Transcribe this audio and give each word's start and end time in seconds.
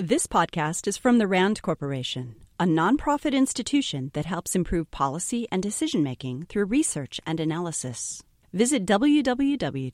This 0.00 0.28
podcast 0.28 0.86
is 0.86 0.96
from 0.96 1.18
the 1.18 1.26
RAND 1.26 1.60
Corporation, 1.60 2.36
a 2.60 2.64
nonprofit 2.64 3.32
institution 3.32 4.12
that 4.14 4.26
helps 4.26 4.54
improve 4.54 4.92
policy 4.92 5.48
and 5.50 5.60
decision 5.60 6.04
making 6.04 6.44
through 6.44 6.66
research 6.66 7.20
and 7.26 7.40
analysis. 7.40 8.22
Visit 8.52 8.86
www.rand.org 8.86 9.92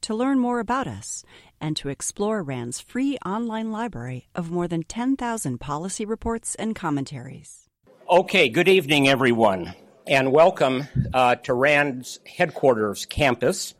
to 0.00 0.14
learn 0.16 0.40
more 0.40 0.58
about 0.58 0.88
us 0.88 1.24
and 1.60 1.76
to 1.76 1.88
explore 1.88 2.42
RAND's 2.42 2.80
free 2.80 3.16
online 3.24 3.70
library 3.70 4.26
of 4.34 4.50
more 4.50 4.66
than 4.66 4.82
10,000 4.82 5.58
policy 5.58 6.04
reports 6.04 6.56
and 6.56 6.74
commentaries. 6.74 7.68
Okay, 8.10 8.48
good 8.48 8.66
evening, 8.66 9.06
everyone, 9.06 9.72
and 10.08 10.32
welcome 10.32 10.88
uh, 11.14 11.36
to 11.36 11.54
RAND's 11.54 12.18
headquarters 12.26 13.06
campus. 13.06 13.76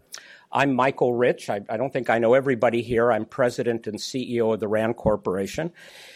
I'm 0.56 0.72
Michael 0.72 1.12
Rich. 1.12 1.50
I, 1.50 1.62
I, 1.68 1.76
don't 1.76 1.92
think 1.92 2.08
I 2.08 2.20
know 2.20 2.34
everybody 2.34 2.80
here. 2.80 3.10
I'm 3.10 3.24
president 3.24 3.88
and 3.88 3.98
CEO 3.98 4.54
of 4.54 4.60
the 4.60 4.68
RAND 4.68 4.96
Corporation. 4.96 5.72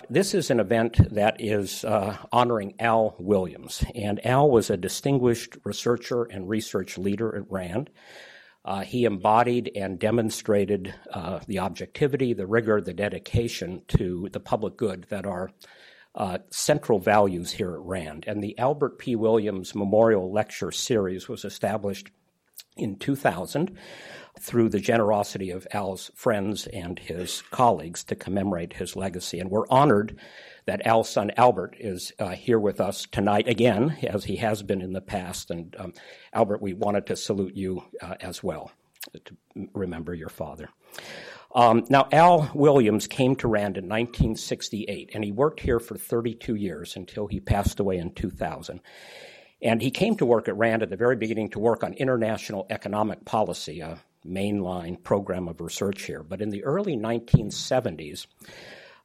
This 0.09 0.32
is 0.32 0.49
an 0.53 0.61
event 0.61 1.13
that 1.13 1.40
is 1.40 1.85
uh, 1.85 2.17
honoring 2.30 2.75
Al 2.79 3.16
Williams. 3.18 3.85
And 3.96 4.25
Al 4.25 4.49
was 4.49 4.71
a 4.71 4.77
distinguished 4.77 5.57
researcher 5.64 6.22
and 6.22 6.49
research 6.49 6.96
leader 6.96 7.35
at 7.35 7.50
RAND. 7.50 7.90
Uh, 8.64 8.82
he 8.82 9.07
embodied 9.07 9.72
and 9.75 9.99
demonstrated 9.99 10.94
uh, 11.13 11.41
the 11.49 11.58
objectivity, 11.58 12.32
the 12.32 12.46
rigor, 12.46 12.80
the 12.80 12.94
dedication 12.94 13.82
to 13.89 14.29
the 14.32 14.41
public 14.41 14.77
good 14.77 15.05
that 15.08 15.27
are 15.27 15.50
uh, 16.14 16.39
central 16.50 17.00
values 17.00 17.50
here 17.50 17.75
at 17.75 17.80
RAND. 17.80 18.22
And 18.29 18.41
the 18.41 18.57
Albert 18.57 19.00
P. 19.00 19.16
Williams 19.16 19.75
Memorial 19.75 20.30
Lecture 20.30 20.71
Series 20.71 21.29
was 21.29 21.44
established 21.44 22.13
in 22.79 22.96
2000 22.96 23.77
through 24.39 24.69
the 24.69 24.81
generosity 24.81 25.51
of 25.51 25.67
Al's 25.73 26.11
friends 26.15 26.67
and 26.69 26.99
his 26.99 27.43
colleagues 27.51 28.05
to 28.05 28.15
commemorate 28.15 28.75
his 28.75 28.97
legacy. 28.97 29.41
And 29.41 29.51
we're 29.51 29.69
honored 29.69 30.17
that 30.67 30.87
Al's 30.87 31.09
son 31.09 31.33
Albert 31.37 31.77
is 31.79 32.12
uh, 32.19 32.30
here 32.30 32.58
with 32.58 32.80
us 32.80 33.06
tonight 33.11 33.48
again, 33.48 33.97
as 34.03 34.25
he 34.25 34.36
has 34.36 34.62
been 34.62 34.83
in 34.83 34.92
the 34.92 35.00
past. 35.00 35.50
And 35.50 35.75
um, 35.78 35.92
Albert, 36.33 36.61
we 36.61 36.75
wanted 36.75 37.06
to 37.06 37.17
salute 37.17 37.56
you 37.56 37.84
uh, 38.03 38.14
as 38.20 38.42
well 38.42 38.70
to 39.25 39.36
remember 39.72 40.14
your 40.14 40.28
father. 40.28 40.69
Um, 41.55 41.84
now, 41.89 42.08
Al 42.12 42.50
Williams 42.55 43.06
came 43.06 43.34
to 43.36 43.48
Rand 43.48 43.78
in 43.78 43.84
1968, 43.84 45.11
and 45.14 45.25
he 45.25 45.33
worked 45.33 45.61
here 45.61 45.80
for 45.80 45.97
32 45.97 46.55
years 46.55 46.97
until 46.97 47.27
he 47.27 47.41
passed 47.41 47.80
away 47.80 47.97
in 47.97 48.12
2000. 48.12 48.80
And 49.62 49.83
he 49.83 49.91
came 49.91 50.17
to 50.17 50.27
work 50.27 50.47
at 50.48 50.56
RAND 50.56 50.83
at 50.83 50.91
the 50.91 50.97
very 50.97 51.17
beginning 51.17 51.50
to 51.50 51.58
work 51.58 51.83
on 51.83 51.95
international 51.95 52.67
economic 52.70 53.25
policy, 53.25 53.80
a 53.80 53.98
mainline 54.27 55.02
program 55.02 55.48
of 55.48 55.61
research 55.61 56.02
here. 56.02 56.22
But 56.22 56.41
in 56.41 56.50
the 56.50 56.64
early 56.64 56.97
1970s, 56.97 58.27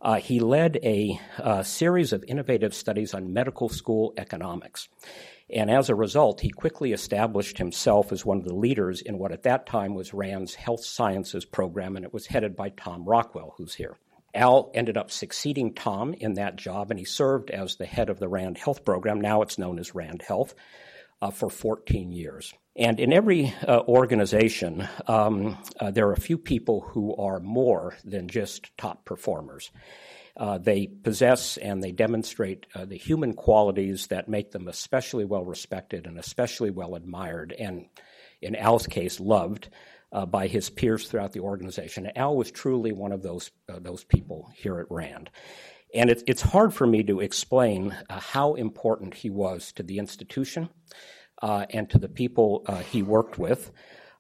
uh, 0.02 0.16
he 0.16 0.40
led 0.40 0.78
a, 0.84 1.20
a 1.40 1.44
uh, 1.44 1.64
series 1.64 2.12
of 2.12 2.24
innovative 2.28 2.74
studies 2.74 3.14
on 3.14 3.34
medical 3.34 3.70
school 3.70 4.14
economics. 4.18 4.90
And 5.50 5.70
as 5.70 5.90
a 5.90 5.96
result, 5.96 6.42
he 6.42 6.50
quickly 6.50 6.94
established 6.94 7.58
himself 7.58 8.12
as 8.12 8.26
one 8.26 8.38
of 8.38 8.46
the 8.46 8.56
leaders 8.56 9.02
in 9.02 9.18
what 9.18 9.32
at 9.32 9.44
that 9.44 9.66
time 9.66 9.94
was 9.94 10.14
RAND's 10.14 10.56
health 10.56 10.84
sciences 10.84 11.46
program, 11.46 11.96
and 11.96 12.06
it 12.06 12.14
was 12.14 12.26
headed 12.26 12.56
by 12.56 12.70
Tom 12.70 13.06
Rockwell, 13.06 13.54
who's 13.58 13.76
here. 13.76 13.98
Al 14.34 14.72
ended 14.74 14.98
up 14.98 15.12
succeeding 15.12 15.74
Tom 15.74 16.14
in 16.14 16.34
that 16.34 16.56
job, 16.56 16.90
and 16.90 17.00
he 17.00 17.06
served 17.06 17.52
as 17.52 17.76
the 17.76 17.86
head 17.86 18.10
of 18.10 18.20
the 18.20 18.28
RAND 18.28 18.58
Health 18.58 18.84
program. 18.84 19.22
Now 19.22 19.42
it's 19.42 19.60
known 19.60 19.78
as 19.78 19.94
RAND 19.94 20.24
Health 20.24 20.56
for 21.32 21.50
14 21.50 22.12
years. 22.12 22.54
And 22.76 23.00
in 23.00 23.14
every 23.14 23.54
uh, 23.68 23.82
organization, 23.82 24.88
um, 25.08 25.58
uh, 25.80 25.92
there 25.92 26.08
are 26.08 26.14
a 26.14 26.20
few 26.20 26.38
people 26.38 26.82
who 26.82 27.16
are 27.16 27.40
more 27.40 27.96
than 28.04 28.28
just 28.28 28.76
top 28.78 29.06
performers. 29.06 29.72
Uh, 30.36 30.58
they 30.58 30.88
possess 30.88 31.58
and 31.58 31.84
they 31.84 31.92
demonstrate 31.92 32.66
uh, 32.74 32.86
the 32.86 32.98
human 32.98 33.34
qualities 33.34 34.08
that 34.08 34.28
make 34.28 34.52
them 34.52 34.68
especially 34.68 35.26
well 35.26 35.46
respected 35.46 36.08
and 36.08 36.18
especially 36.18 36.72
well 36.72 36.96
admired, 36.96 37.54
and 37.58 37.86
in 38.42 38.56
Al's 38.56 38.88
case, 38.88 39.20
loved 39.20 39.70
uh, 40.12 40.26
by 40.26 40.48
his 40.48 40.72
peers 40.72 41.08
throughout 41.08 41.34
the 41.34 41.40
organization. 41.40 42.10
Al 42.16 42.36
was 42.36 42.52
truly 42.52 42.92
one 42.92 43.12
of 43.12 43.22
those 43.22 43.52
uh, 43.70 43.80
those 43.80 44.04
people 44.04 44.50
here 44.56 44.80
at 44.80 44.90
Rand. 44.90 45.30
And 45.94 46.10
it, 46.10 46.24
it's 46.26 46.42
hard 46.42 46.74
for 46.74 46.88
me 46.88 47.04
to 47.04 47.20
explain 47.20 47.96
uh, 48.10 48.20
how 48.20 48.56
important 48.56 49.14
he 49.14 49.30
was 49.30 49.72
to 49.74 49.84
the 49.84 50.00
institution 50.00 50.70
uh, 51.44 51.66
and 51.72 51.90
to 51.90 51.98
the 52.00 52.08
people 52.08 52.64
uh, 52.68 52.78
he 52.78 53.04
worked 53.04 53.38
with, 53.38 53.72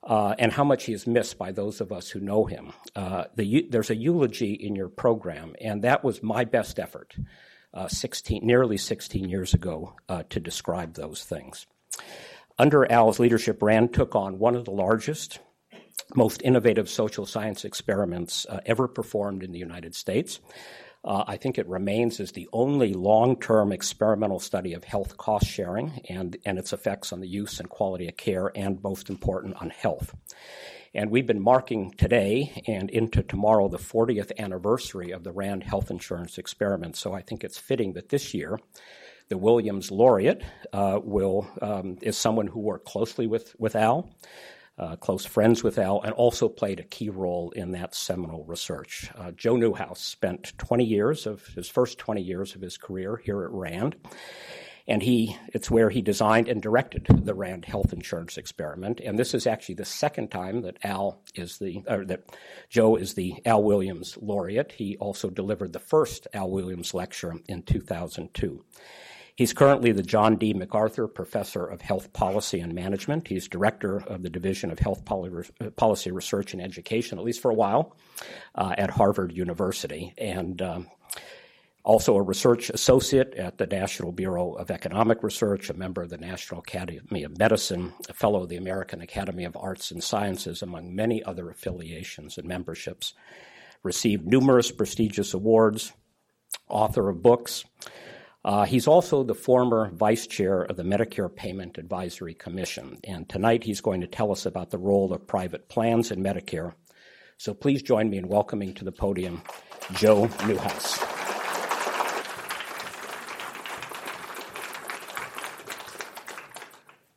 uh, 0.04 0.36
and 0.38 0.52
how 0.52 0.66
much 0.66 0.84
he 0.84 0.92
is 0.92 1.08
missed 1.08 1.38
by 1.38 1.54
those 1.54 1.80
of 1.80 1.94
us 1.94 2.10
who 2.10 2.20
know 2.20 2.44
him. 2.44 2.74
The, 3.36 3.66
there's 3.70 3.90
a 3.90 3.96
eulogy 3.96 4.54
in 4.54 4.76
your 4.76 4.90
program, 4.90 5.56
and 5.62 5.82
that 5.84 6.04
was 6.04 6.22
my 6.22 6.44
best 6.44 6.80
effort, 6.80 7.16
16, 7.88 8.46
nearly 8.46 8.76
16 8.76 9.30
years 9.30 9.54
ago, 9.54 9.96
to 10.30 10.40
describe 10.42 10.96
those 10.96 11.24
things. 11.24 11.66
Under 12.60 12.92
Al's 12.92 13.20
leadership, 13.20 13.64
RAND 13.64 13.94
took 13.94 14.16
on 14.16 14.38
one 14.38 14.56
of 14.56 14.66
the 14.66 14.72
largest 14.72 15.40
most 16.16 16.42
innovative 16.44 16.90
social 16.90 17.26
science 17.26 17.64
experiments 17.64 18.46
uh, 18.50 18.60
ever 18.66 18.88
performed 18.88 19.44
in 19.44 19.52
the 19.52 19.60
United 19.60 19.96
States. 19.96 20.40
Uh, 21.03 21.24
I 21.28 21.38
think 21.38 21.58
it 21.58 21.68
remains 21.68 22.19
as 22.19 22.31
the 22.31 22.47
only 22.53 22.94
long 22.94 23.40
term 23.40 23.72
experimental 23.72 24.40
study 24.40 24.74
of 24.74 24.84
health 24.86 25.18
cost 25.18 25.46
sharing 25.46 26.02
and, 26.09 26.38
and 26.46 26.58
its 26.58 26.72
effects 26.72 27.12
on 27.12 27.19
the 27.19 27.28
use 27.28 27.59
and 27.59 27.69
quality 27.69 28.08
of 28.08 28.16
care, 28.16 28.52
and 28.56 28.81
most 28.81 29.09
important, 29.09 29.62
on 29.62 29.69
health. 29.69 30.16
And 30.94 31.09
we've 31.09 31.25
been 31.25 31.42
marking 31.42 31.92
today 31.92 32.63
and 32.68 32.90
into 32.90 33.24
tomorrow 33.24 33.68
the 33.68 33.80
40th 33.80 34.31
anniversary 34.38 35.12
of 35.12 35.24
the 35.24 35.31
RAND 35.31 35.63
health 35.63 35.90
insurance 35.90 36.38
experiment. 36.38 36.96
So 36.96 37.13
I 37.13 37.22
think 37.22 37.44
it's 37.44 37.58
fitting 37.58 37.94
that 37.94 38.09
this 38.09 38.34
year, 38.34 38.59
the 39.30 39.38
Williams 39.38 39.90
laureate 39.90 40.44
uh, 40.72 41.00
will 41.03 41.50
um, 41.62 41.97
is 42.02 42.18
someone 42.18 42.47
who 42.47 42.59
worked 42.59 42.86
closely 42.86 43.25
with, 43.25 43.56
with 43.58 43.75
Al 43.75 44.09
uh, 44.78 44.96
close 44.96 45.26
friends 45.26 45.64
with 45.64 45.78
Al, 45.78 46.02
and 46.02 46.14
also 46.14 46.50
played 46.50 46.80
a 46.80 46.84
key 46.84 47.10
role 47.10 47.52
in 47.52 47.72
that 47.72 47.94
seminal 47.94 48.44
research. 48.46 49.10
Uh, 49.16 49.32
Joe 49.32 49.56
Newhouse 49.56 50.02
spent 50.02 50.58
20 50.58 50.84
years 50.84 51.28
of 51.28 51.46
his 51.48 51.70
first 51.70 51.98
20 52.00 52.22
years 52.22 52.56
of 52.56 52.62
his 52.62 52.78
career 52.78 53.18
here 53.18 53.44
at 53.44 53.52
RAND. 53.52 53.96
And 54.86 55.02
he, 55.02 55.38
it's 55.54 55.72
where 55.72 55.90
he 55.90 56.02
designed 56.02 56.50
and 56.50 56.62
directed 56.62 57.06
the 57.08 57.34
RAND 57.34 57.64
health 57.64 57.94
insurance 57.94 58.38
experiment. 58.38 59.00
And 59.00 59.18
this 59.18 59.34
is 59.34 59.48
actually 59.48 59.76
the 59.76 59.86
second 59.86 60.30
time 60.30 60.62
that 60.64 60.78
Al 60.84 61.22
is 61.36 61.58
the, 61.58 61.84
or 61.88 62.04
that 62.06 62.24
Joe 62.70 62.98
is 62.98 63.14
the 63.14 63.36
Al 63.46 63.64
Williams 63.64 64.18
laureate. 64.22 64.74
He 64.74 64.98
also 64.98 65.30
delivered 65.30 65.72
the 65.72 65.80
first 65.80 66.28
Al 66.34 66.50
Williams 66.50 66.94
lecture 66.94 67.34
in 67.48 67.64
2002. 67.64 68.66
He's 69.36 69.54
currently 69.54 69.92
the 69.92 70.04
John 70.04 70.36
D. 70.36 70.54
MacArthur 70.54 71.08
Professor 71.08 71.66
of 71.66 71.82
Health 71.82 72.14
Policy 72.14 72.60
and 72.60 72.74
Management. 72.74 73.28
He's 73.28 73.48
director 73.48 73.98
of 73.98 74.22
the 74.22 74.30
Division 74.30 74.70
of 74.70 74.78
Health 74.78 75.04
Policy 75.06 76.12
Research 76.12 76.54
and 76.54 76.62
Education, 76.62 77.18
at 77.18 77.24
least 77.24 77.42
for 77.42 77.50
a 77.50 77.56
while, 77.56 77.96
uh, 78.54 78.76
at 78.78 78.92
Harvard 78.92 79.32
University. 79.36 80.14
And 80.20 80.62
um, 80.62 80.88
also 81.84 82.16
a 82.16 82.22
research 82.22 82.70
associate 82.70 83.34
at 83.34 83.58
the 83.58 83.68
National 83.68 84.12
Bureau 84.12 84.54
of 84.54 84.70
Economic 84.70 85.24
Research, 85.24 85.70
a 85.70 85.74
member 85.74 86.04
of 86.04 86.10
the 86.10 86.18
National 86.18 86.62
Academy 86.62 87.24
of 87.24 87.38
Medicine, 87.38 87.92
a 88.08 88.14
fellow 88.14 88.44
of 88.44 88.50
the 88.50 88.58
American 88.58 89.02
Academy 89.02 89.46
of 89.46 89.58
Arts 89.58 89.90
and 89.92 90.04
Sciences, 90.04 90.62
among 90.62 90.96
many 90.96 91.24
other 91.24 91.50
affiliations 91.50 92.38
and 92.38 92.48
memberships. 92.48 93.14
Received 93.82 94.26
numerous 94.26 94.72
prestigious 94.72 95.34
awards, 95.34 95.92
author 96.70 97.10
of 97.10 97.22
books. 97.22 97.66
Uh, 98.46 98.66
he's 98.66 98.88
also 98.88 99.24
the 99.24 99.34
former 99.34 99.90
vice 99.92 100.28
chair 100.28 100.64
of 100.64 100.76
the 100.76 100.84
Medicare 100.84 101.34
Payment 101.34 101.78
Advisory 101.78 102.34
Commission. 102.34 103.00
And 103.06 103.28
tonight 103.30 103.64
he's 103.64 103.80
going 103.80 104.02
to 104.02 104.08
tell 104.08 104.34
us 104.34 104.46
about 104.46 104.70
the 104.70 104.78
role 104.78 105.14
of 105.14 105.26
private 105.26 105.70
plans 105.70 106.12
in 106.12 106.22
Medicare. 106.22 106.74
So 107.38 107.54
please 107.54 107.81
join 107.81 108.09
me 108.09 108.18
in 108.18 108.28
welcoming 108.28 108.74
to 108.76 108.84
the 108.84 108.92
podium 108.92 109.42
Joe 109.94 110.30
Newhouse. 110.46 111.00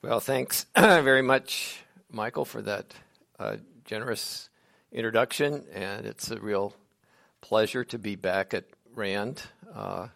Well, 0.03 0.21
thanks 0.21 0.67
very 0.77 1.23
much, 1.23 1.83
Michael, 2.09 2.45
for 2.45 2.63
that 2.63 2.95
uh, 3.41 3.57
generous 3.85 4.49
introduction. 4.93 5.65
And 5.73 6.07
it's 6.07 6.31
a 6.31 6.39
real 6.39 6.73
pleasure 7.41 7.83
to 7.87 7.99
be 7.99 8.15
back 8.15 8.55
at 8.55 8.67
RAND. 8.95 9.43
Uh, 9.75 10.07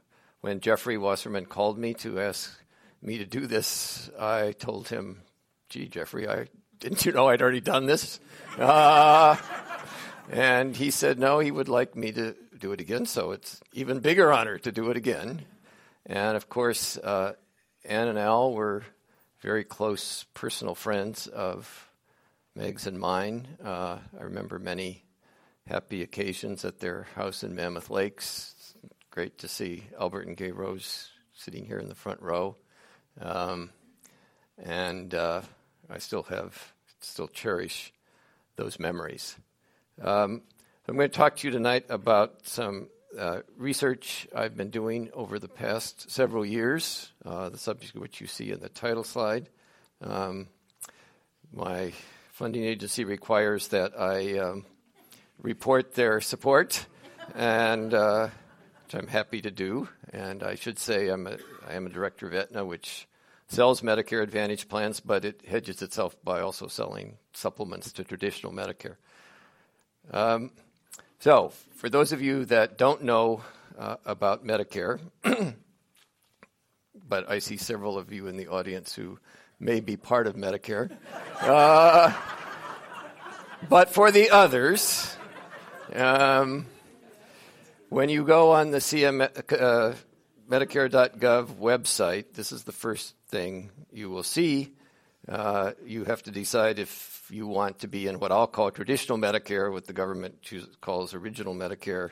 when 0.41 0.61
Jeffrey 0.61 0.97
Wasserman 0.97 1.47
called 1.47 1.79
me 1.79 1.95
to 1.95 2.21
ask 2.21 2.59
me 3.03 3.19
to 3.19 3.25
do 3.25 3.47
this, 3.47 4.11
I 4.19 4.53
told 4.53 4.89
him, 4.89 5.23
"Gee, 5.69 5.89
Jeffrey, 5.89 6.29
I 6.29 6.49
didn't 6.79 7.05
you 7.05 7.13
know 7.13 7.29
I'd 7.29 7.43
already 7.43 7.61
done 7.61 7.87
this?" 7.87 8.21
Uh, 8.59 9.37
and 10.31 10.77
he 10.77 10.91
said, 10.91 11.19
"No, 11.19 11.39
he 11.39 11.51
would 11.51 11.69
like 11.69 11.97
me 11.97 12.13
to 12.13 12.35
do 12.59 12.73
it 12.73 12.81
again." 12.81 13.07
So 13.07 13.33
it's 13.33 13.61
even 13.73 14.01
bigger 14.01 14.33
honor 14.33 14.59
to 14.59 14.73
do 14.73 14.91
it 14.91 14.97
again. 14.97 15.45
And 16.07 16.37
of 16.37 16.49
course, 16.49 16.97
uh, 16.99 17.35
Ann 17.85 18.09
and 18.09 18.19
Al 18.19 18.53
were 18.53 18.85
very 19.41 19.65
close 19.65 20.25
personal 20.35 20.75
friends 20.75 21.27
of 21.27 21.91
Meg's 22.55 22.87
and 22.87 22.99
mine. 22.99 23.47
Uh, 23.63 23.99
I 24.19 24.23
remember 24.23 24.59
many 24.59 25.05
happy 25.67 26.03
occasions 26.03 26.65
at 26.65 26.81
their 26.81 27.05
house 27.15 27.43
in 27.43 27.55
Mammoth 27.55 27.91
Lakes. 27.91 28.55
Great 29.11 29.39
to 29.39 29.49
see 29.49 29.83
Albert 29.99 30.29
and 30.29 30.37
Gay 30.37 30.53
Rose 30.53 31.09
sitting 31.35 31.67
here 31.67 31.81
in 31.81 31.89
the 31.89 31.97
front 31.97 32.23
row. 32.23 32.55
Um, 33.21 33.71
and 34.57 35.13
uh, 35.13 35.43
I 35.91 35.99
still 35.99 36.23
have, 36.25 36.73
still 37.01 37.27
cherish 37.27 37.93
those 38.55 38.79
memories. 38.79 39.37
Um, 40.01 40.43
I'm 40.87 40.95
going 40.95 41.11
to 41.11 41.17
talk 41.17 41.35
to 41.39 41.49
you 41.49 41.53
tonight 41.53 41.87
about 41.89 42.47
some 42.47 42.87
uh, 43.19 43.41
research 43.57 44.29
I've 44.33 44.57
been 44.57 44.71
doing 44.71 45.11
over 45.13 45.41
the 45.41 45.49
past 45.49 46.09
several 46.09 46.47
years, 46.47 47.11
uh, 47.25 47.49
the 47.49 47.59
subject 47.59 47.97
of 47.97 48.03
which 48.03 48.21
you 48.21 48.29
see 48.29 48.53
in 48.53 48.61
the 48.61 48.69
title 48.69 49.03
slide. 49.03 49.49
Um, 50.01 50.47
my 51.53 51.93
funding 52.31 52.63
agency 52.63 53.05
requires 53.05 53.67
that 53.69 53.99
I 53.99 54.39
um, 54.39 54.67
report 55.43 55.95
their 55.95 56.21
support, 56.21 56.87
and 57.35 57.93
uh, 57.93 58.29
which 58.91 59.01
I'm 59.01 59.07
happy 59.07 59.41
to 59.43 59.53
do. 59.53 59.89
And 60.13 60.43
I 60.43 60.57
should 60.57 60.77
say 60.77 61.11
I'm 61.11 61.29
a, 61.29 61.37
I 61.69 61.75
am 61.75 61.87
a 61.87 61.91
director 61.91 62.27
of 62.27 62.35
Aetna, 62.35 62.65
which 62.65 63.07
sells 63.47 63.83
Medicare 63.83 64.21
Advantage 64.21 64.69
plans, 64.69 64.99
but 64.99 65.25
it 65.25 65.43
hedges 65.47 65.81
itself 65.81 66.17
by 66.25 66.41
also 66.41 66.67
selling 66.67 67.17
supplements 67.33 67.93
to 67.93 68.03
traditional 68.03 68.53
Medicare. 68.53 68.97
Um, 70.11 70.51
so, 71.21 71.53
for 71.77 71.89
those 71.89 72.11
of 72.11 72.21
you 72.21 72.45
that 72.47 72.79
don't 72.79 73.05
know 73.05 73.45
uh, 73.79 73.97
about 74.05 74.45
Medicare, 74.45 74.99
but 77.09 77.31
I 77.31 77.39
see 77.39 77.59
several 77.59 77.97
of 77.97 78.13
you 78.13 78.27
in 78.27 78.37
the 78.37 78.49
audience 78.49 78.93
who 78.93 79.21
may 79.61 79.79
be 79.79 79.97
part 79.97 80.27
of 80.27 80.35
Medicare. 80.35 80.91
Uh, 81.41 82.13
but 83.69 83.91
for 83.91 84.11
the 84.11 84.31
others, 84.31 85.17
um, 85.95 86.67
when 87.91 88.09
you 88.09 88.25
go 88.25 88.53
on 88.53 88.71
the 88.71 88.79
CM, 88.79 89.21
uh, 89.21 89.95
Medicare.gov 90.49 91.47
website, 91.57 92.33
this 92.35 92.53
is 92.53 92.63
the 92.63 92.73
first 92.73 93.15
thing 93.29 93.71
you 93.93 94.09
will 94.09 94.23
see. 94.23 94.73
Uh, 95.29 95.73
you 95.85 96.05
have 96.05 96.23
to 96.23 96.31
decide 96.31 96.79
if 96.79 97.27
you 97.31 97.49
want 97.49 97.81
to 97.81 97.89
be 97.89 98.07
in 98.07 98.21
what 98.21 98.31
I'll 98.31 98.47
call 98.47 98.71
traditional 98.71 99.19
Medicare, 99.19 99.73
what 99.73 99.87
the 99.87 99.93
government 99.93 100.41
choose, 100.41 100.67
calls 100.81 101.15
original 101.15 101.53
Medicare, 101.53 102.11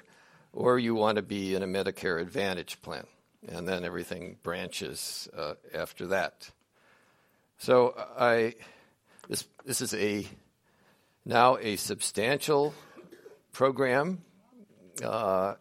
or 0.53 0.81
you 0.81 0.97
want 0.97 1.15
to 1.17 1.23
be 1.23 1.55
in 1.55 1.63
a 1.63 1.67
Medicare 1.67 2.21
Advantage 2.21 2.83
plan. 2.83 3.07
And 3.47 3.69
then 3.69 3.85
everything 3.85 4.37
branches 4.43 5.29
uh, 5.37 5.55
after 5.73 6.09
that. 6.09 6.51
So 7.59 7.95
I, 8.19 8.55
this, 9.29 9.47
this 9.65 9.81
is 9.81 9.95
a 9.95 10.27
now 11.25 11.57
a 11.59 11.77
substantial 11.77 12.75
program, 13.53 14.23
uh, 15.05 15.55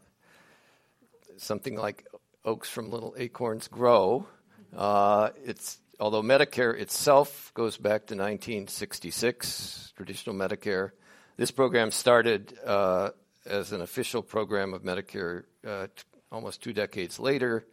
something 1.37 1.75
like 1.75 2.05
oaks 2.45 2.69
from 2.69 2.89
little 2.89 3.15
acorns 3.17 3.67
grow. 3.67 4.27
Uh, 4.75 5.29
it's 5.43 5.79
although 5.99 6.21
Medicare 6.21 6.77
itself 6.77 7.51
goes 7.53 7.77
back 7.77 8.07
to 8.07 8.15
1966, 8.15 9.93
traditional 9.95 10.35
Medicare. 10.35 10.91
This 11.37 11.51
program 11.51 11.91
started 11.91 12.57
uh, 12.65 13.11
as 13.45 13.71
an 13.71 13.81
official 13.81 14.21
program 14.21 14.73
of 14.73 14.83
Medicare 14.83 15.43
uh, 15.65 15.87
t- 15.87 16.03
almost 16.31 16.61
two 16.61 16.73
decades 16.73 17.19
later, 17.19 17.65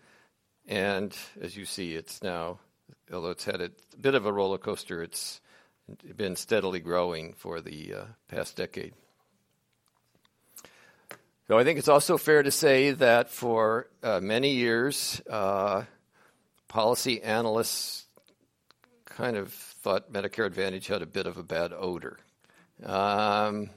and 0.66 1.16
as 1.40 1.56
you 1.56 1.64
see, 1.64 1.94
it's 1.94 2.22
now 2.22 2.58
although 3.12 3.31
it's 3.31 3.44
had 3.44 3.61
a 3.61 3.70
bit 4.00 4.14
of 4.14 4.26
a 4.26 4.32
roller 4.32 4.58
coaster, 4.58 5.02
it's 5.02 5.40
been 6.16 6.37
steadily 6.37 6.81
growing 6.81 7.34
for 7.34 7.61
the 7.61 7.94
uh, 7.94 8.05
past 8.28 8.56
decade. 8.56 8.94
So 11.46 11.58
I 11.58 11.64
think 11.64 11.79
it's 11.79 11.88
also 11.88 12.17
fair 12.17 12.43
to 12.43 12.50
say 12.50 12.93
that 12.93 13.29
for 13.29 13.91
uh, 14.02 14.19
many 14.23 14.52
years, 14.52 15.20
uh, 15.29 15.82
policy 16.69 17.23
analysts 17.23 18.06
kind 19.05 19.37
of 19.37 19.52
thought 19.52 20.11
Medicare 20.11 20.46
Advantage 20.46 20.87
had 20.87 21.02
a 21.02 21.06
bit 21.06 21.26
of 21.26 21.37
a 21.37 21.43
bad 21.43 21.75
odor. 21.76 22.19
Um, 22.82 23.69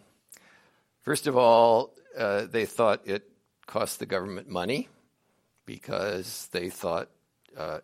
first 1.02 1.28
of 1.28 1.36
all, 1.36 1.94
uh, 2.18 2.46
they 2.46 2.66
thought 2.66 3.02
it 3.06 3.30
cost 3.66 4.00
the 4.00 4.06
government 4.06 4.48
money 4.48 4.88
because 5.66 6.48
they 6.54 6.70
thought 6.70 7.10
uh, 7.58 7.80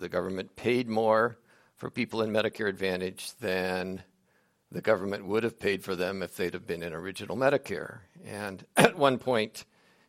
the 0.00 0.08
government 0.08 0.56
paid 0.56 0.88
more 0.88 1.38
for 1.76 1.90
people 1.90 2.22
in 2.22 2.32
Medicare 2.32 2.68
Advantage 2.68 3.30
than 3.36 4.02
the 4.70 4.80
government 4.80 5.26
would 5.26 5.44
have 5.44 5.58
paid 5.58 5.82
for 5.82 5.96
them 5.96 6.22
if 6.22 6.36
they'd 6.36 6.54
have 6.54 6.66
been 6.66 6.82
in 6.82 6.92
original 6.92 7.36
Medicare. 7.36 8.00
And 8.24 8.64
at 8.76 8.98
one 8.98 9.18
point 9.18 9.64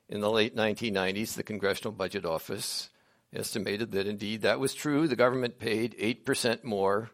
in 0.08 0.22
the 0.22 0.30
late 0.30 0.56
1990s, 0.56 1.34
the 1.34 1.44
Congressional 1.44 1.92
Budget 1.92 2.26
Office 2.26 2.90
estimated 3.34 3.92
that 3.92 4.08
indeed 4.08 4.42
that 4.42 4.60
was 4.60 4.74
true. 4.74 5.08
The 5.08 5.16
government 5.16 5.60
paid 5.60 5.96
8% 5.98 6.64
more 6.64 7.12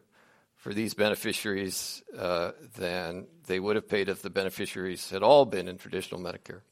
for 0.56 0.74
these 0.74 0.94
beneficiaries 0.94 2.02
uh, 2.18 2.52
than 2.76 3.26
they 3.46 3.60
would 3.60 3.76
have 3.76 3.88
paid 3.88 4.08
if 4.08 4.22
the 4.22 4.30
beneficiaries 4.30 5.10
had 5.10 5.22
all 5.22 5.44
been 5.44 5.68
in 5.68 5.78
traditional 5.78 6.20
Medicare. 6.20 6.62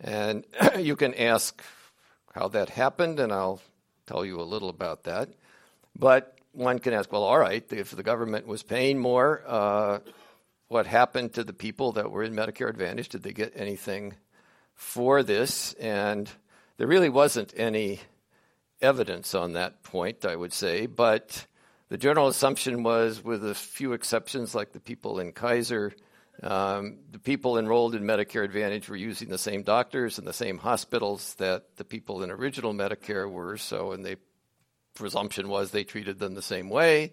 And 0.00 0.44
you 0.78 0.96
can 0.96 1.14
ask 1.14 1.62
how 2.34 2.48
that 2.48 2.70
happened, 2.70 3.20
and 3.20 3.32
I'll 3.32 3.62
tell 4.06 4.24
you 4.24 4.40
a 4.40 4.42
little 4.42 4.68
about 4.68 5.04
that. 5.04 5.30
But 5.96 6.36
one 6.52 6.78
can 6.78 6.92
ask, 6.92 7.10
well, 7.10 7.22
all 7.22 7.38
right, 7.38 7.64
if 7.72 7.90
the 7.90 8.02
government 8.02 8.46
was 8.46 8.62
paying 8.62 8.98
more, 8.98 9.42
uh, 9.46 9.98
what 10.68 10.86
happened 10.86 11.34
to 11.34 11.44
the 11.44 11.52
people 11.52 11.92
that 11.92 12.10
were 12.10 12.22
in 12.22 12.34
Medicare 12.34 12.68
Advantage? 12.68 13.10
Did 13.10 13.22
they 13.22 13.32
get 13.32 13.52
anything 13.56 14.14
for 14.74 15.22
this? 15.22 15.74
And 15.74 16.30
there 16.76 16.86
really 16.86 17.10
wasn't 17.10 17.52
any 17.56 18.00
evidence 18.80 19.34
on 19.34 19.52
that 19.52 19.82
point, 19.82 20.24
I 20.24 20.34
would 20.34 20.52
say. 20.52 20.86
But 20.86 21.46
the 21.88 21.98
general 21.98 22.28
assumption 22.28 22.82
was, 22.82 23.22
with 23.22 23.46
a 23.46 23.54
few 23.54 23.92
exceptions, 23.92 24.54
like 24.54 24.72
the 24.72 24.80
people 24.80 25.20
in 25.20 25.32
Kaiser, 25.32 25.92
um, 26.42 26.98
the 27.10 27.18
people 27.18 27.58
enrolled 27.58 27.94
in 27.94 28.02
Medicare 28.02 28.44
Advantage 28.44 28.88
were 28.88 28.96
using 28.96 29.28
the 29.28 29.38
same 29.38 29.62
doctors 29.62 30.18
and 30.18 30.26
the 30.26 30.32
same 30.32 30.58
hospitals 30.58 31.34
that 31.34 31.76
the 31.76 31.84
people 31.84 32.22
in 32.22 32.30
original 32.30 32.72
Medicare 32.72 33.30
were. 33.30 33.58
So, 33.58 33.92
and 33.92 34.04
the 34.04 34.16
presumption 34.94 35.48
was 35.48 35.70
they 35.70 35.84
treated 35.84 36.18
them 36.18 36.34
the 36.34 36.42
same 36.42 36.68
way. 36.68 37.12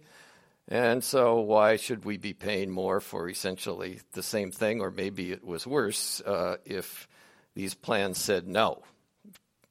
And 0.68 1.04
so, 1.04 1.40
why 1.40 1.78
should 1.78 2.06
we 2.06 2.18
be 2.18 2.34
paying 2.34 2.70
more 2.70 3.00
for 3.00 3.28
essentially 3.28 4.02
the 4.14 4.22
same 4.22 4.52
thing, 4.52 4.82
or 4.82 4.92
maybe 4.92 5.32
it 5.32 5.44
was 5.44 5.66
worse 5.66 6.22
uh, 6.22 6.58
if 6.64 7.08
these 7.56 7.74
plans 7.74 8.20
said 8.20 8.48
no, 8.48 8.84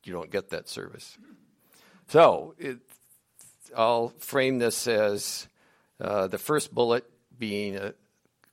you 0.02 0.12
don't 0.12 0.30
get 0.30 0.50
that 0.50 0.68
service? 0.68 1.16
So, 2.08 2.54
it, 2.58 2.78
I'll 3.76 4.08
frame 4.18 4.58
this 4.58 4.88
as 4.88 5.46
uh, 6.00 6.26
the 6.26 6.38
first 6.38 6.74
bullet 6.74 7.04
being 7.38 7.76
a 7.76 7.94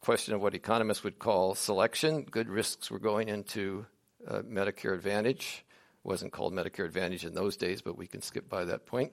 question 0.02 0.36
of 0.36 0.42
what 0.42 0.54
economists 0.54 1.04
would 1.04 1.18
call 1.18 1.56
selection. 1.56 2.28
Good 2.30 2.48
risks 2.48 2.92
were 2.92 3.00
going 3.00 3.28
into 3.28 3.88
uh, 4.28 4.42
Medicare 4.42 4.94
Advantage. 4.94 5.66
It 6.04 6.08
wasn't 6.08 6.32
called 6.32 6.54
Medicare 6.54 6.86
Advantage 6.86 7.26
in 7.26 7.34
those 7.34 7.58
days, 7.58 7.82
but 7.82 7.98
we 7.98 8.06
can 8.06 8.22
skip 8.22 8.48
by 8.48 8.66
that 8.66 8.86
point. 8.86 9.12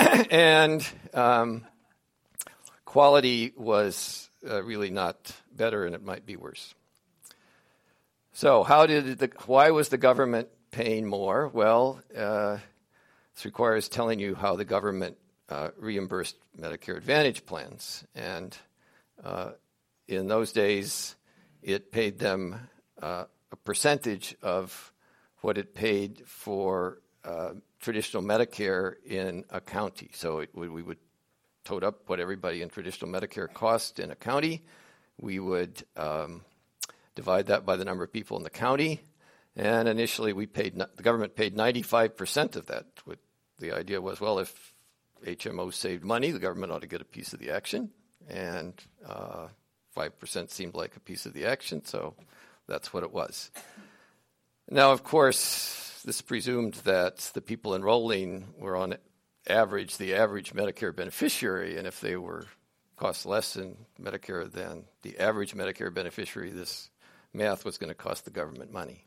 and 0.30 0.86
um, 1.12 1.66
quality 2.84 3.52
was 3.56 4.30
uh, 4.48 4.62
really 4.62 4.90
not 4.90 5.30
better, 5.52 5.84
and 5.84 5.94
it 5.94 6.02
might 6.02 6.24
be 6.24 6.36
worse. 6.36 6.74
So, 8.32 8.62
how 8.62 8.86
did 8.86 9.18
the? 9.18 9.30
Why 9.46 9.70
was 9.70 9.88
the 9.88 9.98
government 9.98 10.48
paying 10.70 11.06
more? 11.06 11.48
Well, 11.48 12.00
uh, 12.16 12.58
this 13.34 13.44
requires 13.44 13.88
telling 13.88 14.20
you 14.20 14.34
how 14.34 14.56
the 14.56 14.64
government 14.64 15.16
uh, 15.48 15.70
reimbursed 15.76 16.36
Medicare 16.58 16.96
Advantage 16.96 17.44
plans, 17.44 18.04
and 18.14 18.56
uh, 19.22 19.50
in 20.08 20.28
those 20.28 20.52
days, 20.52 21.14
it 21.62 21.92
paid 21.92 22.18
them 22.18 22.68
uh, 23.02 23.24
a 23.52 23.56
percentage 23.56 24.34
of 24.42 24.92
what 25.42 25.58
it 25.58 25.74
paid 25.74 26.22
for 26.26 27.02
uh, 27.24 27.50
traditional 27.80 28.22
Medicare 28.22 28.94
in 29.04 29.44
a 29.50 29.60
county. 29.60 30.10
So 30.12 30.40
it, 30.40 30.50
we 30.54 30.82
would 30.82 30.98
tote 31.64 31.84
up 31.84 32.08
what 32.08 32.20
everybody 32.20 32.62
in 32.62 32.68
traditional 32.68 33.10
Medicare 33.10 33.52
cost 33.52 33.98
in 33.98 34.10
a 34.10 34.14
county. 34.14 34.62
We 35.18 35.38
would 35.38 35.82
um, 35.96 36.42
divide 37.14 37.46
that 37.46 37.66
by 37.66 37.76
the 37.76 37.84
number 37.84 38.04
of 38.04 38.12
people 38.12 38.36
in 38.36 38.42
the 38.42 38.50
county. 38.50 39.00
And 39.56 39.88
initially, 39.88 40.32
we 40.32 40.46
paid 40.46 40.76
the 40.76 41.02
government 41.02 41.34
paid 41.34 41.56
95% 41.56 42.56
of 42.56 42.66
that. 42.66 42.86
The 43.58 43.72
idea 43.72 44.00
was, 44.00 44.20
well, 44.20 44.38
if 44.38 44.74
HMO 45.26 45.72
saved 45.72 46.04
money, 46.04 46.30
the 46.30 46.38
government 46.38 46.72
ought 46.72 46.80
to 46.80 46.86
get 46.86 47.02
a 47.02 47.04
piece 47.04 47.32
of 47.32 47.40
the 47.40 47.50
action. 47.50 47.90
And 48.28 48.72
uh, 49.06 49.48
5% 49.96 50.50
seemed 50.50 50.74
like 50.74 50.96
a 50.96 51.00
piece 51.00 51.26
of 51.26 51.34
the 51.34 51.46
action, 51.46 51.84
so 51.84 52.14
that's 52.68 52.92
what 52.92 53.02
it 53.02 53.12
was. 53.12 53.50
Now, 54.70 54.92
of 54.92 55.02
course, 55.02 55.89
this 56.02 56.22
presumed 56.22 56.74
that 56.84 57.30
the 57.34 57.40
people 57.40 57.74
enrolling 57.74 58.46
were 58.58 58.76
on 58.76 58.96
average 59.46 59.96
the 59.96 60.14
average 60.14 60.52
Medicare 60.52 60.94
beneficiary, 60.94 61.76
and 61.76 61.86
if 61.86 62.00
they 62.00 62.16
were 62.16 62.46
cost 62.96 63.24
less 63.24 63.56
in 63.56 63.76
Medicare 64.00 64.50
than 64.50 64.84
the 65.02 65.18
average 65.18 65.54
Medicare 65.54 65.92
beneficiary, 65.92 66.50
this 66.50 66.90
math 67.32 67.64
was 67.64 67.78
going 67.78 67.88
to 67.88 67.94
cost 67.94 68.24
the 68.24 68.30
government 68.30 68.72
money. 68.72 69.04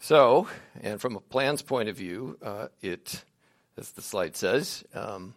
So, 0.00 0.48
and 0.80 1.00
from 1.00 1.16
a 1.16 1.20
plan's 1.20 1.62
point 1.62 1.88
of 1.88 1.96
view, 1.96 2.36
uh, 2.42 2.68
it, 2.80 3.24
as 3.76 3.92
the 3.92 4.02
slide 4.02 4.36
says, 4.36 4.84
um, 4.94 5.34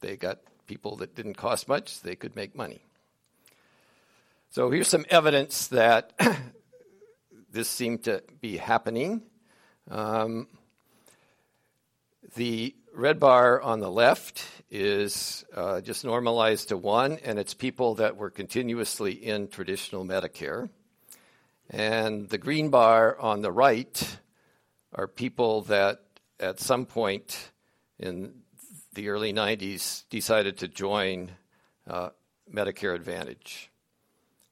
they 0.00 0.16
got 0.16 0.38
people 0.66 0.96
that 0.96 1.14
didn't 1.14 1.34
cost 1.34 1.68
much, 1.68 2.00
they 2.00 2.14
could 2.14 2.36
make 2.36 2.54
money. 2.54 2.80
So 4.50 4.70
here's 4.70 4.88
some 4.88 5.04
evidence 5.10 5.68
that 5.68 6.12
this 7.52 7.68
seemed 7.68 8.04
to 8.04 8.22
be 8.40 8.56
happening. 8.56 9.22
Um, 9.90 10.46
the 12.36 12.74
red 12.94 13.18
bar 13.18 13.60
on 13.60 13.80
the 13.80 13.90
left 13.90 14.46
is 14.70 15.44
uh, 15.54 15.80
just 15.80 16.04
normalized 16.04 16.68
to 16.68 16.76
one, 16.76 17.18
and 17.24 17.38
it's 17.38 17.54
people 17.54 17.96
that 17.96 18.16
were 18.16 18.30
continuously 18.30 19.12
in 19.12 19.48
traditional 19.48 20.04
Medicare. 20.04 20.68
And 21.68 22.28
the 22.28 22.38
green 22.38 22.70
bar 22.70 23.18
on 23.18 23.42
the 23.42 23.52
right 23.52 24.18
are 24.92 25.08
people 25.08 25.62
that 25.62 26.02
at 26.38 26.60
some 26.60 26.86
point 26.86 27.50
in 27.98 28.32
the 28.94 29.08
early 29.08 29.32
90s 29.32 30.04
decided 30.10 30.58
to 30.58 30.68
join 30.68 31.30
uh, 31.88 32.10
Medicare 32.52 32.94
Advantage. 32.94 33.70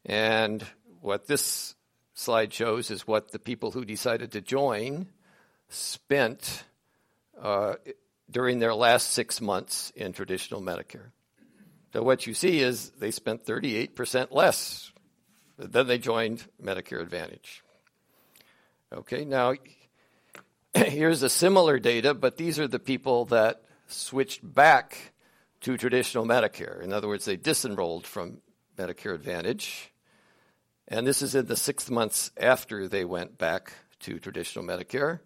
And 0.05 0.65
what 1.01 1.27
this 1.27 1.75
slide 2.19 2.53
shows 2.53 2.91
is 2.91 3.07
what 3.07 3.31
the 3.31 3.39
people 3.39 3.71
who 3.71 3.85
decided 3.85 4.33
to 4.33 4.41
join 4.41 5.07
spent 5.69 6.65
uh, 7.41 7.75
during 8.29 8.59
their 8.59 8.75
last 8.75 9.13
six 9.13 9.41
months 9.41 9.93
in 9.95 10.13
traditional 10.13 10.61
Medicare. 10.61 11.13
So 11.93 12.03
what 12.03 12.27
you 12.27 12.35
see 12.35 12.59
is 12.59 12.91
they 12.99 13.13
spent 13.13 13.47
38% 13.47 14.33
less 14.33 14.93
than 15.57 15.87
they 15.87 15.99
joined 15.99 16.45
Medicare 16.63 17.01
Advantage. 17.01 17.63
Okay, 18.93 19.25
now 19.25 19.55
here's 20.75 21.23
a 21.23 21.31
similar 21.31 21.79
data, 21.79 22.15
but 22.15 22.37
these 22.37 22.59
are 22.59 22.69
the 22.69 22.81
people 22.81 23.27
that 23.27 23.63
switched 23.87 24.41
back 24.43 25.13
to 25.61 25.77
traditional 25.77 26.27
Medicare. 26.27 26.83
In 26.83 26.93
other 26.93 27.07
words, 27.07 27.25
they 27.25 27.37
disenrolled 27.37 28.07
from 28.07 28.39
Medicare 28.77 29.15
Advantage. 29.15 29.93
And 30.91 31.07
this 31.07 31.21
is 31.21 31.35
in 31.35 31.47
the 31.47 31.57
six 31.57 31.91
months 31.91 32.31
after 32.39 32.89
they 32.89 33.05
went 33.05 33.37
back 33.37 33.75
to 34.01 34.19
traditional 34.19 34.65
Medicare. 34.65 35.21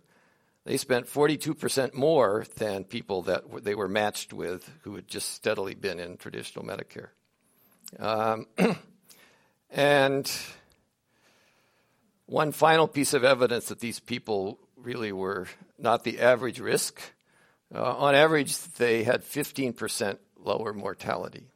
They 0.65 0.77
spent 0.77 1.07
42% 1.07 1.95
more 1.95 2.45
than 2.57 2.83
people 2.85 3.23
that 3.23 3.65
they 3.65 3.77
were 3.77 3.89
matched 3.89 4.33
with 4.33 4.69
who 4.83 4.97
had 4.97 5.07
just 5.07 5.35
steadily 5.35 5.75
been 5.75 6.01
in 6.01 6.17
traditional 6.17 6.65
Medicare. 6.65 7.09
Um, 7.99 8.47
and 9.71 10.31
one 12.27 12.51
final 12.51 12.89
piece 12.89 13.15
of 13.15 13.23
evidence 13.23 13.67
that 13.67 13.81
these 13.81 14.01
people 14.01 14.59
really 14.77 15.13
were 15.13 15.47
not 15.79 16.03
the 16.03 16.21
average 16.21 16.59
risk. 16.59 17.01
Uh, 17.73 17.83
on 17.83 18.15
average, 18.17 18.57
they 18.75 19.05
had 19.05 19.23
15% 19.23 20.19
lower 20.39 20.73
mortality. 20.73 21.52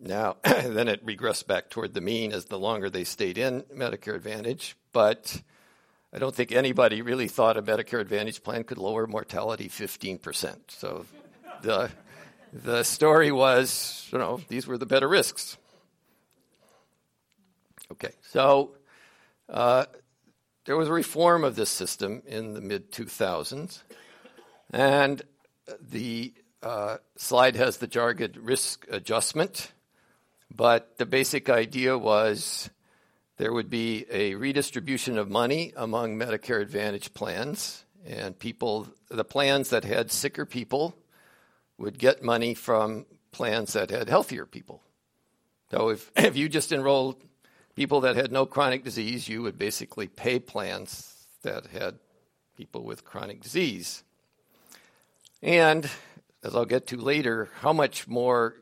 Now, 0.00 0.36
then 0.44 0.88
it 0.88 1.04
regressed 1.04 1.46
back 1.46 1.68
toward 1.68 1.92
the 1.92 2.00
mean 2.00 2.32
as 2.32 2.46
the 2.46 2.58
longer 2.58 2.88
they 2.88 3.04
stayed 3.04 3.36
in 3.36 3.62
Medicare 3.74 4.14
Advantage, 4.14 4.76
but 4.92 5.42
I 6.12 6.18
don't 6.18 6.34
think 6.34 6.52
anybody 6.52 7.02
really 7.02 7.28
thought 7.28 7.58
a 7.58 7.62
Medicare 7.62 8.00
Advantage 8.00 8.42
plan 8.42 8.64
could 8.64 8.78
lower 8.78 9.06
mortality 9.06 9.68
15%. 9.68 10.56
So 10.68 11.04
the, 11.62 11.90
the 12.52 12.82
story 12.82 13.30
was, 13.30 14.08
you 14.10 14.18
know, 14.18 14.40
these 14.48 14.66
were 14.66 14.78
the 14.78 14.86
better 14.86 15.06
risks. 15.08 15.58
Okay, 17.92 18.12
so 18.22 18.72
uh, 19.48 19.84
there 20.64 20.76
was 20.76 20.88
a 20.88 20.92
reform 20.92 21.44
of 21.44 21.56
this 21.56 21.68
system 21.68 22.22
in 22.26 22.54
the 22.54 22.60
mid 22.60 22.90
2000s, 22.90 23.82
and 24.72 25.22
the 25.80 26.32
uh, 26.62 26.98
slide 27.16 27.56
has 27.56 27.78
the 27.78 27.86
jargon 27.86 28.32
risk 28.40 28.86
adjustment, 28.90 29.72
but 30.54 30.98
the 30.98 31.06
basic 31.06 31.48
idea 31.48 31.96
was 31.96 32.70
there 33.36 33.52
would 33.52 33.70
be 33.70 34.04
a 34.10 34.34
redistribution 34.34 35.16
of 35.16 35.30
money 35.30 35.72
among 35.76 36.18
Medicare 36.18 36.60
Advantage 36.60 37.14
plans, 37.14 37.84
and 38.04 38.38
people, 38.38 38.88
the 39.08 39.24
plans 39.24 39.70
that 39.70 39.84
had 39.84 40.10
sicker 40.10 40.44
people 40.44 40.94
would 41.78 41.98
get 41.98 42.22
money 42.22 42.54
from 42.54 43.06
plans 43.32 43.72
that 43.72 43.90
had 43.90 44.08
healthier 44.08 44.44
people. 44.44 44.82
So 45.70 45.90
if, 45.90 46.10
if 46.16 46.36
you 46.36 46.48
just 46.48 46.72
enrolled 46.72 47.22
people 47.74 48.02
that 48.02 48.16
had 48.16 48.32
no 48.32 48.44
chronic 48.44 48.84
disease, 48.84 49.28
you 49.28 49.42
would 49.42 49.58
basically 49.58 50.08
pay 50.08 50.38
plans 50.38 51.26
that 51.42 51.66
had 51.66 51.98
people 52.56 52.84
with 52.84 53.04
chronic 53.04 53.40
disease. 53.40 54.04
And 55.42 55.88
as 56.44 56.54
I'll 56.54 56.66
get 56.66 56.88
to 56.88 56.96
later, 56.96 57.48
how 57.60 57.72
much 57.72 58.06
more 58.06 58.56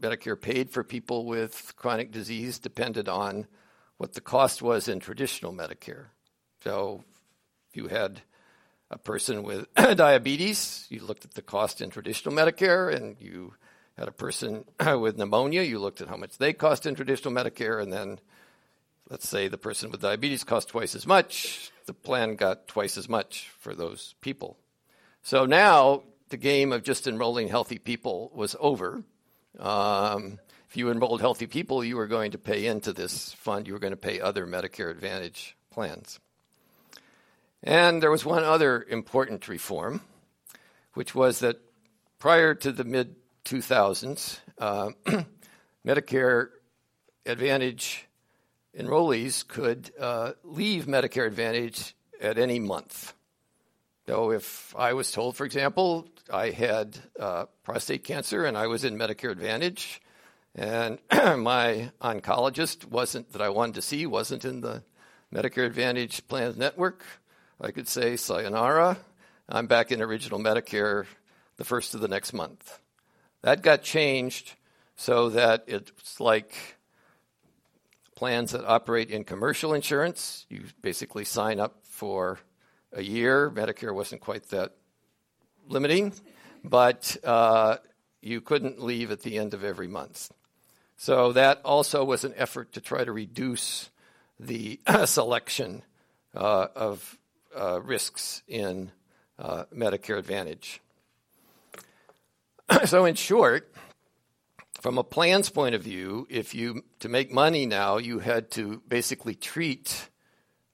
Medicare 0.00 0.40
paid 0.40 0.70
for 0.70 0.84
people 0.84 1.24
with 1.24 1.72
chronic 1.76 2.10
disease 2.10 2.58
depended 2.58 3.08
on 3.08 3.46
what 3.96 4.14
the 4.14 4.20
cost 4.20 4.62
was 4.62 4.88
in 4.88 5.00
traditional 5.00 5.52
Medicare. 5.52 6.06
So 6.62 7.04
if 7.70 7.76
you 7.76 7.88
had 7.88 8.20
a 8.90 8.98
person 8.98 9.42
with 9.42 9.66
diabetes, 9.74 10.86
you 10.90 11.02
looked 11.02 11.24
at 11.24 11.34
the 11.34 11.42
cost 11.42 11.80
in 11.80 11.90
traditional 11.90 12.34
Medicare, 12.34 12.94
and 12.94 13.16
you 13.20 13.54
had 13.96 14.08
a 14.08 14.12
person 14.12 14.64
with 15.00 15.16
pneumonia, 15.16 15.62
you 15.62 15.78
looked 15.78 16.00
at 16.00 16.08
how 16.08 16.16
much 16.16 16.38
they 16.38 16.52
cost 16.52 16.86
in 16.86 16.94
traditional 16.94 17.34
Medicare, 17.34 17.82
and 17.82 17.92
then 17.92 18.20
let's 19.10 19.28
say 19.28 19.48
the 19.48 19.58
person 19.58 19.90
with 19.90 20.02
diabetes 20.02 20.44
cost 20.44 20.68
twice 20.68 20.94
as 20.94 21.06
much, 21.06 21.70
the 21.86 21.94
plan 21.94 22.34
got 22.36 22.68
twice 22.68 22.98
as 22.98 23.08
much 23.08 23.50
for 23.58 23.74
those 23.74 24.14
people. 24.20 24.58
So 25.22 25.46
now 25.46 26.02
the 26.28 26.36
game 26.36 26.72
of 26.72 26.82
just 26.82 27.06
enrolling 27.06 27.48
healthy 27.48 27.78
people 27.78 28.30
was 28.34 28.56
over. 28.60 29.02
Um, 29.58 30.38
if 30.68 30.76
you 30.76 30.90
enrolled 30.90 31.20
healthy 31.20 31.46
people, 31.46 31.84
you 31.84 31.96
were 31.96 32.06
going 32.06 32.32
to 32.32 32.38
pay 32.38 32.66
into 32.66 32.92
this 32.92 33.32
fund. 33.34 33.66
You 33.66 33.72
were 33.72 33.78
going 33.78 33.92
to 33.92 33.96
pay 33.96 34.20
other 34.20 34.46
Medicare 34.46 34.90
Advantage 34.90 35.56
plans. 35.70 36.18
And 37.62 38.02
there 38.02 38.10
was 38.10 38.24
one 38.24 38.44
other 38.44 38.84
important 38.88 39.48
reform, 39.48 40.00
which 40.94 41.14
was 41.14 41.40
that 41.40 41.60
prior 42.18 42.54
to 42.54 42.72
the 42.72 42.84
mid 42.84 43.16
2000s, 43.44 44.38
uh, 44.58 44.90
Medicare 45.86 46.48
Advantage 47.24 48.06
enrollees 48.78 49.46
could 49.46 49.90
uh, 49.98 50.32
leave 50.44 50.86
Medicare 50.86 51.26
Advantage 51.26 51.94
at 52.20 52.38
any 52.38 52.58
month. 52.58 53.14
So 54.06 54.30
if 54.30 54.74
I 54.76 54.92
was 54.92 55.10
told, 55.10 55.36
for 55.36 55.44
example, 55.44 56.08
I 56.32 56.50
had 56.50 56.98
uh, 57.18 57.46
prostate 57.62 58.04
cancer 58.04 58.44
and 58.44 58.56
I 58.56 58.66
was 58.66 58.84
in 58.84 58.98
Medicare 58.98 59.30
Advantage, 59.30 60.00
and 60.54 60.98
my 61.12 61.90
oncologist 62.00 62.86
wasn't 62.86 63.32
that 63.32 63.42
I 63.42 63.48
wanted 63.50 63.76
to 63.76 63.82
see 63.82 64.06
wasn't 64.06 64.44
in 64.44 64.60
the 64.60 64.82
Medicare 65.32 65.66
Advantage 65.66 66.26
plans 66.26 66.56
network. 66.56 67.04
I 67.60 67.70
could 67.70 67.88
say, 67.88 68.16
sayonara, 68.16 68.98
I'm 69.48 69.66
back 69.66 69.92
in 69.92 70.02
original 70.02 70.38
Medicare 70.38 71.06
the 71.56 71.64
first 71.64 71.94
of 71.94 72.00
the 72.00 72.08
next 72.08 72.32
month. 72.32 72.80
That 73.42 73.62
got 73.62 73.82
changed 73.82 74.54
so 74.96 75.30
that 75.30 75.64
it's 75.66 76.20
like 76.20 76.54
plans 78.16 78.52
that 78.52 78.64
operate 78.64 79.10
in 79.10 79.24
commercial 79.24 79.74
insurance. 79.74 80.46
You 80.48 80.64
basically 80.82 81.24
sign 81.24 81.60
up 81.60 81.80
for 81.84 82.38
a 82.92 83.02
year. 83.02 83.50
Medicare 83.50 83.94
wasn't 83.94 84.20
quite 84.20 84.48
that 84.50 84.74
limiting, 85.68 86.12
but 86.64 87.16
uh, 87.24 87.76
you 88.20 88.40
couldn't 88.40 88.82
leave 88.82 89.10
at 89.10 89.22
the 89.22 89.38
end 89.38 89.54
of 89.54 89.64
every 89.64 89.88
month. 89.88 90.30
So 90.96 91.32
that 91.32 91.60
also 91.64 92.04
was 92.04 92.24
an 92.24 92.34
effort 92.36 92.72
to 92.72 92.80
try 92.80 93.04
to 93.04 93.12
reduce 93.12 93.90
the 94.40 94.80
selection 95.04 95.82
uh, 96.34 96.68
of 96.74 97.18
uh, 97.56 97.80
risks 97.82 98.42
in 98.48 98.90
uh, 99.38 99.64
Medicare 99.74 100.18
Advantage. 100.18 100.80
so, 102.84 103.04
in 103.04 103.14
short, 103.14 103.72
from 104.80 104.98
a 104.98 105.04
plan's 105.04 105.50
point 105.50 105.74
of 105.74 105.82
view, 105.82 106.26
if 106.30 106.54
you 106.54 106.82
to 107.00 107.08
make 107.08 107.32
money 107.32 107.66
now, 107.66 107.98
you 107.98 108.18
had 108.18 108.50
to 108.52 108.82
basically 108.88 109.34
treat 109.34 110.08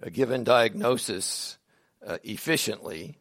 a 0.00 0.10
given 0.10 0.44
diagnosis 0.44 1.58
uh, 2.06 2.18
efficiently, 2.24 3.18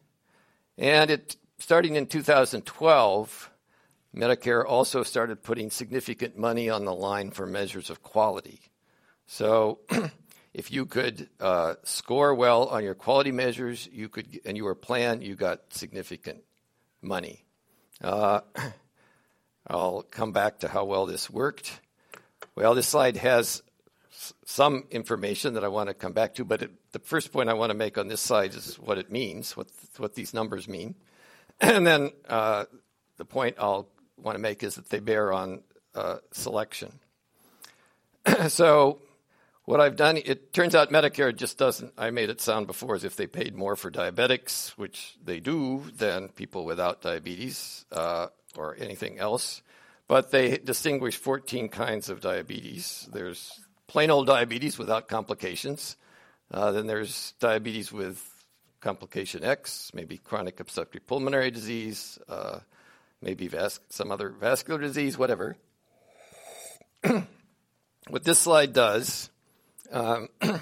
and 0.78 1.10
it 1.10 1.36
starting 1.62 1.94
in 1.94 2.06
2012 2.06 3.50
Medicare 4.14 4.64
also 4.66 5.04
started 5.04 5.44
putting 5.44 5.70
significant 5.70 6.36
money 6.36 6.68
on 6.68 6.84
the 6.84 6.92
line 6.92 7.30
for 7.30 7.46
measures 7.46 7.88
of 7.88 8.02
quality. 8.02 8.60
So, 9.26 9.78
if 10.54 10.72
you 10.72 10.86
could 10.86 11.30
uh, 11.40 11.74
score 11.84 12.34
well 12.34 12.66
on 12.66 12.82
your 12.82 12.96
quality 12.96 13.30
measures, 13.30 13.88
you 13.90 14.08
could, 14.08 14.40
and 14.44 14.56
you 14.56 14.64
were 14.64 14.74
planned, 14.74 15.22
you 15.22 15.36
got 15.36 15.72
significant 15.72 16.42
money. 17.00 17.44
Uh, 18.02 18.40
I'll 19.68 20.02
come 20.02 20.32
back 20.32 20.58
to 20.58 20.68
how 20.68 20.84
well 20.84 21.06
this 21.06 21.30
worked. 21.30 21.80
Well, 22.56 22.74
this 22.74 22.88
slide 22.88 23.16
has 23.18 23.62
some 24.44 24.84
information 24.90 25.54
that 25.54 25.64
I 25.64 25.68
want 25.68 25.88
to 25.88 25.94
come 25.94 26.12
back 26.12 26.34
to, 26.34 26.44
but 26.44 26.62
it, 26.62 26.72
the 26.90 26.98
first 26.98 27.32
point 27.32 27.48
I 27.48 27.54
want 27.54 27.70
to 27.70 27.78
make 27.78 27.96
on 27.96 28.08
this 28.08 28.20
slide 28.20 28.52
is 28.54 28.74
what 28.80 28.98
it 28.98 29.12
means, 29.12 29.56
what, 29.56 29.68
what 29.96 30.16
these 30.16 30.34
numbers 30.34 30.66
mean. 30.66 30.96
And 31.72 31.86
then 31.86 32.10
uh, 32.28 32.64
the 33.18 33.24
point 33.24 33.56
I'll 33.58 33.88
want 34.16 34.34
to 34.34 34.40
make 34.40 34.64
is 34.64 34.74
that 34.74 34.90
they 34.90 34.98
bear 34.98 35.32
on 35.32 35.62
uh, 35.94 36.16
selection. 36.32 36.98
so, 38.48 38.98
what 39.64 39.80
I've 39.80 39.94
done, 39.94 40.16
it 40.16 40.52
turns 40.52 40.74
out 40.74 40.90
Medicare 40.90 41.34
just 41.34 41.58
doesn't, 41.58 41.92
I 41.96 42.10
made 42.10 42.30
it 42.30 42.40
sound 42.40 42.66
before 42.66 42.96
as 42.96 43.04
if 43.04 43.14
they 43.14 43.28
paid 43.28 43.54
more 43.54 43.76
for 43.76 43.92
diabetics, 43.92 44.70
which 44.70 45.16
they 45.24 45.38
do, 45.38 45.84
than 45.96 46.30
people 46.30 46.64
without 46.64 47.00
diabetes 47.00 47.84
uh, 47.92 48.26
or 48.56 48.76
anything 48.80 49.20
else. 49.20 49.62
But 50.08 50.32
they 50.32 50.58
distinguish 50.58 51.16
14 51.16 51.68
kinds 51.68 52.08
of 52.08 52.20
diabetes. 52.20 53.08
There's 53.12 53.60
plain 53.86 54.10
old 54.10 54.26
diabetes 54.26 54.78
without 54.78 55.06
complications. 55.06 55.96
Uh, 56.50 56.72
then 56.72 56.88
there's 56.88 57.34
diabetes 57.38 57.92
with 57.92 58.31
complication 58.82 59.44
X, 59.44 59.90
maybe 59.94 60.18
chronic 60.18 60.60
obstructive 60.60 61.06
pulmonary 61.06 61.50
disease, 61.50 62.18
uh, 62.28 62.58
maybe 63.22 63.48
vas- 63.48 63.80
some 63.88 64.10
other 64.10 64.28
vascular 64.28 64.80
disease, 64.80 65.16
whatever. 65.16 65.56
what 68.08 68.24
this 68.24 68.40
slide 68.40 68.72
does 68.72 69.30
um, 69.92 70.28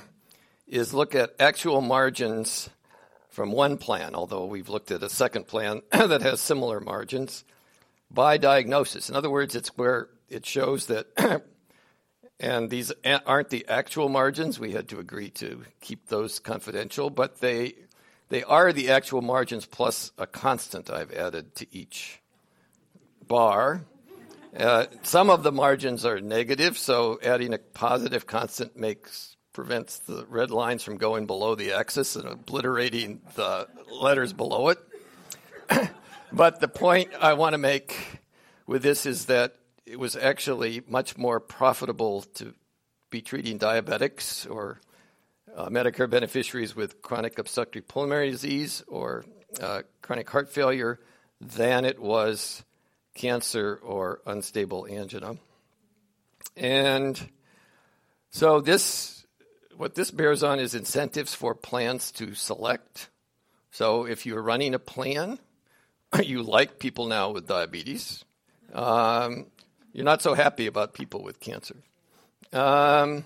is 0.68 0.94
look 0.94 1.14
at 1.14 1.34
actual 1.40 1.80
margins 1.80 2.68
from 3.30 3.52
one 3.52 3.78
plan, 3.78 4.14
although 4.14 4.44
we've 4.44 4.68
looked 4.68 4.90
at 4.90 5.02
a 5.02 5.08
second 5.08 5.46
plan 5.46 5.80
that 5.90 6.20
has 6.22 6.40
similar 6.40 6.78
margins, 6.78 7.44
by 8.10 8.36
diagnosis. 8.36 9.08
In 9.08 9.16
other 9.16 9.30
words, 9.30 9.54
it's 9.54 9.68
where 9.78 10.08
it 10.28 10.44
shows 10.44 10.86
that, 10.86 11.42
and 12.40 12.68
these 12.68 12.92
aren't 13.24 13.48
the 13.48 13.66
actual 13.68 14.08
margins. 14.08 14.60
We 14.60 14.72
had 14.72 14.88
to 14.88 14.98
agree 14.98 15.30
to 15.30 15.62
keep 15.80 16.08
those 16.08 16.38
confidential, 16.38 17.08
but 17.08 17.40
they 17.40 17.74
they 18.30 18.42
are 18.44 18.72
the 18.72 18.90
actual 18.90 19.20
margins 19.20 19.66
plus 19.66 20.12
a 20.16 20.26
constant 20.26 20.88
I've 20.88 21.12
added 21.12 21.54
to 21.56 21.66
each 21.70 22.20
bar. 23.26 23.84
Uh, 24.56 24.86
some 25.02 25.30
of 25.30 25.42
the 25.42 25.52
margins 25.52 26.04
are 26.04 26.20
negative, 26.20 26.78
so 26.78 27.18
adding 27.22 27.52
a 27.52 27.58
positive 27.58 28.26
constant 28.26 28.76
makes 28.76 29.36
prevents 29.52 29.98
the 29.98 30.24
red 30.28 30.50
lines 30.50 30.82
from 30.82 30.96
going 30.96 31.26
below 31.26 31.56
the 31.56 31.72
axis 31.72 32.14
and 32.14 32.26
obliterating 32.26 33.20
the 33.34 33.66
letters 33.90 34.32
below 34.32 34.68
it. 34.68 34.78
but 36.32 36.60
the 36.60 36.68
point 36.68 37.10
I 37.20 37.34
want 37.34 37.54
to 37.54 37.58
make 37.58 37.96
with 38.66 38.82
this 38.82 39.06
is 39.06 39.26
that 39.26 39.56
it 39.86 39.98
was 39.98 40.14
actually 40.14 40.82
much 40.86 41.18
more 41.18 41.40
profitable 41.40 42.22
to 42.34 42.54
be 43.10 43.22
treating 43.22 43.58
diabetics 43.58 44.48
or 44.48 44.80
uh, 45.56 45.68
Medicare 45.68 46.08
beneficiaries 46.08 46.74
with 46.74 47.02
chronic 47.02 47.38
obstructive 47.38 47.86
pulmonary 47.88 48.30
disease 48.30 48.82
or 48.88 49.24
uh, 49.60 49.82
chronic 50.02 50.28
heart 50.30 50.48
failure 50.48 50.98
than 51.40 51.84
it 51.84 51.98
was 51.98 52.62
cancer 53.14 53.80
or 53.82 54.20
unstable 54.26 54.86
angina. 54.86 55.36
And 56.56 57.20
so 58.30 58.60
this 58.60 59.24
what 59.76 59.94
this 59.94 60.10
bears 60.10 60.42
on 60.42 60.60
is 60.60 60.74
incentives 60.74 61.34
for 61.34 61.54
plans 61.54 62.12
to 62.12 62.34
select. 62.34 63.08
So 63.70 64.04
if 64.04 64.26
you're 64.26 64.42
running 64.42 64.74
a 64.74 64.78
plan, 64.78 65.38
you 66.22 66.42
like 66.42 66.78
people 66.78 67.06
now 67.06 67.30
with 67.30 67.46
diabetes. 67.46 68.24
Um, 68.74 69.46
you're 69.92 70.04
not 70.04 70.22
so 70.22 70.34
happy 70.34 70.66
about 70.66 70.92
people 70.92 71.22
with 71.22 71.40
cancer. 71.40 71.76
Um, 72.52 73.24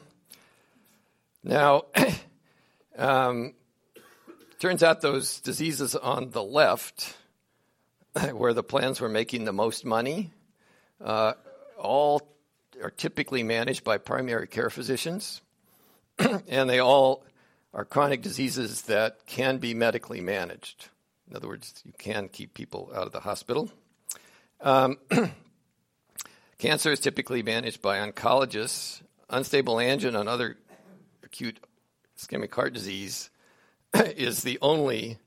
now, 1.45 1.85
um, 2.99 3.53
turns 4.59 4.83
out 4.83 5.03
those 5.03 5.41
diseases 5.41 5.95
on 5.95 6.31
the 6.31 6.43
left, 6.43 7.15
where 8.33 8.55
the 8.55 8.63
plans 8.63 9.01
were 9.01 9.11
making 9.11 9.45
the 9.45 9.53
most 9.53 9.85
money, 9.85 10.31
uh, 11.03 11.35
all 11.79 12.23
are 12.83 12.91
typically 12.91 13.43
managed 13.43 13.85
by 13.85 13.99
primary 13.99 14.47
care 14.47 14.71
physicians, 14.71 15.43
and 16.49 16.69
they 16.69 16.79
all 16.79 17.25
are 17.75 17.85
chronic 17.85 18.23
diseases 18.23 18.83
that 18.83 19.27
can 19.27 19.59
be 19.59 19.75
medically 19.75 20.21
managed. 20.21 20.89
In 21.29 21.37
other 21.37 21.49
words, 21.49 21.83
you 21.85 21.93
can 21.99 22.29
keep 22.29 22.55
people 22.55 22.91
out 22.95 23.07
of 23.07 23.13
the 23.13 23.21
hospital. 23.21 23.71
Um, 24.61 24.99
cancer 26.59 26.93
is 26.93 27.01
typically 27.01 27.43
managed 27.43 27.83
by 27.83 27.99
oncologists. 27.99 29.03
Unstable 29.29 29.81
angina 29.81 30.21
and 30.21 30.29
other 30.29 30.57
acute 31.35 31.59
ischemic 32.17 32.55
heart 32.55 32.73
disease 32.73 33.29
is 33.95 34.45
the 34.45 34.57
only 34.63 35.19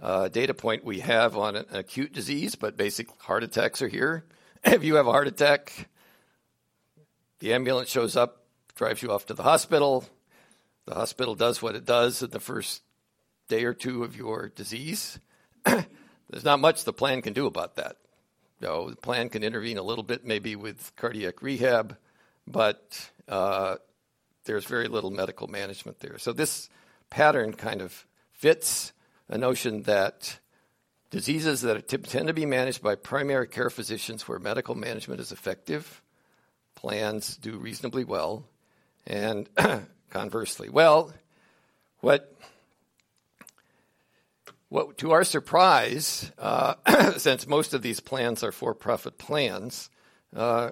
uh, 0.00 0.26
data 0.28 0.54
point 0.54 0.86
we 0.86 1.00
have 1.00 1.36
on 1.36 1.54
an 1.54 1.66
acute 1.70 2.14
disease, 2.14 2.54
but 2.54 2.78
basic 2.78 3.08
heart 3.20 3.44
attacks 3.44 3.82
are 3.82 3.88
here. 3.88 4.24
if 4.64 4.82
you 4.82 4.94
have 4.94 5.06
a 5.06 5.12
heart 5.12 5.28
attack, 5.28 5.90
the 7.40 7.52
ambulance 7.52 7.90
shows 7.90 8.16
up, 8.16 8.42
drives 8.74 9.02
you 9.02 9.12
off 9.12 9.26
to 9.26 9.34
the 9.34 9.42
hospital. 9.42 10.06
The 10.86 10.94
hospital 10.94 11.34
does 11.34 11.60
what 11.60 11.74
it 11.74 11.84
does 11.84 12.22
in 12.22 12.30
the 12.30 12.40
first 12.40 12.80
day 13.48 13.64
or 13.64 13.74
two 13.74 14.02
of 14.02 14.16
your 14.16 14.48
disease. 14.48 15.18
There's 15.64 16.44
not 16.44 16.60
much 16.60 16.84
the 16.84 16.94
plan 16.94 17.20
can 17.20 17.34
do 17.34 17.44
about 17.44 17.76
that. 17.76 17.96
No, 18.62 18.88
the 18.88 18.96
plan 18.96 19.28
can 19.28 19.44
intervene 19.44 19.76
a 19.76 19.82
little 19.82 20.04
bit, 20.04 20.24
maybe 20.24 20.56
with 20.56 20.96
cardiac 20.96 21.42
rehab, 21.42 21.98
but 22.46 23.10
uh, 23.28 23.76
there's 24.44 24.64
very 24.64 24.88
little 24.88 25.10
medical 25.10 25.48
management 25.48 26.00
there. 26.00 26.18
So 26.18 26.32
this 26.32 26.68
pattern 27.10 27.52
kind 27.52 27.80
of 27.80 28.06
fits 28.32 28.92
a 29.28 29.38
notion 29.38 29.82
that 29.82 30.38
diseases 31.10 31.62
that 31.62 31.88
tend 31.88 32.28
to 32.28 32.34
be 32.34 32.46
managed 32.46 32.82
by 32.82 32.94
primary 32.94 33.48
care 33.48 33.70
physicians 33.70 34.26
where 34.28 34.38
medical 34.38 34.74
management 34.74 35.20
is 35.20 35.32
effective, 35.32 36.02
plans 36.74 37.36
do 37.36 37.58
reasonably 37.58 38.04
well, 38.04 38.44
and 39.06 39.48
conversely. 40.10 40.68
Well, 40.68 41.12
what 42.00 42.34
what, 44.70 44.98
to 44.98 45.10
our 45.10 45.24
surprise, 45.24 46.30
uh, 46.38 46.74
since 47.18 47.48
most 47.48 47.74
of 47.74 47.82
these 47.82 47.98
plans 47.98 48.44
are 48.44 48.52
for 48.52 48.72
profit 48.72 49.18
plans, 49.18 49.90
uh, 50.34 50.70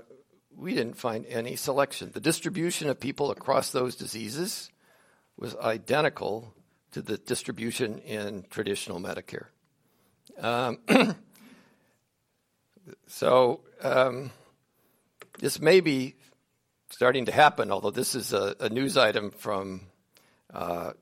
we 0.59 0.75
didn't 0.75 0.95
find 0.95 1.25
any 1.27 1.55
selection. 1.55 2.11
The 2.13 2.21
distribution 2.21 2.91
of 2.91 2.99
people 2.99 3.31
across 3.31 3.71
those 3.71 3.95
diseases 3.95 4.71
was 5.37 5.55
identical 5.57 6.53
to 6.93 7.01
the 7.01 7.17
distribution 7.17 7.99
in 7.99 8.45
traditional 8.51 8.99
Medicare. 8.99 9.47
Um, 10.39 10.79
so 13.07 13.61
um, 13.83 14.33
this 15.39 15.61
may 15.61 15.81
be 15.81 16.17
starting 16.91 17.27
to 17.27 17.33
happen, 17.33 17.71
although 17.71 17.91
this 17.91 18.15
is 18.17 18.33
a, 18.33 18.57
a 18.59 18.69
news 18.69 18.97
item 18.97 19.31
from 19.31 19.83
uh, 20.53 20.93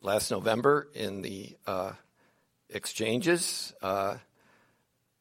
last 0.00 0.30
November 0.30 0.88
in 0.94 1.22
the 1.22 1.56
uh, 1.66 1.92
exchanges. 2.70 3.74
Uh, 3.82 4.18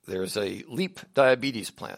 there's 0.08 0.38
a 0.38 0.64
LEAP 0.68 1.00
diabetes 1.16 1.72
plan 1.72 1.98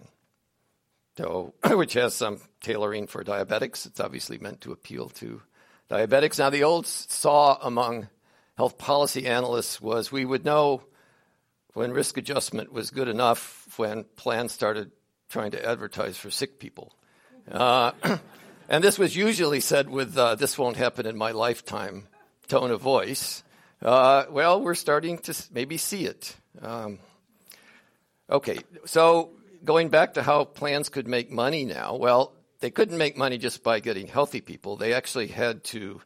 so, 1.17 1.53
which 1.71 1.93
has 1.93 2.13
some 2.13 2.39
tailoring 2.61 3.07
for 3.07 3.23
diabetics. 3.23 3.85
It's 3.85 3.99
obviously 3.99 4.37
meant 4.37 4.61
to 4.61 4.71
appeal 4.71 5.09
to 5.09 5.41
diabetics. 5.89 6.39
Now, 6.39 6.49
the 6.49 6.63
old 6.63 6.85
saw 6.85 7.57
among 7.61 8.07
health 8.55 8.77
policy 8.77 9.25
analysts 9.27 9.81
was 9.81 10.11
we 10.11 10.25
would 10.25 10.45
know 10.45 10.83
when 11.73 11.91
risk 11.91 12.17
adjustment 12.17 12.71
was 12.71 12.91
good 12.91 13.07
enough 13.07 13.67
when 13.77 14.03
plans 14.15 14.51
started 14.51 14.91
trying 15.29 15.51
to 15.51 15.65
advertise 15.65 16.17
for 16.17 16.31
sick 16.31 16.59
people. 16.59 16.93
Uh, 17.51 17.91
and 18.69 18.83
this 18.83 18.97
was 18.97 19.15
usually 19.15 19.59
said 19.59 19.89
with 19.89 20.17
uh, 20.17 20.35
this 20.35 20.57
won't 20.57 20.77
happen 20.77 21.05
in 21.05 21.17
my 21.17 21.31
lifetime 21.31 22.07
tone 22.47 22.71
of 22.71 22.81
voice. 22.81 23.43
Uh, 23.81 24.25
well, 24.29 24.61
we're 24.61 24.75
starting 24.75 25.19
to 25.19 25.35
maybe 25.51 25.77
see 25.77 26.05
it. 26.05 26.35
Um, 26.61 26.99
okay, 28.29 28.57
so 28.85 29.36
going 29.67 29.89
back 29.89 30.15
to 30.15 30.23
how 30.23 30.45
plans 30.45 30.89
could 30.89 31.07
make 31.07 31.29
money 31.29 31.65
now, 31.65 31.95
well, 31.95 32.33
they 32.61 32.71
couldn't 32.71 32.97
make 32.97 33.17
money 33.17 33.37
just 33.37 33.63
by 33.63 33.81
getting 33.81 34.07
healthy 34.07 34.41
people. 34.41 34.77
They 34.77 34.93
actually 34.93 35.27
had 35.27 35.63
to 35.65 36.01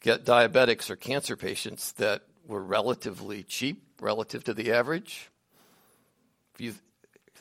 get 0.00 0.26
diabetics 0.26 0.90
or 0.90 0.96
cancer 0.96 1.36
patients 1.36 1.92
that 1.92 2.22
were 2.46 2.62
relatively 2.62 3.44
cheap 3.44 3.84
relative 4.00 4.44
to 4.44 4.54
the 4.54 4.72
average. 4.72 5.30
If 6.54 6.60
you 6.60 6.74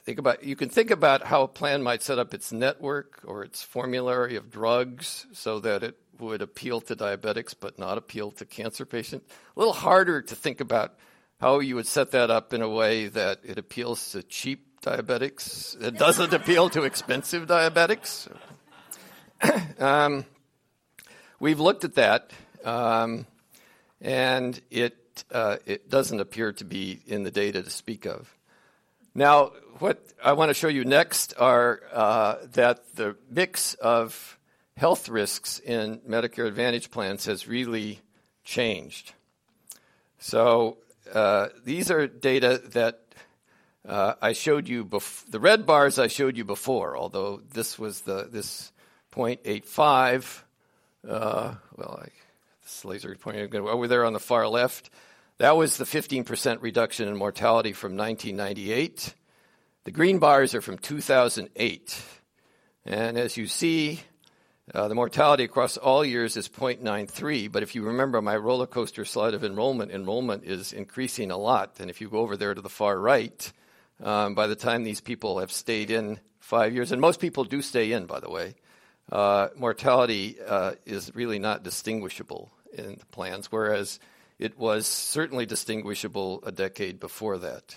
think 0.05 0.19
about 0.19 0.43
you 0.43 0.55
can 0.55 0.69
think 0.69 0.91
about 0.91 1.23
how 1.23 1.41
a 1.41 1.47
plan 1.47 1.81
might 1.81 2.03
set 2.03 2.19
up 2.19 2.33
its 2.33 2.51
network 2.51 3.21
or 3.25 3.43
its 3.43 3.63
formulary 3.63 4.35
of 4.35 4.51
drugs 4.51 5.25
so 5.33 5.59
that 5.62 5.83
it 5.83 5.97
would 6.19 6.41
appeal 6.41 6.79
to 6.81 6.95
diabetics 6.95 7.55
but 7.59 7.79
not 7.79 7.97
appeal 7.97 8.31
to 8.31 8.45
cancer 8.45 8.85
patients. 8.85 9.25
A 9.55 9.59
little 9.59 9.73
harder 9.73 10.21
to 10.21 10.35
think 10.35 10.62
about 10.62 10.95
how 11.39 11.59
you 11.59 11.75
would 11.75 11.88
set 11.88 12.12
that 12.12 12.29
up 12.29 12.53
in 12.53 12.62
a 12.62 12.69
way 12.69 13.07
that 13.07 13.39
it 13.43 13.57
appeals 13.57 14.12
to 14.12 14.21
cheap 14.21 14.68
diabetics. 14.81 15.81
It 15.81 15.97
doesn't 15.97 16.33
appeal 16.33 16.69
to 16.71 16.83
expensive 16.83 17.47
diabetics. 17.47 18.29
um, 19.79 20.25
we've 21.39 21.59
looked 21.59 21.83
at 21.83 21.95
that, 21.95 22.31
um, 22.63 23.25
and 24.01 24.59
it, 24.69 25.23
uh, 25.31 25.57
it 25.65 25.89
doesn't 25.89 26.19
appear 26.19 26.51
to 26.53 26.65
be 26.65 27.01
in 27.05 27.23
the 27.23 27.31
data 27.31 27.63
to 27.63 27.69
speak 27.69 28.05
of. 28.05 28.35
Now, 29.15 29.51
what 29.79 30.05
I 30.23 30.33
want 30.33 30.49
to 30.49 30.53
show 30.53 30.67
you 30.67 30.85
next 30.85 31.33
are 31.37 31.81
uh, 31.91 32.35
that 32.53 32.95
the 32.95 33.15
mix 33.29 33.73
of 33.75 34.37
health 34.77 35.09
risks 35.09 35.59
in 35.59 35.99
Medicare 36.07 36.47
Advantage 36.47 36.91
plans 36.91 37.25
has 37.25 37.47
really 37.47 37.99
changed. 38.43 39.13
So 40.19 40.77
uh, 41.13 41.47
these 41.63 41.91
are 41.91 42.07
data 42.07 42.61
that 42.71 43.01
uh, 43.89 44.13
I 44.21 44.34
showed 44.34 44.67
you. 44.67 44.86
Bef- 44.86 45.30
the 45.32 45.39
red 45.39 45.65
bars 45.65 45.97
I 45.97 46.08
showed 46.08 46.38
you 46.38 46.45
before, 46.45 46.95
although 46.95 47.41
this 47.54 47.80
was 47.80 48.02
the 48.02 48.30
this 48.32 48.71
0.85. 49.12 50.43
Uh, 51.08 51.56
well, 51.75 51.99
I, 52.04 52.10
this 52.62 52.86
laser 52.86 53.15
pointing 53.19 53.54
over 53.56 53.88
there 53.88 54.06
on 54.06 54.13
the 54.13 54.19
far 54.19 54.47
left. 54.47 54.91
That 55.39 55.58
was 55.58 55.78
the 55.78 55.86
15% 55.86 56.62
reduction 56.62 57.08
in 57.08 57.15
mortality 57.15 57.73
from 57.73 57.95
1998. 57.95 59.15
The 59.86 59.91
green 59.91 60.19
bars 60.19 60.54
are 60.54 60.62
from 60.62 60.78
2008. 60.78 62.04
And 62.86 63.17
as 63.17 63.38
you 63.38 63.47
see, 63.47 64.02
uh, 64.75 64.88
the 64.88 64.95
mortality 64.95 65.45
across 65.45 65.78
all 65.78 66.06
years 66.06 66.38
is 66.38 66.49
0.93, 66.49 67.52
but 67.52 67.63
if 67.63 67.73
you 67.73 67.84
remember 67.84 68.21
my 68.21 68.36
roller 68.36 68.67
coaster 68.67 69.06
slide 69.06 69.34
of 69.34 69.43
enrollment, 69.43 69.91
enrollment 69.91 70.43
is 70.43 70.73
increasing 70.73 71.32
a 71.32 71.38
lot. 71.38 71.78
And 71.80 71.89
if 71.89 72.02
you 72.02 72.10
go 72.10 72.19
over 72.19 72.38
there 72.38 72.54
to 72.54 72.62
the 72.62 72.69
far 72.69 72.99
right, 72.99 73.52
um, 74.01 74.35
by 74.35 74.47
the 74.47 74.55
time 74.55 74.83
these 74.83 75.01
people 75.01 75.39
have 75.39 75.51
stayed 75.51 75.91
in 75.91 76.19
five 76.39 76.73
years, 76.73 76.91
and 76.91 77.01
most 77.01 77.19
people 77.19 77.43
do 77.43 77.62
stay 77.62 77.91
in, 77.91 78.05
by 78.05 78.19
the 78.19 78.29
way, 78.29 78.55
uh, 79.12 79.49
mortality 79.55 80.38
uh, 80.45 80.73
is 80.85 81.13
really 81.15 81.39
not 81.39 81.63
distinguishable 81.63 82.51
in 82.73 82.95
the 82.99 83.05
plans, 83.07 83.51
whereas 83.51 83.99
it 84.38 84.57
was 84.57 84.88
certainly 84.88 85.45
distinguishable 85.45 86.41
a 86.45 86.51
decade 86.51 86.99
before 86.99 87.38
that. 87.39 87.75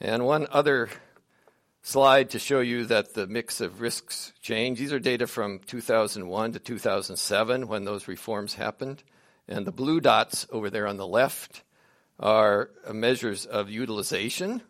And 0.00 0.24
one 0.24 0.46
other 0.50 0.90
slide 1.82 2.30
to 2.30 2.38
show 2.38 2.60
you 2.60 2.84
that 2.86 3.14
the 3.14 3.28
mix 3.28 3.60
of 3.60 3.80
risks 3.80 4.32
changed. 4.40 4.80
These 4.80 4.92
are 4.92 4.98
data 4.98 5.26
from 5.26 5.60
2001 5.60 6.52
to 6.52 6.58
2007 6.58 7.68
when 7.68 7.84
those 7.84 8.08
reforms 8.08 8.54
happened. 8.54 9.04
And 9.46 9.64
the 9.64 9.72
blue 9.72 10.00
dots 10.00 10.46
over 10.50 10.68
there 10.68 10.88
on 10.88 10.96
the 10.96 11.06
left 11.06 11.62
are 12.18 12.70
measures 12.92 13.46
of 13.46 13.70
utilization. 13.70 14.62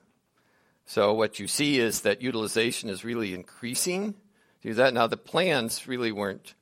So 0.86 1.12
what 1.12 1.40
you 1.40 1.48
see 1.48 1.78
is 1.78 2.02
that 2.02 2.22
utilization 2.22 2.88
is 2.88 3.04
really 3.04 3.34
increasing. 3.34 4.14
Do 4.62 4.72
that 4.74 4.94
now. 4.94 5.08
The 5.08 5.16
plans 5.16 5.88
really 5.88 6.12
weren't 6.12 6.54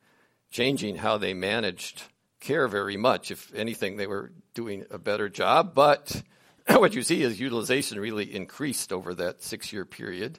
changing 0.51 0.97
how 0.97 1.19
they 1.19 1.35
managed 1.35 2.03
care 2.41 2.67
very 2.67 2.97
much. 2.97 3.31
If 3.31 3.55
anything, 3.55 3.97
they 3.97 4.07
were 4.07 4.33
doing 4.55 4.87
a 4.91 4.99
better 4.99 5.29
job. 5.29 5.75
But 5.75 6.23
what 6.69 6.95
you 6.95 7.03
see 7.03 7.23
is 7.23 7.39
utilization 7.39 8.01
really 8.01 8.35
increased 8.35 8.93
over 8.93 9.15
that 9.15 9.43
six-year 9.43 9.85
period. 9.85 10.39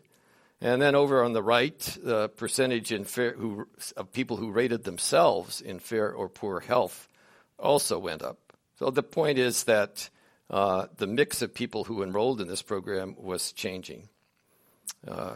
And 0.62 0.82
then 0.82 0.95
over 0.95 1.24
on 1.24 1.34
the 1.34 1.43
right, 1.43 1.80
the 2.02 2.30
percentage 2.30 2.91
in 2.91 3.04
fair, 3.04 3.34
who, 3.34 3.67
of 3.95 4.12
people 4.12 4.38
who 4.38 4.52
rated 4.52 4.84
themselves 4.84 5.62
in 5.62 5.78
fair 5.78 6.12
or 6.12 6.28
poor 6.28 6.62
health 6.62 7.08
also 7.60 8.00
went 8.00 8.24
up. 8.24 8.39
So 8.80 8.89
the 8.89 9.04
point 9.04 9.38
is 9.38 9.65
that 9.65 10.10
uh, 10.50 10.88
the 10.98 11.08
mix 11.08 11.42
of 11.42 11.54
people 11.54 11.86
who 11.86 12.04
enrolled 12.04 12.42
in 12.42 12.48
this 12.48 12.62
program 12.62 13.16
was 13.18 13.52
changing. 13.52 14.10
Uh, 15.08 15.36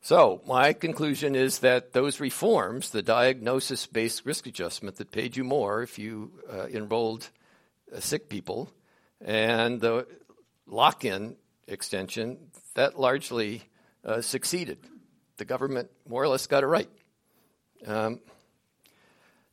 so 0.00 0.40
my 0.46 0.72
conclusion 0.72 1.34
is 1.34 1.58
that 1.58 1.92
those 1.92 2.20
reforms, 2.20 2.90
the 2.90 3.02
diagnosis-based 3.02 4.24
risk 4.24 4.46
adjustment 4.46 4.96
that 4.96 5.10
paid 5.10 5.36
you 5.36 5.44
more 5.44 5.82
if 5.82 5.98
you 5.98 6.30
uh, 6.50 6.66
enrolled 6.66 7.28
uh, 7.94 8.00
sick 8.00 8.28
people, 8.28 8.70
and 9.20 9.80
the 9.80 10.06
lock-in 10.66 11.36
extension, 11.66 12.38
that 12.74 12.98
largely 12.98 13.62
uh, 14.04 14.20
succeeded. 14.20 14.78
The 15.36 15.44
government 15.44 15.90
more 16.08 16.22
or 16.22 16.28
less 16.28 16.46
got 16.46 16.62
it 16.62 16.68
right. 16.68 16.88
Um, 17.86 18.20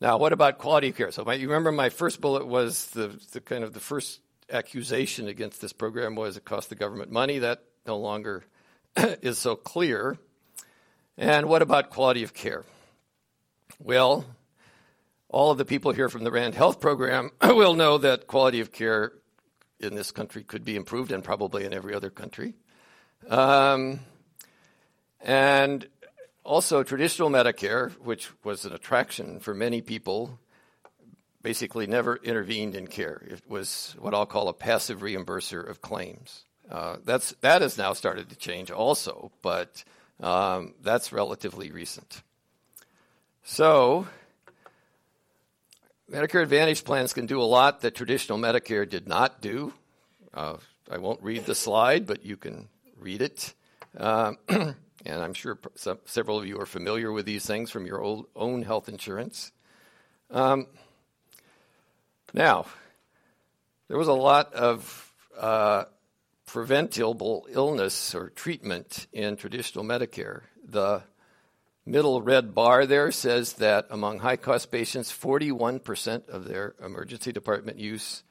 now, 0.02 0.18
what 0.18 0.34
about 0.34 0.58
quality 0.58 0.90
of 0.90 0.96
care? 0.96 1.12
So, 1.12 1.24
my, 1.24 1.36
you 1.36 1.48
remember 1.48 1.72
my 1.72 1.90
first 1.90 2.20
bullet 2.20 2.46
was 2.46 2.88
the, 2.88 3.18
the 3.32 3.40
kind 3.40 3.64
of 3.64 3.74
the 3.74 3.80
first 3.80 4.20
accusation 4.52 5.28
against 5.28 5.62
this 5.62 5.74
program 5.74 6.16
was 6.16 6.38
it 6.38 6.46
cost 6.46 6.70
the 6.70 6.76
government 6.76 7.12
money. 7.12 7.40
That 7.40 7.64
no 7.86 7.98
longer 7.98 8.44
is 8.98 9.38
so 9.38 9.56
clear. 9.56 10.18
And 11.18 11.48
what 11.48 11.62
about 11.62 11.92
quality 11.92 12.24
of 12.24 12.34
care? 12.34 12.66
Well, 13.80 14.26
all 15.30 15.52
of 15.52 15.58
the 15.58 15.66
people 15.66 15.92
here 15.92 16.10
from 16.10 16.24
the 16.24 16.32
RAND 16.32 16.56
Health 16.56 16.82
Program 16.82 17.32
will 17.42 17.74
know 17.74 17.98
that 17.98 18.28
quality 18.28 18.60
of 18.60 18.72
care 18.72 19.14
in 19.80 19.96
this 19.96 20.12
country 20.12 20.44
could 20.44 20.66
be 20.66 20.76
improved, 20.76 21.12
and 21.12 21.24
probably 21.24 21.66
in 21.66 21.74
every 21.74 21.94
other 21.94 22.10
country. 22.10 22.54
Um, 23.30 24.00
and 25.22 25.88
also, 26.46 26.84
traditional 26.84 27.30
Medicare, 27.30 27.92
which 28.00 28.30
was 28.44 28.66
an 28.66 28.74
attraction 28.74 29.40
for 29.40 29.54
many 29.54 29.82
people, 29.82 30.40
basically 31.42 31.88
never 31.88 32.18
intervened 32.18 32.76
in 32.76 32.88
care. 32.88 33.22
It 33.28 33.42
was 33.48 33.96
what 33.98 34.14
I'll 34.14 34.28
call 34.28 34.48
a 34.48 34.54
passive 34.54 35.00
reimburser 35.00 35.68
of 35.68 35.82
claims. 35.82 36.46
Uh, 36.70 36.98
that's, 37.04 37.32
that 37.42 37.62
has 37.62 37.78
now 37.78 37.94
started 37.94 38.30
to 38.30 38.36
change 38.36 38.70
also, 38.70 39.32
but 39.42 39.84
um, 40.20 40.76
that's 40.82 41.12
relatively 41.12 41.72
recent. 41.72 42.22
So, 43.44 44.08
Medicare 46.12 46.44
Advantage 46.44 46.84
plans 46.84 47.14
can 47.14 47.26
do 47.26 47.42
a 47.42 47.44
lot 47.44 47.82
that 47.82 47.96
traditional 47.96 48.38
Medicare 48.38 48.88
did 48.88 49.08
not 49.08 49.42
do. 49.42 49.74
Uh, 50.34 50.58
I 50.92 51.00
won't 51.00 51.24
read 51.24 51.46
the 51.46 51.56
slide, 51.56 52.06
but 52.06 52.24
you 52.24 52.38
can 52.38 52.70
read 53.00 53.24
it. 53.24 53.54
Um, 53.98 54.38
and 55.06 55.22
I'm 55.22 55.34
sure 55.34 55.60
some, 55.76 56.00
several 56.06 56.40
of 56.40 56.48
you 56.48 56.60
are 56.60 56.66
familiar 56.66 57.12
with 57.12 57.26
these 57.26 57.46
things 57.46 57.72
from 57.72 57.86
your 57.86 58.02
old, 58.02 58.28
own 58.36 58.64
health 58.64 58.90
insurance. 58.90 59.52
Um, 60.32 60.68
now, 62.34 62.66
there 63.88 63.98
was 63.98 64.08
a 64.08 64.14
lot 64.14 64.54
of 64.54 65.14
uh, 65.38 65.86
preventable 66.46 67.48
illness 67.50 68.16
or 68.16 68.30
treatment 68.30 69.08
in 69.14 69.36
traditional 69.36 69.84
Medicare. 69.84 70.42
The 70.68 71.04
middle 71.86 72.22
red 72.22 72.56
bar 72.56 72.86
there 72.86 73.12
says 73.12 73.54
that 73.54 73.88
among 73.90 74.20
high 74.20 74.38
cost 74.38 74.72
patients, 74.72 75.12
41% 75.12 76.30
of 76.30 76.46
their 76.46 76.76
emergency 76.84 77.32
department 77.32 77.78
use 77.78 78.24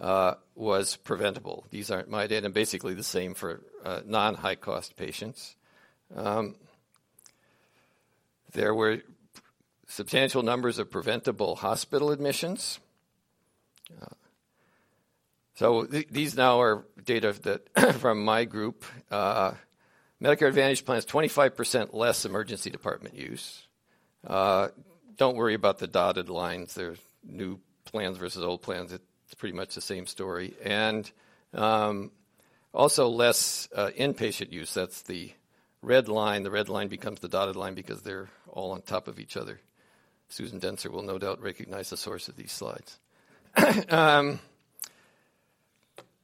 uh, 0.00 0.34
was 0.54 0.96
preventable. 0.96 1.66
These 1.70 1.90
aren't 1.90 2.08
my 2.08 2.26
data, 2.26 2.46
and 2.46 2.54
basically 2.54 2.94
the 2.94 3.02
same 3.02 3.34
for 3.34 3.60
uh, 3.84 4.00
non 4.06 4.34
high 4.34 4.54
cost 4.54 4.96
patients. 4.96 5.56
Um, 6.14 6.56
there 8.52 8.74
were 8.74 9.02
substantial 9.88 10.42
numbers 10.42 10.78
of 10.78 10.90
preventable 10.90 11.56
hospital 11.56 12.10
admissions. 12.10 12.80
Uh, 14.00 14.06
so 15.54 15.84
th- 15.84 16.08
these 16.10 16.36
now 16.36 16.60
are 16.60 16.84
data 17.04 17.34
that 17.42 17.94
from 18.00 18.24
my 18.24 18.44
group. 18.44 18.84
Uh, 19.10 19.52
Medicare 20.22 20.48
Advantage 20.48 20.84
plans 20.84 21.04
25% 21.04 21.94
less 21.94 22.24
emergency 22.24 22.70
department 22.70 23.16
use. 23.16 23.66
Uh, 24.26 24.68
don't 25.16 25.36
worry 25.36 25.54
about 25.54 25.78
the 25.78 25.86
dotted 25.86 26.28
lines. 26.28 26.74
There's 26.74 26.98
new 27.24 27.58
plans 27.84 28.18
versus 28.18 28.44
old 28.44 28.62
plans. 28.62 28.92
It's 28.92 29.34
pretty 29.36 29.56
much 29.56 29.74
the 29.74 29.80
same 29.80 30.06
story. 30.06 30.54
And 30.64 31.10
um, 31.54 32.12
also 32.72 33.08
less 33.08 33.68
uh, 33.74 33.90
inpatient 33.98 34.52
use. 34.52 34.72
That's 34.74 35.02
the 35.02 35.32
red 35.82 36.08
line. 36.08 36.42
The 36.42 36.50
red 36.50 36.68
line 36.68 36.88
becomes 36.88 37.20
the 37.20 37.28
dotted 37.28 37.56
line 37.56 37.74
because 37.74 38.02
they're 38.02 38.28
all 38.48 38.72
on 38.72 38.82
top 38.82 39.08
of 39.08 39.20
each 39.20 39.36
other. 39.36 39.60
Susan 40.28 40.60
Dentzer 40.60 40.90
will 40.90 41.02
no 41.02 41.18
doubt 41.18 41.42
recognize 41.42 41.90
the 41.90 41.96
source 41.96 42.28
of 42.28 42.36
these 42.36 42.52
slides. 42.52 42.98
um, 43.90 44.38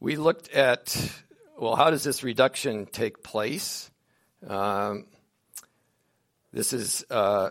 we 0.00 0.16
looked 0.16 0.50
at 0.52 0.96
well, 1.58 1.74
how 1.74 1.90
does 1.90 2.04
this 2.04 2.22
reduction 2.22 2.86
take 2.86 3.22
place? 3.22 3.90
Um, 4.46 5.06
this 6.52 6.72
is 6.72 7.04
uh, 7.10 7.50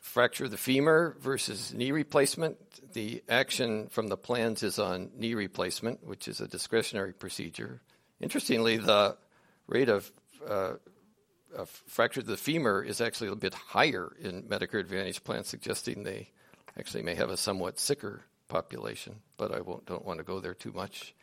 fracture 0.00 0.44
of 0.44 0.52
the 0.52 0.56
femur 0.56 1.16
versus 1.20 1.74
knee 1.74 1.90
replacement. 1.90 2.56
The 2.92 3.24
action 3.28 3.88
from 3.88 4.06
the 4.06 4.16
plans 4.16 4.62
is 4.62 4.78
on 4.78 5.10
knee 5.16 5.34
replacement, 5.34 6.06
which 6.06 6.28
is 6.28 6.40
a 6.40 6.46
discretionary 6.46 7.12
procedure. 7.12 7.80
Interestingly, 8.20 8.76
the 8.76 9.16
rate 9.66 9.88
of, 9.88 10.10
uh, 10.48 10.74
of 11.54 11.68
fracture 11.86 12.20
of 12.20 12.26
the 12.26 12.36
femur 12.36 12.82
is 12.82 13.00
actually 13.00 13.30
a 13.30 13.36
bit 13.36 13.54
higher 13.54 14.12
in 14.20 14.42
Medicare 14.44 14.80
Advantage 14.80 15.24
plans, 15.24 15.48
suggesting 15.48 16.02
they 16.02 16.30
actually 16.78 17.02
may 17.02 17.14
have 17.14 17.30
a 17.30 17.36
somewhat 17.36 17.78
sicker 17.78 18.22
population, 18.48 19.16
but 19.36 19.54
I 19.54 19.60
won't, 19.60 19.86
don't 19.86 20.04
want 20.04 20.18
to 20.18 20.24
go 20.24 20.40
there 20.40 20.54
too 20.54 20.72
much. 20.72 21.14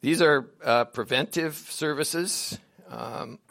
These 0.00 0.20
are 0.20 0.50
uh, 0.64 0.84
preventive 0.84 1.54
services. 1.54 2.58
Um, 2.88 3.38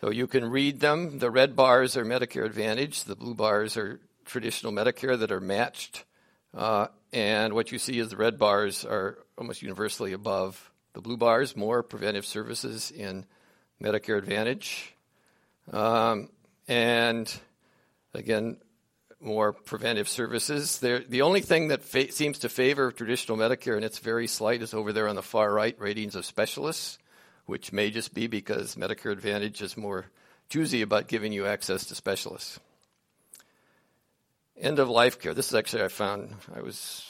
so 0.00 0.10
you 0.10 0.26
can 0.26 0.44
read 0.50 0.80
them. 0.80 1.18
The 1.18 1.30
red 1.30 1.56
bars 1.56 1.96
are 1.96 2.04
Medicare 2.04 2.44
Advantage, 2.44 3.04
the 3.04 3.16
blue 3.16 3.34
bars 3.34 3.76
are 3.76 4.00
traditional 4.24 4.72
Medicare 4.72 5.18
that 5.18 5.32
are 5.32 5.40
matched. 5.40 6.04
Uh, 6.52 6.88
and 7.12 7.52
what 7.52 7.72
you 7.72 7.78
see 7.78 7.98
is 7.98 8.08
the 8.08 8.16
red 8.16 8.38
bars 8.38 8.84
are 8.84 9.18
almost 9.38 9.62
universally 9.62 10.12
above 10.12 10.70
the 10.92 11.00
blue 11.00 11.16
bars, 11.16 11.56
more 11.56 11.82
preventive 11.82 12.26
services 12.26 12.90
in 12.90 13.26
Medicare 13.82 14.18
Advantage. 14.18 14.94
Um, 15.72 16.28
and 16.68 17.32
again, 18.14 18.58
more 19.20 19.52
preventive 19.52 20.08
services. 20.08 20.78
They're, 20.78 21.00
the 21.00 21.22
only 21.22 21.40
thing 21.40 21.68
that 21.68 21.82
fa- 21.82 22.12
seems 22.12 22.40
to 22.40 22.48
favor 22.48 22.92
traditional 22.92 23.38
Medicare, 23.38 23.76
and 23.76 23.84
it's 23.84 23.98
very 23.98 24.26
slight, 24.26 24.62
is 24.62 24.74
over 24.74 24.92
there 24.92 25.08
on 25.08 25.16
the 25.16 25.22
far 25.22 25.52
right 25.52 25.78
ratings 25.80 26.14
of 26.14 26.24
specialists, 26.24 26.98
which 27.46 27.72
may 27.72 27.90
just 27.90 28.14
be 28.14 28.26
because 28.26 28.76
Medicare 28.76 29.12
Advantage 29.12 29.62
is 29.62 29.76
more 29.76 30.06
choosy 30.48 30.82
about 30.82 31.08
giving 31.08 31.32
you 31.32 31.46
access 31.46 31.86
to 31.86 31.94
specialists. 31.94 32.60
End 34.58 34.78
of 34.78 34.88
life 34.88 35.20
care. 35.20 35.34
This 35.34 35.48
is 35.48 35.54
actually, 35.54 35.82
I 35.82 35.88
found, 35.88 36.34
I 36.54 36.62
was, 36.62 37.04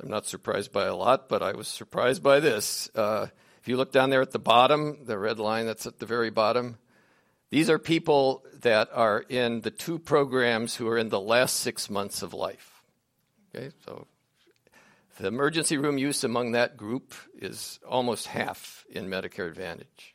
I'm 0.00 0.08
not 0.08 0.26
surprised 0.26 0.72
by 0.72 0.84
a 0.84 0.94
lot, 0.94 1.28
but 1.28 1.42
I 1.42 1.52
was 1.52 1.68
surprised 1.68 2.22
by 2.22 2.38
this. 2.40 2.90
Uh, 2.94 3.26
if 3.66 3.70
you 3.70 3.76
look 3.76 3.90
down 3.90 4.10
there 4.10 4.22
at 4.22 4.30
the 4.30 4.38
bottom, 4.38 4.98
the 5.06 5.18
red 5.18 5.40
line 5.40 5.66
that's 5.66 5.88
at 5.88 5.98
the 5.98 6.06
very 6.06 6.30
bottom, 6.30 6.78
these 7.50 7.68
are 7.68 7.80
people 7.80 8.44
that 8.60 8.88
are 8.92 9.24
in 9.28 9.60
the 9.62 9.72
two 9.72 9.98
programs 9.98 10.76
who 10.76 10.86
are 10.86 10.96
in 10.96 11.08
the 11.08 11.18
last 11.18 11.56
six 11.56 11.90
months 11.90 12.22
of 12.22 12.32
life. 12.32 12.84
Okay, 13.52 13.72
so 13.84 14.06
the 15.18 15.26
emergency 15.26 15.78
room 15.78 15.98
use 15.98 16.22
among 16.22 16.52
that 16.52 16.76
group 16.76 17.12
is 17.40 17.80
almost 17.84 18.28
half 18.28 18.84
in 18.88 19.08
Medicare 19.08 19.48
Advantage. 19.48 20.14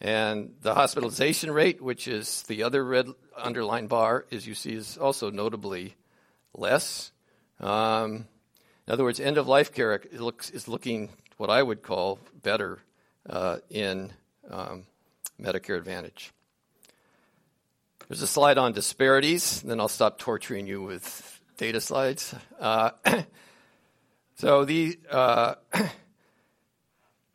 And 0.00 0.54
the 0.62 0.74
hospitalization 0.74 1.50
rate, 1.50 1.82
which 1.82 2.08
is 2.08 2.44
the 2.44 2.62
other 2.62 2.82
red 2.82 3.08
underlined 3.36 3.90
bar, 3.90 4.24
as 4.32 4.46
you 4.46 4.54
see, 4.54 4.72
is 4.72 4.96
also 4.96 5.30
notably 5.30 5.96
less. 6.54 7.12
Um, 7.58 8.26
in 8.86 8.94
other 8.94 9.04
words, 9.04 9.20
end 9.20 9.36
of 9.36 9.46
life 9.46 9.74
care 9.74 10.00
is 10.50 10.66
looking 10.66 11.10
what 11.40 11.48
I 11.48 11.62
would 11.62 11.82
call 11.82 12.18
better 12.42 12.80
uh, 13.26 13.60
in 13.70 14.12
um, 14.50 14.84
Medicare 15.40 15.78
Advantage. 15.78 16.32
There's 18.08 18.20
a 18.20 18.26
slide 18.26 18.58
on 18.58 18.74
disparities, 18.74 19.62
then 19.62 19.80
I'll 19.80 19.88
stop 19.88 20.18
torturing 20.18 20.66
you 20.66 20.82
with 20.82 21.40
data 21.56 21.80
slides. 21.80 22.34
Uh, 22.60 22.90
so 24.34 24.66
the, 24.66 24.98
uh, 25.10 25.54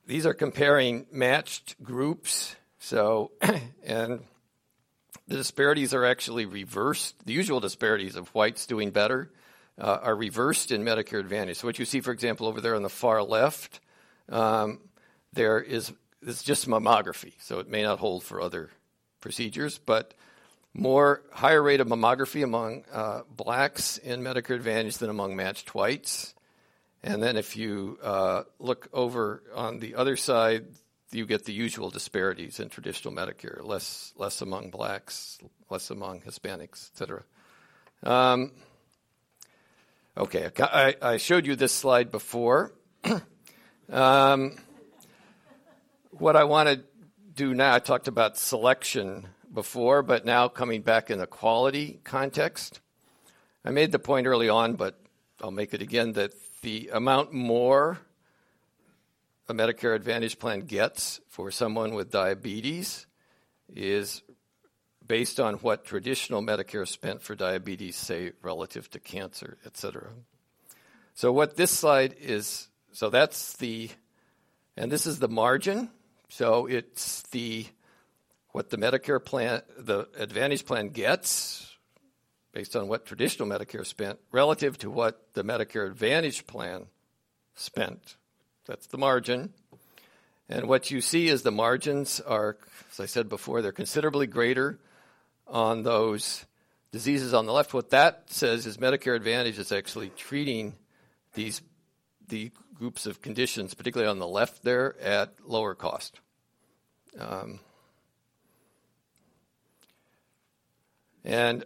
these 0.06 0.28
are 0.28 0.36
comparing 0.36 1.08
matched 1.12 1.82
groups. 1.82 2.56
So, 2.78 3.32
and 3.84 4.24
the 5.28 5.36
disparities 5.38 5.96
are 5.96 6.06
actually 6.06 6.46
reversed. 6.46 7.16
The 7.26 7.34
usual 7.34 7.60
disparities 7.60 8.16
of 8.16 8.28
whites 8.36 8.68
doing 8.68 8.92
better 8.92 9.32
uh, 9.80 9.98
are 10.04 10.16
reversed 10.16 10.72
in 10.72 10.84
Medicare 10.84 11.20
Advantage. 11.20 11.58
So, 11.58 11.68
what 11.68 11.80
you 11.80 11.86
see, 11.86 12.02
for 12.02 12.12
example, 12.12 12.46
over 12.46 12.62
there 12.62 12.76
on 12.76 12.84
the 12.84 12.90
far 12.90 13.24
left, 13.24 13.80
um, 14.30 14.80
there 15.34 15.60
is 15.60 15.92
it's 16.22 16.44
just 16.44 16.68
mammography, 16.68 17.34
so 17.40 17.60
it 17.60 17.70
may 17.70 17.84
not 17.84 18.00
hold 18.00 18.24
for 18.24 18.42
other 18.42 18.70
procedures, 19.22 19.78
but 19.78 20.14
more 20.74 21.22
higher 21.32 21.62
rate 21.62 21.80
of 21.80 21.88
mammography 21.88 22.44
among 22.44 22.84
uh, 22.92 23.22
blacks 23.30 23.98
in 23.98 24.22
Medicare 24.22 24.56
Advantage 24.56 24.98
than 24.98 25.10
among 25.10 25.36
matched 25.36 25.74
whites. 25.74 26.34
And 27.04 27.22
then 27.22 27.38
if 27.38 27.56
you 27.56 28.00
uh, 28.02 28.44
look 28.60 28.90
over 28.92 29.44
on 29.54 29.80
the 29.80 29.96
other 29.96 30.18
side, 30.18 30.66
you 31.12 31.26
get 31.26 31.46
the 31.46 31.54
usual 31.54 31.90
disparities 31.90 32.60
in 32.60 32.70
traditional 32.70 33.14
Medicare, 33.14 33.64
less 33.64 34.14
less 34.18 34.42
among 34.42 34.72
blacks, 34.72 35.38
less 35.70 35.92
among 35.92 36.22
Hispanics, 36.22 36.90
etc. 36.92 37.24
Um, 38.04 38.52
okay, 40.18 40.50
I, 40.60 40.96
I, 41.02 41.18
showed 41.18 41.46
you 41.46 41.56
this 41.56 41.72
slide 41.72 42.12
before. 42.12 42.74
um, 43.92 44.56
what 46.12 46.36
I 46.36 46.44
want 46.46 46.70
to 46.70 46.84
do 47.36 47.54
now, 47.54 47.74
I 47.74 47.80
talked 47.80 48.08
about 48.08 48.38
selection 48.38 49.28
before, 49.54 50.02
but 50.02 50.26
now 50.26 50.48
coming 50.48 50.82
back 50.82 51.10
in 51.10 51.20
the 51.20 51.28
quality 51.28 52.00
context. 52.04 52.80
I 53.64 53.72
made 53.72 53.92
the 53.92 54.00
point 54.00 54.28
early 54.28 54.50
on, 54.50 54.76
but 54.76 55.00
I'll 55.42 55.52
make 55.52 55.74
it 55.74 55.82
again 55.82 56.14
that 56.14 56.34
the 56.62 56.90
amount 56.94 57.34
more 57.34 58.00
a 59.48 59.54
Medicare 59.54 59.96
Advantage 59.96 60.40
plan 60.40 60.62
gets 60.62 61.22
for 61.30 61.52
someone 61.52 61.94
with 61.94 62.10
diabetes 62.10 63.06
is 63.74 64.24
based 65.06 65.40
on 65.40 65.56
what 65.56 65.86
traditional 65.86 66.42
Medicare 66.42 66.88
spent 66.88 67.22
for 67.22 67.36
diabetes, 67.36 67.96
say, 67.96 68.32
relative 68.42 68.90
to 68.92 69.00
cancer, 69.00 69.58
et 69.66 69.78
cetera. 69.78 70.10
So, 71.14 71.32
what 71.32 71.56
this 71.56 71.72
slide 71.72 72.16
is 72.20 72.68
so 72.96 73.10
that's 73.10 73.58
the, 73.58 73.90
and 74.78 74.92
this 74.92 75.06
is 75.06 75.20
the 75.20 75.28
margin. 75.28 75.90
So, 76.30 76.66
it's 76.66 77.22
the, 77.32 77.68
what 78.52 78.70
the 78.70 78.78
Medicare 78.78 79.24
plan, 79.24 79.62
the 79.78 80.08
Advantage 80.18 80.66
plan 80.66 80.90
gets 80.90 81.72
based 82.52 82.76
on 82.76 82.88
what 82.88 83.06
traditional 83.06 83.48
Medicare 83.48 83.86
spent 83.86 84.18
relative 84.32 84.78
to 84.80 84.90
what 84.90 85.34
the 85.34 85.44
Medicare 85.44 85.86
Advantage 85.86 86.48
plan 86.48 86.88
spent 87.54 88.16
that's 88.66 88.88
the 88.88 88.98
margin. 88.98 89.54
And 90.50 90.68
what 90.68 90.92
you 90.92 91.02
see 91.02 91.28
is 91.28 91.42
the 91.42 91.52
margins 91.52 92.20
are, 92.20 92.58
as 92.92 93.00
I 93.00 93.06
said 93.06 93.30
before, 93.30 93.62
they're 93.62 93.72
considerably 93.72 94.28
greater 94.28 94.80
on 95.48 95.84
those 95.84 96.46
diseases 96.92 97.34
on 97.34 97.46
the 97.46 97.54
left. 97.54 97.74
What 97.74 97.92
that 97.92 98.32
says 98.32 98.66
is 98.66 98.78
Medicare 98.78 99.16
Advantage 99.16 99.60
is 99.60 99.72
actually 99.72 100.10
treating 100.10 100.76
these 101.34 101.62
the 102.28 102.52
groups 102.76 103.06
of 103.06 103.22
conditions, 103.22 103.74
particularly 103.74 104.10
on 104.10 104.20
the 104.20 104.28
left 104.28 104.64
there, 104.64 105.00
at 105.02 105.34
lower 105.46 105.74
cost. 105.76 106.20
Um, 107.18 107.60
and 111.24 111.66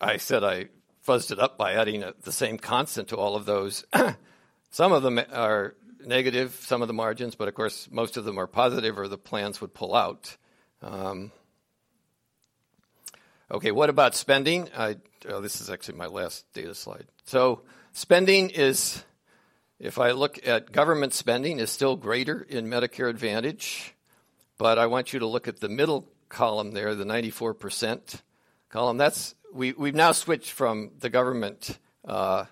I 0.00 0.16
said 0.16 0.42
I 0.42 0.68
fuzzed 1.06 1.30
it 1.30 1.38
up 1.38 1.58
by 1.58 1.74
adding 1.74 2.02
a, 2.02 2.14
the 2.22 2.32
same 2.32 2.58
constant 2.58 3.08
to 3.08 3.16
all 3.16 3.36
of 3.36 3.44
those. 3.44 3.84
Some 4.70 4.92
of 4.92 5.02
them 5.02 5.20
are 5.32 5.74
negative, 6.04 6.54
some 6.60 6.82
of 6.82 6.88
the 6.88 6.94
margins, 6.94 7.34
but 7.34 7.48
of 7.48 7.54
course, 7.54 7.88
most 7.90 8.16
of 8.16 8.24
them 8.24 8.38
are 8.38 8.46
positive 8.46 8.98
or 8.98 9.08
the 9.08 9.18
plans 9.18 9.60
would 9.60 9.72
pull 9.72 9.94
out. 9.94 10.36
Um, 10.82 11.30
okay, 13.50 13.70
what 13.70 13.88
about 13.88 14.14
spending? 14.14 14.68
I, 14.76 14.96
oh, 15.28 15.40
this 15.40 15.60
is 15.60 15.70
actually 15.70 15.96
my 15.98 16.06
last 16.06 16.44
data 16.52 16.74
slide. 16.74 17.06
So, 17.24 17.62
spending 17.92 18.50
is, 18.50 19.02
if 19.84 19.98
I 19.98 20.12
look 20.12 20.38
at 20.46 20.72
government 20.72 21.12
spending, 21.12 21.58
is 21.58 21.70
still 21.70 21.94
greater 21.94 22.40
in 22.40 22.68
Medicare 22.68 23.10
Advantage, 23.10 23.94
but 24.56 24.78
I 24.78 24.86
want 24.86 25.12
you 25.12 25.18
to 25.18 25.26
look 25.26 25.46
at 25.46 25.60
the 25.60 25.68
middle 25.68 26.08
column 26.30 26.72
there, 26.72 26.94
the 26.94 27.04
94% 27.04 28.22
column. 28.70 28.96
That's 28.96 29.34
we, 29.52 29.72
we've 29.72 29.94
now 29.94 30.12
switched 30.12 30.52
from 30.52 30.92
the 31.00 31.10
government 31.10 31.78
uh, 32.08 32.46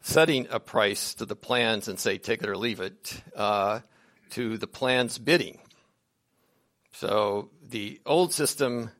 setting 0.00 0.46
a 0.48 0.60
price 0.60 1.14
to 1.14 1.26
the 1.26 1.34
plans 1.34 1.88
and 1.88 1.98
say 1.98 2.18
take 2.18 2.40
it 2.44 2.48
or 2.48 2.56
leave 2.56 2.80
it 2.80 3.20
uh, 3.34 3.80
to 4.30 4.56
the 4.56 4.68
plans 4.68 5.18
bidding. 5.18 5.58
So 6.92 7.50
the 7.68 8.00
old 8.06 8.32
system 8.32 8.92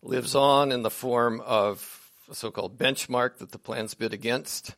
lives 0.00 0.34
on 0.34 0.72
in 0.72 0.80
the 0.80 0.90
form 0.90 1.42
of 1.44 2.10
a 2.30 2.34
so-called 2.34 2.78
benchmark 2.78 3.36
that 3.36 3.52
the 3.52 3.58
plans 3.58 3.92
bid 3.92 4.14
against. 4.14 4.76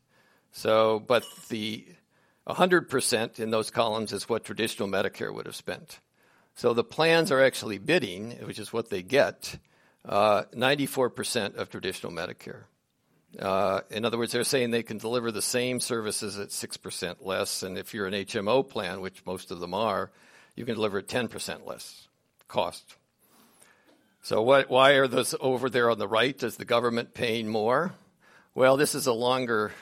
So, 0.50 0.98
but 0.98 1.24
the 1.48 1.86
100% 2.46 3.38
in 3.38 3.50
those 3.50 3.70
columns 3.70 4.12
is 4.12 4.28
what 4.28 4.44
traditional 4.44 4.88
Medicare 4.88 5.32
would 5.32 5.46
have 5.46 5.56
spent. 5.56 6.00
So 6.56 6.72
the 6.72 6.84
plans 6.84 7.32
are 7.32 7.42
actually 7.42 7.78
bidding, 7.78 8.32
which 8.44 8.58
is 8.58 8.72
what 8.72 8.90
they 8.90 9.02
get, 9.02 9.58
uh, 10.04 10.44
94% 10.54 11.56
of 11.56 11.70
traditional 11.70 12.12
Medicare. 12.12 12.64
Uh, 13.38 13.80
in 13.90 14.04
other 14.04 14.18
words, 14.18 14.32
they're 14.32 14.44
saying 14.44 14.70
they 14.70 14.82
can 14.82 14.98
deliver 14.98 15.32
the 15.32 15.42
same 15.42 15.80
services 15.80 16.38
at 16.38 16.50
6% 16.50 17.16
less, 17.24 17.62
and 17.62 17.76
if 17.76 17.92
you're 17.92 18.06
an 18.06 18.14
HMO 18.14 18.68
plan, 18.68 19.00
which 19.00 19.26
most 19.26 19.50
of 19.50 19.58
them 19.58 19.74
are, 19.74 20.12
you 20.54 20.64
can 20.64 20.76
deliver 20.76 21.02
10% 21.02 21.66
less 21.66 22.08
cost. 22.46 22.96
So 24.22 24.40
what, 24.42 24.70
why 24.70 24.92
are 24.92 25.08
those 25.08 25.34
over 25.40 25.68
there 25.68 25.90
on 25.90 25.98
the 25.98 26.06
right? 26.06 26.40
Is 26.42 26.56
the 26.56 26.64
government 26.64 27.12
paying 27.12 27.48
more? 27.48 27.94
Well, 28.54 28.76
this 28.76 28.94
is 28.94 29.06
a 29.06 29.12
longer 29.12 29.72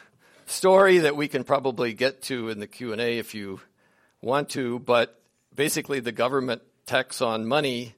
story 0.46 0.98
that 0.98 1.16
we 1.16 1.28
can 1.28 1.44
probably 1.44 1.92
get 1.92 2.22
to 2.22 2.48
in 2.48 2.59
the 2.59 2.66
Q&A 2.66 3.18
if 3.18 3.35
you 3.35 3.61
want 4.20 4.50
to, 4.50 4.78
but 4.78 5.20
basically 5.55 6.00
the 6.00 6.12
government 6.12 6.62
tacks 6.87 7.20
on 7.20 7.46
money 7.46 7.94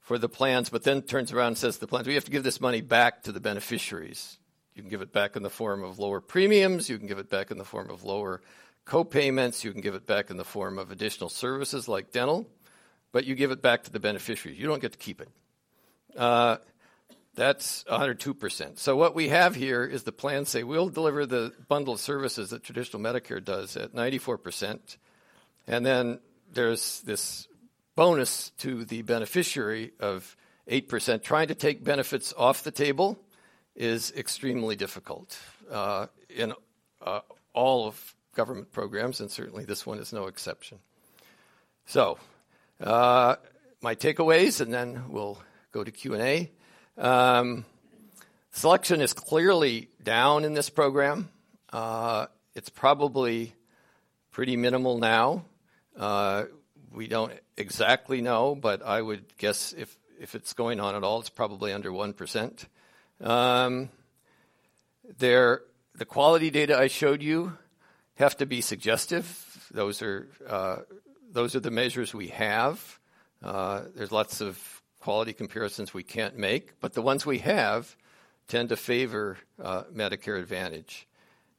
for 0.00 0.18
the 0.18 0.28
plans, 0.28 0.70
but 0.70 0.82
then 0.82 1.02
turns 1.02 1.32
around 1.32 1.48
and 1.48 1.58
says 1.58 1.78
the 1.78 1.86
plans, 1.86 2.06
we 2.06 2.14
have 2.14 2.24
to 2.24 2.30
give 2.30 2.42
this 2.42 2.60
money 2.60 2.80
back 2.80 3.22
to 3.22 3.32
the 3.32 3.40
beneficiaries. 3.40 4.38
You 4.74 4.82
can 4.82 4.90
give 4.90 5.02
it 5.02 5.12
back 5.12 5.36
in 5.36 5.42
the 5.42 5.50
form 5.50 5.84
of 5.84 5.98
lower 5.98 6.20
premiums. 6.20 6.88
You 6.88 6.98
can 6.98 7.06
give 7.06 7.18
it 7.18 7.30
back 7.30 7.50
in 7.50 7.58
the 7.58 7.64
form 7.64 7.90
of 7.90 8.02
lower 8.02 8.40
co-payments. 8.84 9.62
You 9.64 9.72
can 9.72 9.80
give 9.80 9.94
it 9.94 10.06
back 10.06 10.30
in 10.30 10.36
the 10.36 10.44
form 10.44 10.78
of 10.78 10.90
additional 10.90 11.28
services 11.28 11.86
like 11.86 12.12
dental, 12.12 12.46
but 13.12 13.24
you 13.24 13.34
give 13.34 13.50
it 13.50 13.62
back 13.62 13.84
to 13.84 13.92
the 13.92 14.00
beneficiaries. 14.00 14.58
You 14.58 14.66
don't 14.66 14.80
get 14.80 14.92
to 14.92 14.98
keep 14.98 15.20
it. 15.20 15.28
Uh, 16.16 16.56
That's 17.40 17.84
102%. 17.84 18.78
So 18.78 18.96
what 18.96 19.14
we 19.14 19.30
have 19.30 19.54
here 19.54 19.82
is 19.82 20.02
the 20.02 20.12
plan 20.12 20.44
say 20.44 20.62
we'll 20.62 20.90
deliver 20.90 21.24
the 21.24 21.54
bundle 21.68 21.94
of 21.94 22.00
services 22.00 22.50
that 22.50 22.62
traditional 22.62 23.02
Medicare 23.02 23.42
does 23.42 23.78
at 23.78 23.94
94%. 23.94 24.98
And 25.66 25.86
then 25.86 26.20
there's 26.52 27.00
this 27.00 27.48
bonus 27.96 28.50
to 28.58 28.84
the 28.84 29.00
beneficiary 29.00 29.92
of 30.00 30.36
8%. 30.70 31.22
Trying 31.22 31.48
to 31.48 31.54
take 31.54 31.82
benefits 31.82 32.34
off 32.36 32.62
the 32.62 32.70
table 32.70 33.18
is 33.74 34.12
extremely 34.14 34.76
difficult 34.76 35.38
uh, 35.70 36.08
in 36.28 36.52
uh, 37.00 37.20
all 37.54 37.86
of 37.86 38.14
government 38.34 38.70
programs, 38.70 39.18
and 39.18 39.30
certainly 39.30 39.64
this 39.64 39.86
one 39.86 39.98
is 39.98 40.12
no 40.12 40.26
exception. 40.26 40.78
So, 41.86 42.18
uh, 42.82 43.36
my 43.80 43.94
takeaways, 43.94 44.60
and 44.60 44.74
then 44.74 45.04
we'll 45.08 45.38
go 45.72 45.82
to 45.82 45.90
Q&A. 45.90 46.50
Um, 47.00 47.64
selection 48.50 49.00
is 49.00 49.14
clearly 49.14 49.88
down 50.02 50.44
in 50.44 50.52
this 50.52 50.68
program. 50.68 51.30
Uh, 51.72 52.26
it's 52.54 52.68
probably 52.68 53.54
pretty 54.32 54.54
minimal 54.56 54.98
now. 54.98 55.46
Uh, 55.96 56.44
we 56.92 57.06
don't 57.06 57.32
exactly 57.56 58.20
know, 58.20 58.54
but 58.54 58.82
I 58.82 59.00
would 59.00 59.24
guess 59.38 59.72
if, 59.72 59.96
if 60.20 60.34
it's 60.34 60.52
going 60.52 60.78
on 60.78 60.94
at 60.94 61.02
all, 61.02 61.20
it's 61.20 61.30
probably 61.30 61.72
under 61.72 61.90
1%. 61.90 62.66
Um, 63.22 63.88
there, 65.18 65.62
the 65.94 66.04
quality 66.04 66.50
data 66.50 66.78
I 66.78 66.88
showed 66.88 67.22
you 67.22 67.56
have 68.16 68.36
to 68.36 68.46
be 68.46 68.60
suggestive. 68.60 69.68
Those 69.70 70.02
are, 70.02 70.28
uh, 70.46 70.76
those 71.32 71.56
are 71.56 71.60
the 71.60 71.70
measures 71.70 72.12
we 72.12 72.28
have. 72.28 72.98
Uh, 73.42 73.84
there's 73.96 74.12
lots 74.12 74.42
of 74.42 74.79
quality 75.00 75.32
comparisons 75.32 75.92
we 75.92 76.02
can't 76.02 76.36
make, 76.36 76.78
but 76.80 76.92
the 76.92 77.02
ones 77.02 77.26
we 77.26 77.38
have 77.38 77.96
tend 78.46 78.68
to 78.68 78.76
favor 78.76 79.38
uh, 79.62 79.84
Medicare 79.94 80.38
Advantage. 80.38 81.08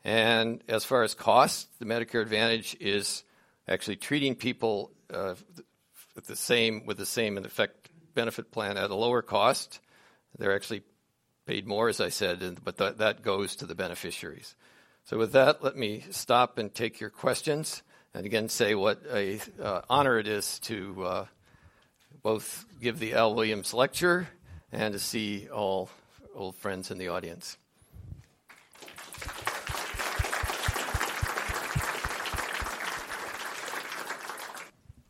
And 0.03 0.63
as 0.67 0.85
far 0.85 1.03
as 1.03 1.13
cost, 1.13 1.67
the 1.79 1.85
Medicare 1.85 2.21
Advantage 2.21 2.75
is 2.79 3.23
actually 3.67 3.97
treating 3.97 4.35
people 4.35 4.91
uh, 5.13 5.35
the 6.25 6.35
same 6.35 6.85
with 6.85 6.97
the 6.97 7.05
same 7.05 7.37
in 7.37 7.45
effect 7.45 7.89
benefit 8.13 8.51
plan 8.51 8.77
at 8.77 8.91
a 8.91 8.95
lower 8.95 9.21
cost. 9.21 9.79
They're 10.37 10.55
actually 10.55 10.83
paid 11.45 11.65
more, 11.65 11.89
as 11.89 12.01
I 12.01 12.09
said, 12.09 12.59
but 12.63 12.77
th- 12.77 12.97
that 12.97 13.21
goes 13.21 13.55
to 13.57 13.65
the 13.65 13.75
beneficiaries. 13.75 14.55
So 15.05 15.17
with 15.17 15.31
that, 15.33 15.63
let 15.63 15.75
me 15.75 16.03
stop 16.11 16.57
and 16.57 16.73
take 16.73 16.99
your 16.99 17.09
questions, 17.09 17.81
and 18.13 18.25
again 18.25 18.49
say 18.49 18.75
what 18.75 19.01
a 19.11 19.39
uh, 19.61 19.81
honor 19.89 20.19
it 20.19 20.27
is 20.27 20.59
to 20.59 21.03
uh, 21.03 21.25
both 22.23 22.65
give 22.81 22.99
the 22.99 23.13
Al 23.13 23.33
Williams 23.33 23.73
lecture 23.73 24.27
and 24.71 24.93
to 24.93 24.99
see 24.99 25.47
all 25.49 25.89
old 26.35 26.55
friends 26.55 26.91
in 26.91 26.97
the 26.97 27.07
audience. 27.09 27.57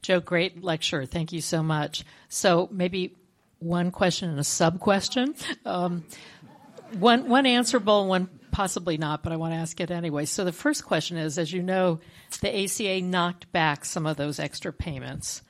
Joe, 0.02 0.20
great 0.20 0.64
lecture. 0.64 1.06
Thank 1.06 1.32
you 1.32 1.42
so 1.42 1.62
much. 1.62 2.04
So 2.28 2.68
maybe 2.72 3.16
one 3.60 3.92
question 3.92 4.30
and 4.30 4.40
a 4.40 4.44
sub 4.44 4.80
question. 4.80 5.36
Um, 5.64 6.04
one, 6.98 7.30
one 7.30 7.46
answerable, 7.46 8.08
one 8.08 8.28
possibly 8.52 8.98
not, 8.98 9.22
but 9.24 9.32
I 9.32 9.36
want 9.36 9.54
to 9.54 9.58
ask 9.58 9.80
it 9.80 9.92
anyway. 9.92 10.26
So 10.26 10.44
the 10.44 10.52
first 10.52 10.86
question 10.86 11.18
is, 11.18 11.38
as 11.38 11.54
you 11.54 11.62
know, 11.62 12.00
the 12.42 12.64
ACA 12.64 13.02
knocked 13.02 13.52
back 13.52 13.86
some 13.86 14.06
of 14.06 14.18
those 14.18 14.40
extra 14.40 14.74
payments 14.74 15.44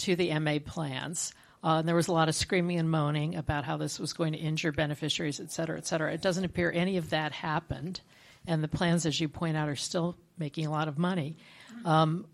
to 0.00 0.16
the 0.16 0.38
MA 0.38 0.58
plans. 0.64 1.32
Uh, 1.62 1.78
and 1.78 1.88
there 1.88 1.94
was 1.94 2.08
a 2.08 2.12
lot 2.12 2.28
of 2.28 2.34
screaming 2.34 2.78
and 2.78 2.90
moaning 2.90 3.36
about 3.36 3.64
how 3.64 3.76
this 3.76 3.98
was 3.98 4.12
going 4.12 4.32
to 4.32 4.38
injure 4.38 4.72
beneficiaries, 4.72 5.40
et 5.40 5.52
cetera, 5.52 5.76
et 5.76 5.86
cetera. 5.86 6.12
It 6.12 6.22
doesn't 6.22 6.44
appear 6.44 6.72
any 6.74 6.96
of 6.96 7.10
that 7.10 7.32
happened, 7.32 8.00
and 8.46 8.64
the 8.64 8.68
plans, 8.68 9.04
as 9.04 9.20
you 9.20 9.28
point 9.28 9.56
out, 9.56 9.68
are 9.68 9.76
still 9.76 10.16
making 10.38 10.66
a 10.66 10.70
lot 10.70 10.88
of 10.88 10.98
money. 10.98 11.36
Um, 11.84 12.26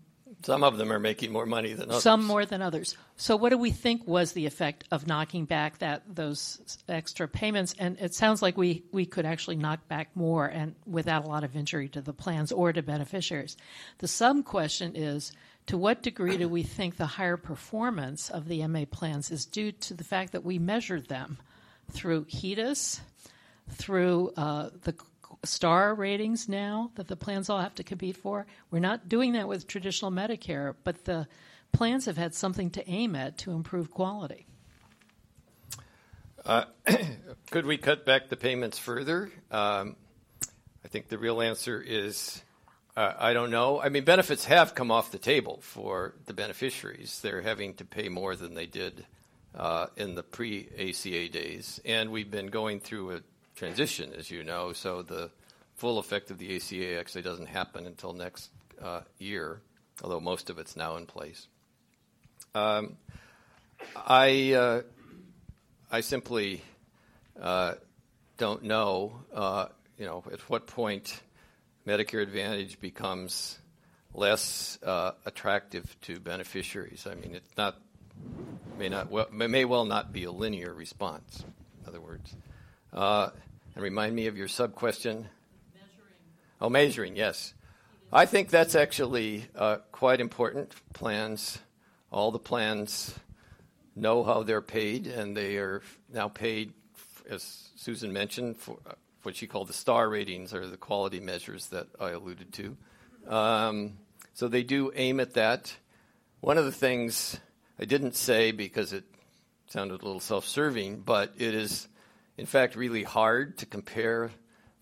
some 0.43 0.63
of 0.63 0.77
them 0.77 0.91
are 0.91 0.99
making 0.99 1.31
more 1.31 1.45
money 1.45 1.73
than 1.73 1.89
others. 1.89 2.03
Some 2.03 2.23
more 2.23 2.45
than 2.45 2.61
others. 2.61 2.95
So, 3.15 3.35
what 3.35 3.49
do 3.49 3.57
we 3.57 3.71
think 3.71 4.07
was 4.07 4.33
the 4.33 4.45
effect 4.45 4.85
of 4.91 5.07
knocking 5.07 5.45
back 5.45 5.79
that 5.79 6.03
those 6.07 6.59
extra 6.87 7.27
payments? 7.27 7.73
And 7.77 7.97
it 7.99 8.13
sounds 8.13 8.41
like 8.41 8.55
we, 8.55 8.83
we 8.91 9.05
could 9.05 9.25
actually 9.25 9.55
knock 9.55 9.87
back 9.87 10.15
more 10.15 10.45
and 10.45 10.75
without 10.85 11.25
a 11.25 11.27
lot 11.27 11.43
of 11.43 11.55
injury 11.55 11.89
to 11.89 12.01
the 12.01 12.13
plans 12.13 12.51
or 12.51 12.71
to 12.71 12.81
beneficiaries. 12.81 13.57
The 13.97 14.07
sub 14.07 14.45
question 14.45 14.95
is 14.95 15.31
to 15.67 15.77
what 15.77 16.01
degree 16.01 16.37
do 16.37 16.49
we 16.49 16.63
think 16.63 16.97
the 16.97 17.05
higher 17.05 17.37
performance 17.37 18.29
of 18.29 18.47
the 18.47 18.65
MA 18.67 18.85
plans 18.89 19.31
is 19.31 19.45
due 19.45 19.71
to 19.71 19.93
the 19.93 20.03
fact 20.03 20.31
that 20.31 20.43
we 20.43 20.59
measured 20.59 21.07
them 21.07 21.37
through 21.91 22.25
HEDIS, 22.29 23.01
through 23.69 24.31
uh, 24.37 24.69
the 24.83 24.95
star 25.43 25.93
ratings 25.93 26.47
now 26.47 26.91
that 26.95 27.07
the 27.07 27.15
plans 27.15 27.49
all 27.49 27.59
have 27.59 27.75
to 27.75 27.83
compete 27.83 28.17
for? 28.17 28.45
We're 28.71 28.79
not 28.79 29.09
doing 29.09 29.33
that 29.33 29.47
with 29.47 29.67
traditional 29.67 30.11
Medicare, 30.11 30.75
but 30.83 31.05
the 31.05 31.27
plans 31.73 32.05
have 32.05 32.17
had 32.17 32.33
something 32.33 32.69
to 32.71 32.89
aim 32.89 33.15
at 33.15 33.37
to 33.39 33.51
improve 33.51 33.91
quality. 33.91 34.47
Uh, 36.45 36.63
could 37.51 37.65
we 37.65 37.77
cut 37.77 38.05
back 38.05 38.29
the 38.29 38.37
payments 38.37 38.79
further? 38.79 39.29
Um, 39.51 39.97
I 40.85 40.87
think 40.87 41.09
the 41.09 41.17
real 41.17 41.41
answer 41.41 41.81
is 41.85 42.41
I 42.99 43.33
don't 43.33 43.51
know. 43.51 43.79
I 43.79 43.89
mean, 43.89 44.05
benefits 44.05 44.45
have 44.45 44.73
come 44.73 44.89
off 44.89 45.11
the 45.11 45.19
table 45.19 45.59
for 45.61 46.15
the 46.25 46.33
beneficiaries. 46.33 47.19
They're 47.21 47.43
having 47.43 47.75
to 47.75 47.85
pay 47.85 48.09
more 48.09 48.35
than 48.35 48.55
they 48.55 48.65
did 48.65 49.05
uh, 49.53 49.87
in 49.97 50.15
the 50.15 50.23
pre 50.23 50.67
ACA 50.79 51.29
days. 51.29 51.79
And 51.85 52.11
we've 52.11 52.31
been 52.31 52.47
going 52.47 52.79
through 52.79 53.17
a 53.17 53.19
transition, 53.55 54.13
as 54.17 54.31
you 54.31 54.43
know, 54.43 54.73
so 54.73 55.03
the 55.03 55.29
full 55.75 55.99
effect 55.99 56.31
of 56.31 56.39
the 56.39 56.55
ACA 56.55 56.99
actually 56.99 57.21
doesn't 57.21 57.45
happen 57.45 57.85
until 57.85 58.13
next 58.13 58.49
uh, 58.81 59.01
year, 59.19 59.61
although 60.03 60.19
most 60.19 60.49
of 60.49 60.57
it's 60.57 60.75
now 60.75 60.97
in 60.97 61.05
place. 61.05 61.47
Um, 62.55 62.97
I, 63.95 64.53
uh, 64.53 64.81
I 65.91 66.01
simply 66.01 66.63
uh, 67.39 67.75
don't 68.39 68.63
know, 68.63 69.19
uh, 69.31 69.67
you 69.99 70.05
know, 70.07 70.23
at 70.31 70.39
what 70.49 70.65
point 70.65 71.21
Medicare 71.87 72.21
Advantage 72.21 72.81
becomes 72.81 73.57
less 74.13 74.77
uh, 74.83 75.11
attractive 75.25 75.95
to 76.01 76.19
beneficiaries. 76.19 77.07
I 77.09 77.15
mean, 77.15 77.33
it's 77.33 77.57
not 77.57 77.77
may 78.77 78.89
not 78.89 79.09
well, 79.09 79.27
may 79.31 79.63
well 79.63 79.85
not 79.85 80.11
be 80.11 80.25
a 80.25 80.31
linear 80.31 80.73
response. 80.73 81.45
In 81.81 81.87
other 81.87 82.01
words, 82.01 82.35
uh, 82.91 83.29
and 83.73 83.81
remind 83.81 84.13
me 84.13 84.27
of 84.27 84.35
your 84.35 84.49
sub 84.49 84.75
question. 84.75 85.29
Measuring. 85.73 86.13
Oh, 86.59 86.69
measuring. 86.69 87.15
Yes, 87.15 87.53
I 88.11 88.25
think 88.25 88.49
that's 88.49 88.75
actually 88.75 89.45
uh, 89.55 89.77
quite 89.93 90.19
important. 90.19 90.73
Plans, 90.91 91.57
all 92.11 92.31
the 92.31 92.39
plans 92.39 93.17
know 93.95 94.25
how 94.25 94.43
they're 94.43 94.61
paid, 94.61 95.07
and 95.07 95.37
they 95.37 95.55
are 95.55 95.81
now 96.11 96.27
paid, 96.27 96.73
as 97.29 97.69
Susan 97.77 98.11
mentioned, 98.11 98.57
for 98.57 98.77
what 99.27 99.35
she 99.35 99.45
called 99.45 99.67
the 99.67 99.73
star 99.73 100.07
ratings 100.07 100.53
or 100.53 100.65
the 100.65 100.77
quality 100.77 101.19
measures 101.19 101.67
that 101.67 101.85
I 101.99 102.11
alluded 102.11 102.53
to. 102.53 102.77
Um, 103.27 103.97
so 104.33 104.47
they 104.47 104.63
do 104.63 104.89
aim 104.95 105.19
at 105.19 105.33
that. 105.33 105.75
One 106.39 106.57
of 106.57 106.63
the 106.63 106.71
things 106.71 107.37
I 107.77 107.83
didn't 107.83 108.15
say 108.15 108.53
because 108.53 108.93
it 108.93 109.03
sounded 109.67 110.01
a 110.01 110.05
little 110.05 110.21
self 110.21 110.45
serving, 110.45 111.01
but 111.01 111.33
it 111.37 111.53
is, 111.53 111.89
in 112.37 112.45
fact, 112.45 112.77
really 112.77 113.03
hard 113.03 113.57
to 113.57 113.65
compare 113.65 114.31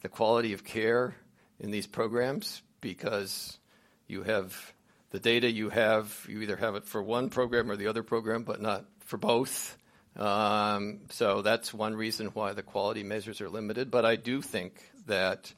the 0.03 0.09
quality 0.09 0.53
of 0.53 0.63
care 0.63 1.15
in 1.59 1.71
these 1.71 1.87
programs 1.87 2.61
because 2.81 3.57
you 4.05 4.21
have 4.21 4.73
the 5.09 5.19
data 5.19 5.49
you 5.49 5.69
have, 5.69 6.23
you 6.29 6.41
either 6.41 6.57
have 6.57 6.75
it 6.75 6.85
for 6.85 7.01
one 7.01 7.31
program 7.31 7.71
or 7.71 7.77
the 7.77 7.87
other 7.87 8.03
program, 8.03 8.43
but 8.43 8.61
not 8.61 8.85
for 8.99 9.17
both. 9.17 9.75
Um, 10.15 10.99
so 11.09 11.41
that's 11.41 11.73
one 11.73 11.95
reason 11.95 12.27
why 12.27 12.53
the 12.53 12.63
quality 12.63 13.03
measures 13.03 13.41
are 13.41 13.49
limited. 13.49 13.91
But 13.91 14.05
I 14.05 14.15
do 14.15 14.41
think 14.41 14.81
that 15.07 15.53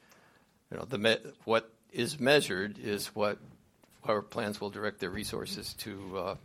you 0.72 0.78
know 0.78 0.86
the 0.86 0.98
me- 0.98 1.18
what 1.46 1.70
is 1.92 2.20
measured 2.20 2.80
is 2.80 3.08
what 3.08 3.38
our 4.06 4.22
plans 4.22 4.60
will 4.60 4.70
direct 4.70 5.00
their 5.00 5.10
resources 5.10 5.74
to 5.76 6.18
uh, 6.18 6.36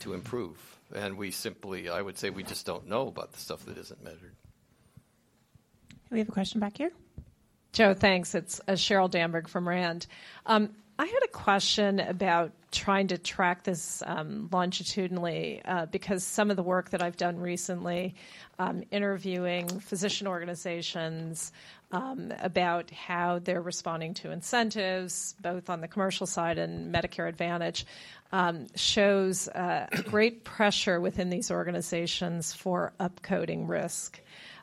to 0.00 0.14
improve. 0.14 0.56
And 0.94 1.16
we 1.16 1.30
simply, 1.30 1.88
I 1.88 2.02
would 2.02 2.18
say, 2.18 2.30
we 2.30 2.42
just 2.42 2.66
don't 2.66 2.88
know 2.88 3.06
about 3.08 3.32
the 3.32 3.38
stuff 3.38 3.64
that 3.66 3.78
isn't 3.78 4.02
measured. 4.02 4.34
We 6.10 6.18
have 6.18 6.28
a 6.28 6.32
question 6.32 6.60
back 6.60 6.76
here. 6.76 6.90
Joe, 7.72 7.94
thanks. 7.94 8.34
It's 8.34 8.60
uh, 8.66 8.72
Cheryl 8.72 9.08
Damberg 9.08 9.46
from 9.46 9.68
RAND. 9.68 10.06
Um, 10.46 10.70
I 11.00 11.06
had 11.06 11.22
a 11.24 11.28
question 11.28 11.98
about 11.98 12.52
trying 12.72 13.06
to 13.06 13.16
track 13.16 13.62
this 13.62 14.02
um, 14.04 14.50
longitudinally 14.52 15.62
uh, 15.64 15.86
because 15.86 16.22
some 16.22 16.50
of 16.50 16.58
the 16.58 16.62
work 16.62 16.90
that 16.90 17.02
I've 17.02 17.16
done 17.16 17.38
recently, 17.38 18.14
um, 18.58 18.82
interviewing 18.90 19.66
physician 19.80 20.26
organizations 20.26 21.52
um, 21.90 22.34
about 22.42 22.90
how 22.90 23.38
they're 23.38 23.62
responding 23.62 24.12
to 24.12 24.30
incentives, 24.30 25.34
both 25.40 25.70
on 25.70 25.80
the 25.80 25.88
commercial 25.88 26.26
side 26.26 26.58
and 26.58 26.94
Medicare 26.94 27.30
Advantage, 27.30 27.86
um, 28.30 28.66
shows 28.74 29.48
uh, 29.48 29.86
great 30.04 30.44
pressure 30.44 31.00
within 31.00 31.30
these 31.30 31.50
organizations 31.50 32.52
for 32.52 32.92
upcoding 33.00 33.66
risk. 33.66 34.20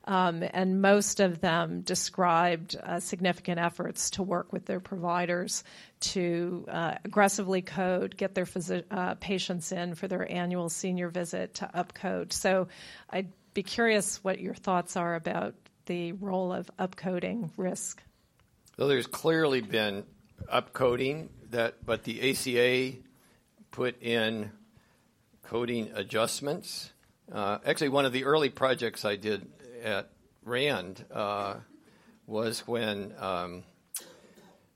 Um, 0.08 0.41
and 0.41 0.82
most 0.82 1.20
of 1.20 1.41
them 1.41 1.82
described 1.82 2.78
uh, 2.82 3.01
significant 3.01 3.60
efforts 3.60 4.12
to 4.12 4.24
work 4.24 4.53
with 4.53 4.66
their 4.66 4.80
providers 4.80 5.66
to 5.99 6.66
uh, 6.70 6.95
aggressively 7.03 7.62
code, 7.62 8.16
get 8.16 8.34
their 8.34 8.45
phys- 8.45 8.86
uh, 8.89 9.16
patients 9.16 9.74
in 9.74 9.95
for 9.95 10.08
their 10.08 10.32
annual 10.32 10.70
senior 10.70 11.10
visit 11.10 11.55
to 11.55 11.70
upcode. 11.76 12.32
So 12.32 12.70
I'd 13.10 13.28
be 13.53 13.64
curious 13.64 14.24
what 14.24 14.39
your 14.39 14.53
thoughts 14.53 14.95
are 14.95 15.16
about 15.16 15.55
the 15.88 16.14
role 16.14 16.53
of 16.53 16.72
upcoding 16.80 17.49
risk. 17.58 18.01
So 18.78 18.88
there's 18.88 19.08
clearly 19.08 19.60
been 19.60 20.05
upcoding 20.53 21.28
that, 21.49 21.86
but 21.86 22.03
the 22.03 22.32
ACA 22.32 22.97
put 23.72 24.01
in 24.01 24.51
coding 25.43 25.91
adjustments. 25.95 26.93
Uh, 27.30 27.58
actually, 27.66 27.89
one 27.89 28.05
of 28.05 28.14
the 28.14 28.24
early 28.24 28.49
projects 28.49 29.03
I 29.03 29.18
did 29.18 29.45
at 29.88 30.10
RAND 30.44 31.04
uh, 31.14 31.56
was 32.26 32.68
when 32.68 33.14
um, 33.18 33.64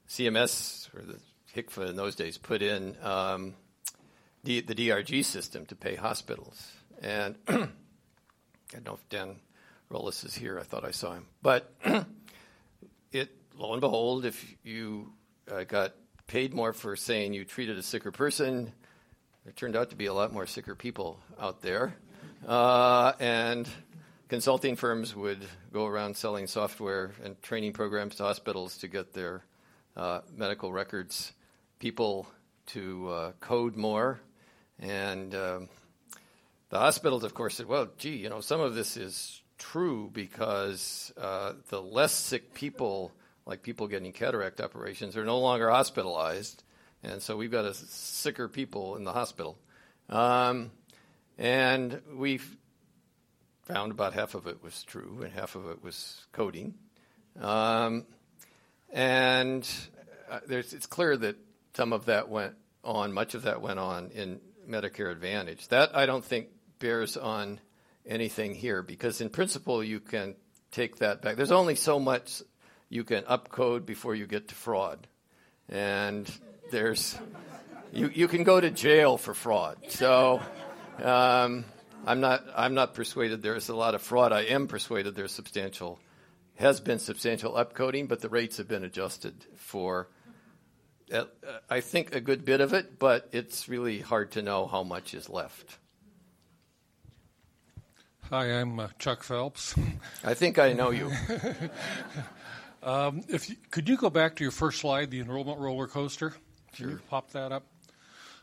CMS 0.07 0.88
or 0.95 1.01
the 1.01 1.20
HCFA 1.53 1.89
in 1.89 1.95
those 1.97 2.16
days 2.16 2.38
put 2.38 2.62
in 2.62 2.95
um, 3.03 3.55
the, 4.43 4.62
the 4.62 4.74
DRG 4.74 5.24
system 5.26 5.66
to 5.66 5.76
pay 5.76 5.95
hospitals. 5.95 6.72
And 7.01 7.36
I 7.47 7.68
don't 8.72 8.86
know 8.86 8.93
if 8.93 9.09
Dan 9.09 9.36
Relles 9.91 10.26
is 10.26 10.34
here. 10.34 10.57
I 10.57 10.64
thought 10.64 10.86
I 10.86 10.91
saw 10.91 11.14
him. 11.14 11.28
But 11.41 11.74
it, 13.12 13.30
lo 13.57 13.74
and 13.74 13.82
behold, 13.82 14.26
if 14.26 14.55
you 14.64 15.12
uh, 15.51 15.66
got 15.66 15.93
paid 16.28 16.53
more 16.53 16.72
for 16.72 16.95
saying 16.95 17.34
you 17.34 17.43
treated 17.43 17.78
a 17.78 17.84
sicker 17.84 18.12
person, 18.12 18.72
there 19.43 19.53
turned 19.53 19.76
out 19.76 19.89
to 19.89 19.97
be 19.97 20.05
a 20.05 20.14
lot 20.14 20.32
more 20.32 20.45
sicker 20.45 20.74
people 20.74 21.20
out 21.38 21.62
there. 21.62 21.95
Uh, 22.47 23.12
and 23.20 23.68
consulting 24.32 24.77
firms 24.77 25.13
would 25.13 25.45
go 25.73 25.86
around 25.86 26.15
selling 26.15 26.47
software 26.47 27.11
and 27.21 27.41
training 27.41 27.73
programs 27.73 28.15
to 28.15 28.23
hospitals 28.23 28.77
to 28.77 28.88
get 28.88 29.11
their 29.11 29.43
uh, 29.97 30.21
medical 30.34 30.71
records 30.71 31.34
people 31.79 32.25
to 32.65 33.09
uh, 33.09 33.32
code 33.41 33.75
more. 33.75 34.21
And 34.79 35.36
um, 35.36 35.67
the 36.69 36.79
hospitals, 36.79 37.25
of 37.25 37.34
course, 37.34 37.55
said, 37.55 37.65
well, 37.65 37.89
gee, 37.97 38.15
you 38.15 38.29
know, 38.29 38.39
some 38.39 38.61
of 38.61 38.73
this 38.73 38.95
is 38.95 39.41
true 39.57 40.09
because 40.13 41.11
uh, 41.17 41.51
the 41.67 41.82
less 41.82 42.13
sick 42.13 42.53
people, 42.53 43.11
like 43.45 43.61
people 43.61 43.89
getting 43.89 44.13
cataract 44.13 44.61
operations, 44.61 45.17
are 45.17 45.25
no 45.25 45.39
longer 45.39 45.69
hospitalized. 45.69 46.63
And 47.03 47.21
so 47.21 47.36
we've 47.36 47.51
got 47.51 47.65
a 47.65 47.73
sicker 47.73 48.47
people 48.47 48.95
in 48.95 49.03
the 49.03 49.11
hospital. 49.11 49.57
Um, 50.07 50.71
and 51.38 52.01
we've 52.15 52.55
found 53.64 53.91
about 53.91 54.14
half 54.14 54.36
of 54.36 54.47
it 54.47 54.64
was 54.64 54.84
true 54.84 55.22
and 55.24 55.32
half 55.34 55.55
of 55.55 55.70
it 55.70 55.84
was 55.84 56.26
coding. 56.32 56.74
Um, 57.39 58.05
and 58.91 59.68
uh, 60.30 60.39
it's 60.47 60.86
clear 60.88 61.16
that 61.18 61.38
some 61.76 61.93
of 61.93 62.05
that 62.05 62.30
went 62.30 62.55
on, 62.84 63.14
much 63.14 63.36
of 63.36 63.43
that 63.43 63.62
went 63.62 63.80
on 63.80 64.12
in 64.12 64.39
Medicare 64.68 65.12
Advantage. 65.12 65.68
That 65.70 65.95
I 65.95 66.05
don't 66.05 66.26
think 66.26 66.47
bears 66.80 67.18
on 67.18 67.59
anything 68.05 68.55
here 68.55 68.82
because, 68.82 69.22
in 69.22 69.30
principle, 69.30 69.84
you 69.84 69.99
can 69.99 70.36
take 70.72 70.97
that 70.97 71.22
back. 71.22 71.36
There's 71.36 71.51
only 71.51 71.76
so 71.76 71.99
much 71.99 72.41
you 72.89 73.03
can 73.03 73.24
upcode 73.24 73.86
before 73.86 74.16
you 74.16 74.28
get 74.28 74.49
to 74.49 74.55
fraud. 74.55 75.07
And 75.70 76.30
there's, 76.72 77.18
you, 77.93 78.09
you 78.14 78.28
can 78.28 78.43
go 78.43 78.59
to 78.59 78.70
jail 78.70 79.18
for 79.18 79.34
fraud. 79.34 79.78
So, 79.89 80.41
um, 81.01 81.64
I'm 82.06 82.20
not, 82.20 82.43
I'm 82.56 82.74
not 82.74 82.93
persuaded 82.93 83.41
there's 83.41 83.70
a 83.70 83.76
lot 83.76 83.95
of 83.95 84.02
fraud. 84.02 84.32
I 84.32 84.41
am 84.41 84.68
persuaded 84.68 85.16
there's 85.16 85.32
substantial 85.32 85.99
has 86.56 86.80
been 86.80 86.99
substantial 86.99 87.54
upcoding, 87.54 88.08
but 88.08 88.22
the 88.22 88.30
rates 88.30 88.58
have 88.58 88.68
been 88.68 88.84
adjusted 88.84 89.34
for, 89.56 90.08
uh, 91.12 91.26
I 91.70 91.82
think, 91.82 92.16
a 92.16 92.22
good 92.22 92.45
bit 92.45 92.62
of 92.62 92.74
it, 92.74 92.99
but 92.99 93.28
it's 93.32 93.68
really 93.68 93.99
hard 93.99 94.32
to 94.32 94.41
know 94.41 94.68
how 94.68 94.84
much 94.84 95.14
is 95.14 95.30
left. 95.30 95.78
Hi, 98.30 98.45
I'm 98.45 98.80
uh, 98.80 98.89
Chuck 98.99 99.24
Phelps. 99.24 99.76
I 100.24 100.36
think 100.36 100.60
I 100.60 100.74
know 100.74 100.91
you. 100.91 101.12
um, 102.84 103.24
if 103.28 103.49
you, 103.49 103.56
could 103.72 103.89
you 103.89 103.97
go 103.97 104.10
back 104.10 104.36
to 104.38 104.43
your 104.43 104.52
first 104.52 104.80
slide, 104.80 105.12
the 105.12 105.20
enrollment 105.20 105.60
roller 105.60 105.88
coaster? 105.88 106.36
Sure. 106.74 106.88
Can 106.88 106.89
you 106.95 107.02
pop 107.10 107.32
that 107.32 107.52
up? 107.52 107.64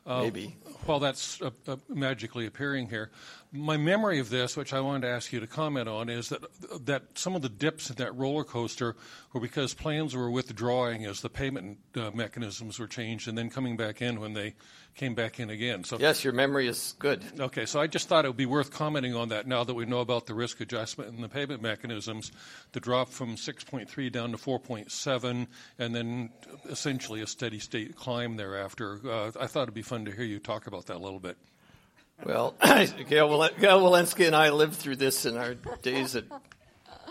Uh, 0.09 0.23
Maybe. 0.23 0.57
While 0.87 1.01
that's 1.01 1.43
uh, 1.43 1.51
uh, 1.67 1.77
magically 1.87 2.47
appearing 2.47 2.89
here, 2.89 3.11
my 3.53 3.77
memory 3.77 4.21
of 4.21 4.31
this, 4.31 4.57
which 4.57 4.73
I 4.73 4.81
wanted 4.81 5.03
to 5.03 5.09
ask 5.09 5.35
you 5.35 5.41
to 5.41 5.47
comment 5.47 5.87
on, 5.87 6.09
is 6.09 6.31
that 6.31 6.41
that 6.87 7.03
some 7.19 7.37
of 7.37 7.43
the 7.43 7.51
dips 7.51 7.91
in 7.91 7.97
that 7.97 8.15
roller 8.17 8.43
coaster 8.43 8.97
were 9.35 9.41
because 9.41 9.75
plans 9.75 10.17
were 10.17 10.31
withdrawing 10.31 11.05
as 11.05 11.21
the 11.21 11.29
payment 11.29 11.79
uh, 11.95 12.11
mechanisms 12.15 12.79
were 12.79 12.87
changed, 12.87 13.29
and 13.29 13.37
then 13.37 13.51
coming 13.51 13.77
back 13.77 14.01
in 14.01 14.19
when 14.19 14.33
they 14.33 14.55
came 14.99 15.15
back 15.15 15.39
in 15.39 15.49
again. 15.49 15.85
So 15.85 15.97
yes, 15.99 16.25
your 16.25 16.33
memory 16.33 16.67
is 16.67 16.97
good. 16.99 17.25
Okay, 17.39 17.67
so 17.67 17.81
I 17.81 17.87
just 17.87 18.09
thought 18.09 18.25
it 18.25 18.29
would 18.29 18.37
be 18.37 18.47
worth 18.47 18.73
commenting 18.73 19.15
on 19.15 19.29
that 19.29 19.47
now 19.47 19.63
that 19.63 19.75
we 19.75 19.87
know 19.87 20.01
about 20.01 20.27
the 20.27 20.35
risk 20.35 20.61
adjustment 20.61 21.13
and 21.13 21.23
the 21.23 21.29
payment 21.29 21.63
mechanisms. 21.63 22.33
The 22.73 22.81
drop 22.81 23.09
from 23.09 23.37
6.3 23.37 24.13
down 24.13 24.33
to 24.33 24.37
4.7, 24.37 25.47
and 25.79 25.95
then 25.95 26.31
essentially 26.69 27.23
a 27.23 27.29
steady 27.29 27.61
state 27.61 27.95
climb 27.95 28.37
thereafter. 28.37 28.99
Uh, 29.09 29.31
I 29.41 29.47
thought 29.47 29.63
it'd 29.63 29.75
be 29.75 29.83
fun 29.83 30.05
to 30.07 30.11
hear 30.11 30.25
you 30.25 30.41
talk 30.41 30.67
about 30.67 30.87
that 30.87 30.97
a 30.97 30.99
little 30.99 31.21
bit. 31.21 31.37
Well, 32.25 32.57
Gail, 32.63 33.29
Wilensky 33.29 34.27
and 34.27 34.35
I 34.35 34.51
lived 34.51 34.75
through 34.75 34.97
this 34.97 35.25
in 35.25 35.37
our 35.37 35.55
days 35.55 36.17
at 36.17 36.25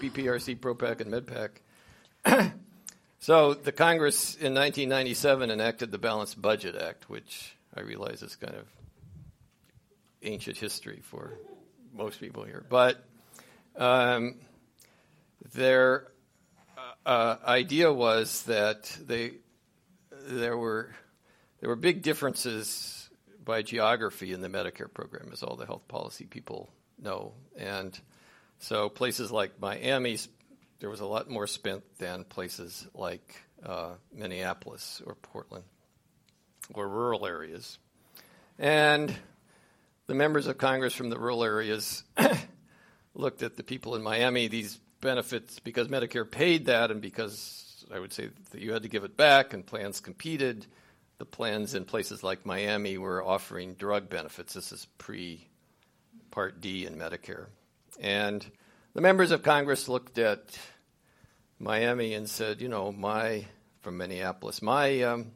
PPRC, 0.02 0.60
ProPac, 0.60 1.00
and 1.00 1.14
MedPAC. 1.14 2.52
so 3.20 3.54
the 3.54 3.72
Congress 3.72 4.36
in 4.36 4.54
1997 4.54 5.50
enacted 5.50 5.92
the 5.92 5.98
Balanced 5.98 6.42
Budget 6.42 6.76
Act, 6.76 7.10
which 7.10 7.57
I 7.78 7.82
realize 7.82 8.24
is 8.24 8.36
kind 8.36 8.56
of 8.56 8.66
ancient 10.24 10.58
history 10.58 11.02
for 11.04 11.38
most 11.94 12.20
people 12.20 12.44
here. 12.44 12.66
But 12.68 13.04
um, 13.76 14.36
their 15.54 16.08
uh, 16.78 17.10
uh, 17.10 17.38
idea 17.46 17.94
was 17.94 18.44
that 18.44 18.84
they 19.06 19.34
there 20.28 20.58
were 20.58 20.90
there 21.60 21.70
were 21.70 21.76
big 21.76 22.02
differences 22.02 23.10
by 23.44 23.62
geography 23.62 24.34
in 24.34 24.42
the 24.42 24.50
Medicare 24.50 24.92
program, 24.94 25.30
as 25.32 25.44
all 25.44 25.56
the 25.56 25.66
health 25.66 25.88
policy 25.88 26.26
people 26.26 26.70
know. 27.00 27.34
And 27.58 27.98
so 28.60 28.90
places 28.90 29.32
like 29.32 29.60
Miami, 29.62 30.18
there 30.80 30.90
was 30.90 31.00
a 31.00 31.06
lot 31.06 31.30
more 31.30 31.48
spent 31.48 31.84
than 31.98 32.26
places 32.26 32.88
like 32.94 33.42
uh, 33.64 33.92
Minneapolis 34.14 35.02
or 35.06 35.16
Portland 35.16 35.64
or 36.74 36.88
rural 36.88 37.26
areas. 37.26 37.78
And 38.60 39.14
the 40.08 40.16
members 40.16 40.48
of 40.48 40.58
Congress 40.58 40.94
from 40.94 41.10
the 41.10 41.20
rural 41.20 41.44
areas 41.44 42.04
looked 43.14 43.44
at 43.44 43.56
the 43.56 43.64
people 43.64 43.96
in 43.96 44.02
Miami, 44.02 44.48
these 44.48 44.80
benefits, 45.02 45.60
because 45.60 45.88
Medicare 45.88 46.30
paid 46.30 46.66
that 46.66 46.92
and 46.92 47.02
because 47.02 47.86
I 47.94 48.00
would 48.00 48.14
say 48.14 48.30
that 48.52 48.62
you 48.62 48.74
had 48.74 48.84
to 48.84 48.90
give 48.90 49.04
it 49.04 49.16
back 49.16 49.54
and 49.54 49.66
plans 49.66 50.00
competed 50.00 50.66
the 51.18 51.26
plans 51.26 51.74
in 51.74 51.86
places 51.86 52.24
like 52.24 52.46
Miami 52.46 52.98
were 52.98 53.24
offering 53.24 53.74
drug 53.74 54.10
benefits. 54.10 54.54
This 54.54 54.72
is 54.72 54.86
pre 54.98 55.48
Part 56.32 56.62
D 56.62 56.86
in 56.86 56.96
Medicare. 56.96 57.48
And 58.00 58.46
the 58.94 59.02
members 59.02 59.32
of 59.32 59.42
Congress 59.42 59.88
looked 59.88 60.20
at 60.20 60.58
Miami 61.60 62.14
and 62.14 62.30
said, 62.30 62.62
you 62.62 62.68
know, 62.68 62.92
my, 62.92 63.46
from 63.82 63.98
Minneapolis, 63.98 64.62
my 64.62 65.02
um, 65.02 65.32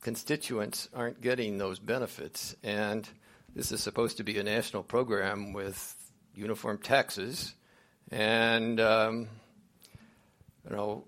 constituents 0.00 0.88
aren't 0.94 1.20
getting 1.20 1.58
those 1.58 1.78
benefits. 1.78 2.54
And 2.62 3.08
this 3.54 3.72
is 3.72 3.82
supposed 3.82 4.18
to 4.18 4.24
be 4.24 4.38
a 4.38 4.42
national 4.42 4.82
program 4.82 5.52
with 5.52 5.94
uniform 6.34 6.78
taxes. 6.78 7.54
And, 8.10 8.80
um, 8.80 9.28
you 10.68 10.76
know, 10.76 11.04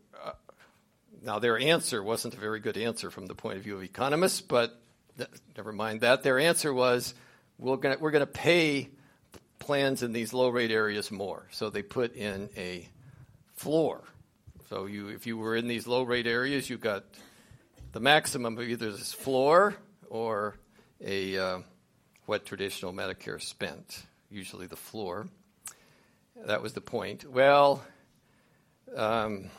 now, 1.22 1.38
their 1.38 1.58
answer 1.58 2.02
wasn't 2.02 2.34
a 2.34 2.38
very 2.38 2.60
good 2.60 2.78
answer 2.78 3.10
from 3.10 3.26
the 3.26 3.34
point 3.34 3.58
of 3.58 3.64
view 3.64 3.76
of 3.76 3.82
economists, 3.82 4.40
but 4.40 4.80
th- 5.18 5.28
never 5.56 5.72
mind 5.72 6.00
that. 6.00 6.22
Their 6.22 6.38
answer 6.38 6.72
was 6.72 7.14
we're 7.58 7.76
going 7.76 8.00
we're 8.00 8.10
to 8.12 8.26
pay 8.26 8.88
plans 9.58 10.02
in 10.02 10.12
these 10.12 10.32
low 10.32 10.48
rate 10.48 10.70
areas 10.70 11.10
more. 11.10 11.46
So 11.50 11.68
they 11.68 11.82
put 11.82 12.16
in 12.16 12.48
a 12.56 12.88
floor. 13.54 14.02
So 14.70 14.86
you, 14.86 15.08
if 15.08 15.26
you 15.26 15.36
were 15.36 15.56
in 15.56 15.68
these 15.68 15.86
low 15.86 16.04
rate 16.04 16.26
areas, 16.26 16.70
you 16.70 16.78
got 16.78 17.04
the 17.92 18.00
maximum 18.00 18.56
of 18.56 18.68
either 18.68 18.92
this 18.92 19.12
floor 19.12 19.74
or 20.08 20.56
a 21.00 21.36
uh, 21.36 21.58
what 22.26 22.44
traditional 22.44 22.92
Medicare 22.92 23.40
spent, 23.40 24.04
usually 24.30 24.66
the 24.66 24.76
floor. 24.76 25.26
That 26.46 26.62
was 26.62 26.72
the 26.72 26.80
point. 26.80 27.28
Well, 27.28 27.82
um, 28.96 29.50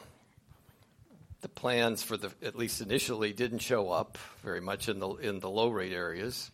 the 1.41 1.49
plans 1.49 2.03
for 2.03 2.15
the 2.15 2.31
at 2.41 2.55
least 2.55 2.81
initially 2.81 3.33
didn't 3.33 3.59
show 3.59 3.89
up 3.89 4.17
very 4.43 4.61
much 4.61 4.87
in 4.87 4.99
the 4.99 5.09
in 5.15 5.39
the 5.39 5.49
low 5.49 5.69
rate 5.69 5.93
areas, 5.93 6.51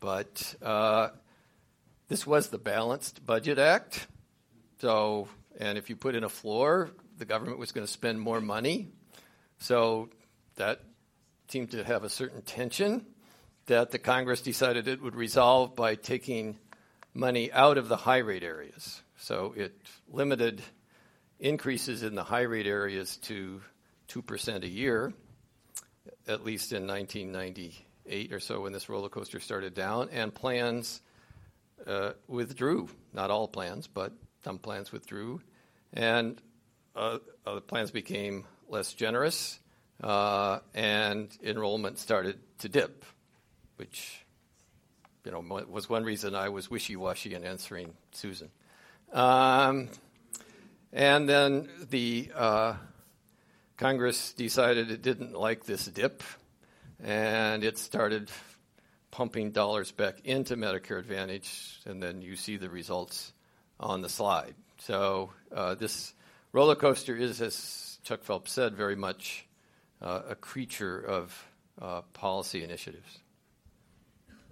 but 0.00 0.54
uh, 0.62 1.08
this 2.08 2.26
was 2.26 2.48
the 2.48 2.58
Balanced 2.58 3.24
Budget 3.24 3.58
Act, 3.58 4.06
so 4.80 5.28
And 5.58 5.78
if 5.78 5.88
you 5.88 5.96
put 5.96 6.14
in 6.14 6.24
a 6.24 6.28
floor, 6.28 6.90
the 7.16 7.24
government 7.24 7.58
was 7.58 7.72
going 7.72 7.86
to 7.86 7.92
spend 7.92 8.20
more 8.20 8.40
money. 8.40 8.88
So 9.58 10.10
that 10.56 10.80
seemed 11.48 11.70
to 11.72 11.84
have 11.84 12.04
a 12.04 12.08
certain 12.08 12.42
tension 12.42 13.06
that 13.66 13.90
the 13.90 13.98
Congress 13.98 14.42
decided 14.42 14.88
it 14.88 15.02
would 15.02 15.14
resolve 15.14 15.74
by 15.74 15.94
taking 15.94 16.58
money 17.14 17.52
out 17.52 17.78
of 17.78 17.88
the 17.88 17.96
high 17.96 18.18
rate 18.18 18.42
areas. 18.42 19.02
So 19.16 19.54
it 19.56 19.74
limited 20.08 20.62
increases 21.38 22.02
in 22.02 22.14
the 22.14 22.24
high 22.24 22.42
rate 22.42 22.66
areas 22.66 23.16
to 23.18 23.62
2% 24.08 24.62
a 24.62 24.68
year, 24.68 25.12
at 26.26 26.44
least 26.44 26.72
in 26.72 26.86
1998 26.86 28.32
or 28.32 28.40
so 28.40 28.62
when 28.62 28.72
this 28.72 28.88
roller 28.88 29.08
coaster 29.08 29.40
started 29.40 29.74
down, 29.74 30.08
and 30.12 30.34
plans 30.34 31.00
uh, 31.86 32.12
withdrew. 32.28 32.88
Not 33.12 33.30
all 33.30 33.48
plans, 33.48 33.86
but 33.86 34.12
some 34.42 34.58
plans 34.58 34.92
withdrew. 34.92 35.40
And 35.92 36.40
uh, 36.94 37.18
other 37.46 37.60
plans 37.60 37.90
became 37.90 38.44
less 38.68 38.92
generous, 38.92 39.58
uh, 40.02 40.58
and 40.74 41.28
enrollment 41.42 41.98
started 41.98 42.38
to 42.58 42.68
dip, 42.68 43.04
which 43.76 44.24
you 45.24 45.32
know 45.32 45.40
was 45.68 45.88
one 45.88 46.04
reason 46.04 46.34
I 46.34 46.48
was 46.48 46.70
wishy-washy 46.70 47.34
in 47.34 47.44
answering 47.44 47.94
Susan. 48.12 48.50
Um, 49.12 49.88
and 50.92 51.28
then 51.28 51.68
the 51.90 52.30
uh, 52.34 52.74
Congress 53.76 54.32
decided 54.32 54.90
it 54.90 55.02
didn't 55.02 55.32
like 55.32 55.64
this 55.64 55.86
dip, 55.86 56.22
and 57.02 57.64
it 57.64 57.78
started 57.78 58.30
pumping 59.10 59.52
dollars 59.52 59.92
back 59.92 60.20
into 60.24 60.56
Medicare 60.56 60.98
Advantage, 60.98 61.80
and 61.86 62.02
then 62.02 62.20
you 62.20 62.36
see 62.36 62.56
the 62.56 62.68
results 62.68 63.32
on 63.78 64.02
the 64.02 64.08
slide. 64.08 64.54
So 64.78 65.30
uh, 65.54 65.74
this 65.74 66.14
roller 66.52 66.74
coaster 66.74 67.16
is, 67.16 67.40
as 67.40 67.98
Chuck 68.02 68.22
Phelps 68.22 68.52
said, 68.52 68.74
very 68.74 68.96
much 68.96 69.43
a 70.04 70.34
creature 70.34 70.98
of 71.00 71.46
uh, 71.80 72.02
policy 72.12 72.62
initiatives. 72.62 73.18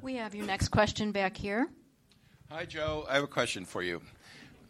We 0.00 0.16
have 0.16 0.34
your 0.34 0.46
next 0.46 0.68
question 0.68 1.12
back 1.12 1.36
here. 1.36 1.68
Hi, 2.50 2.64
Joe. 2.64 3.06
I 3.08 3.14
have 3.14 3.24
a 3.24 3.28
question 3.28 3.64
for 3.64 3.82
you. 3.82 4.02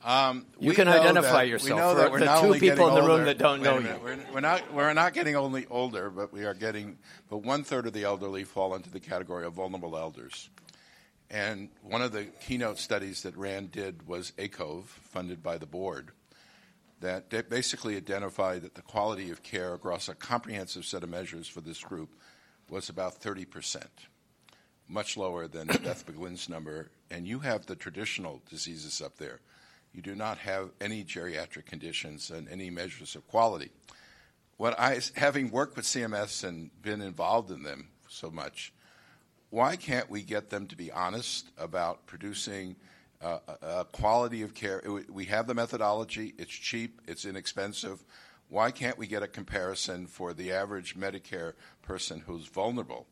Um, 0.05 0.47
you 0.59 0.73
can 0.73 0.89
identify 0.89 1.45
yourself. 1.45 1.71
We 1.71 1.77
know 1.77 1.95
that 1.95 2.11
we're 2.11 2.21
the 2.21 2.41
two 2.41 2.59
people 2.59 2.89
in 2.89 2.95
the 2.95 3.01
older. 3.01 3.17
room 3.17 3.25
that 3.27 3.39
don't 3.39 3.61
Wait 3.61 3.65
know 3.65 3.79
you. 3.79 4.01
We're, 4.03 4.19
we're, 4.35 4.41
not. 4.41 4.73
We're 4.75 4.93
not 4.93 5.15
getting 5.15 5.37
only 5.37 5.67
older, 5.71 6.11
but 6.11 6.33
we 6.33 6.45
are 6.45 6.55
getting. 6.55 6.99
But 7.31 7.39
one 7.39 7.63
third 7.63 7.87
of 7.87 7.93
the 7.93 8.05
elderly 8.05 8.45
fall 8.45 8.75
into 8.75 8.91
the 8.91 9.01
category 9.01 9.47
of 9.47 9.55
vulnerable 9.55 9.97
elders. 9.97 10.51
And 11.31 11.71
one 11.83 12.03
of 12.03 12.13
the 12.13 12.25
keynote 12.25 12.79
studies 12.79 13.23
that 13.23 13.37
Rand 13.37 13.71
did 13.71 14.07
was 14.07 14.33
ACOVE, 14.39 14.85
funded 14.85 15.43
by 15.43 15.57
the 15.57 15.67
board, 15.67 16.11
that 17.03 17.49
basically 17.49 17.97
identified 17.97 18.63
that 18.63 18.75
the 18.75 18.83
quality 18.83 19.31
of 19.31 19.43
care 19.43 19.75
across 19.75 20.09
a 20.09 20.15
comprehensive 20.15 20.85
set 20.85 21.03
of 21.03 21.11
measures 21.11 21.47
for 21.47 21.61
this 21.61 21.83
group 21.83 22.15
was 22.69 22.89
about 22.89 23.15
30 23.15 23.45
percent, 23.45 24.07
much 24.89 25.17
lower 25.17 25.47
than 25.47 25.67
Beth 25.67 26.07
McGlynn's 26.07 26.49
number. 26.49 26.91
And 27.11 27.27
you 27.27 27.41
have 27.41 27.67
the 27.67 27.77
traditional 27.77 28.43
diseases 28.49 29.03
up 29.03 29.19
there 29.19 29.41
you 29.93 30.01
do 30.01 30.15
not 30.15 30.39
have 30.39 30.71
any 30.81 31.05
geriatric 31.05 31.67
conditions 31.67 32.31
and 32.31 32.49
any 32.49 32.71
measures 32.71 33.15
of 33.15 33.27
quality. 33.29 33.71
What 34.57 34.79
I, 34.79 35.01
having 35.17 35.51
worked 35.51 35.77
with 35.77 35.85
CMS 35.85 36.45
and 36.45 36.71
been 36.83 37.03
involved 37.03 37.51
in 37.51 37.63
them 37.63 37.89
so 38.09 38.31
much, 38.31 38.73
why 39.51 39.77
can't 39.77 40.09
we 40.09 40.23
get 40.23 40.49
them 40.49 40.67
to 40.69 40.77
be 40.77 40.91
honest 40.91 41.51
about 41.59 42.07
producing 42.07 42.77
uh, 43.23 43.39
a 43.63 43.85
quality 43.85 44.43
of 44.43 44.55
care? 44.55 44.83
We 45.09 45.27
have 45.27 45.47
the 45.47 45.55
methodology, 45.55 46.35
it's 46.39 46.53
cheap, 46.53 47.01
it's 47.07 47.25
inexpensive. 47.25 48.05
Why 48.49 48.71
can't 48.71 48.99
we 48.99 49.07
get 49.07 49.23
a 49.23 49.29
comparison 49.29 50.07
for 50.07 50.35
the 50.35 50.53
average 50.53 50.97
Medicare 50.97 51.55
person 51.83 52.21
who's 52.27 52.47
vulnerable 52.47 53.07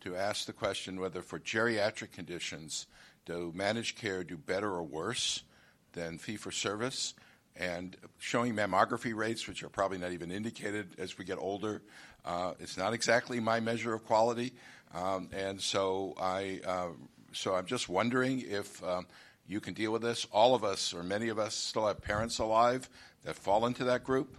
to 0.00 0.16
ask 0.16 0.46
the 0.46 0.52
question 0.52 1.00
whether 1.00 1.22
for 1.22 1.38
geriatric 1.38 2.12
conditions, 2.12 2.86
do 3.24 3.52
managed 3.54 3.96
care 3.96 4.24
do 4.24 4.36
better 4.36 4.70
or 4.70 4.82
worse? 4.82 5.44
than 5.92 6.18
fee 6.18 6.36
for 6.36 6.50
service, 6.50 7.14
and 7.56 7.96
showing 8.18 8.54
mammography 8.54 9.14
rates, 9.14 9.46
which 9.46 9.62
are 9.62 9.68
probably 9.68 9.98
not 9.98 10.12
even 10.12 10.30
indicated 10.30 10.88
as 10.98 11.18
we 11.18 11.24
get 11.24 11.38
older. 11.38 11.82
Uh, 12.24 12.54
it's 12.60 12.76
not 12.76 12.92
exactly 12.92 13.40
my 13.40 13.60
measure 13.60 13.92
of 13.92 14.04
quality, 14.04 14.52
um, 14.94 15.28
and 15.32 15.60
so 15.60 16.14
I 16.20 16.60
uh, 16.66 16.88
so 17.32 17.54
I'm 17.54 17.66
just 17.66 17.88
wondering 17.88 18.42
if 18.46 18.82
um, 18.84 19.06
you 19.46 19.60
can 19.60 19.74
deal 19.74 19.92
with 19.92 20.02
this. 20.02 20.26
All 20.32 20.54
of 20.54 20.64
us, 20.64 20.94
or 20.94 21.02
many 21.02 21.28
of 21.28 21.38
us, 21.38 21.54
still 21.54 21.86
have 21.86 22.00
parents 22.00 22.38
alive 22.38 22.88
that 23.24 23.36
fall 23.36 23.66
into 23.66 23.84
that 23.84 24.04
group, 24.04 24.36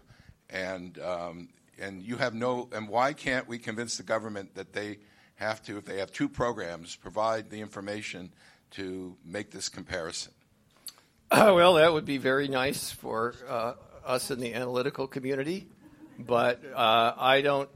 and 0.49 0.97
um, 0.99 1.49
and 1.79 2.01
you 2.01 2.17
have 2.17 2.33
no. 2.33 2.69
And 2.71 2.87
why 2.87 3.13
can't 3.13 3.47
we 3.47 3.57
convince 3.57 3.97
the 3.97 4.03
government 4.03 4.55
that 4.55 4.73
they 4.73 4.99
have 5.35 5.63
to, 5.63 5.77
if 5.77 5.85
they 5.85 5.99
have 5.99 6.11
two 6.11 6.29
programs, 6.29 6.95
provide 6.95 7.49
the 7.49 7.61
information 7.61 8.31
to 8.71 9.15
make 9.25 9.51
this 9.51 9.69
comparison? 9.69 10.33
well, 11.31 11.75
that 11.75 11.91
would 11.91 12.05
be 12.05 12.17
very 12.17 12.47
nice 12.47 12.91
for 12.91 13.35
uh, 13.47 13.73
us 14.05 14.31
in 14.31 14.39
the 14.39 14.53
analytical 14.53 15.07
community, 15.07 15.67
but 16.19 16.61
uh, 16.75 17.13
I 17.17 17.41
don't 17.41 17.69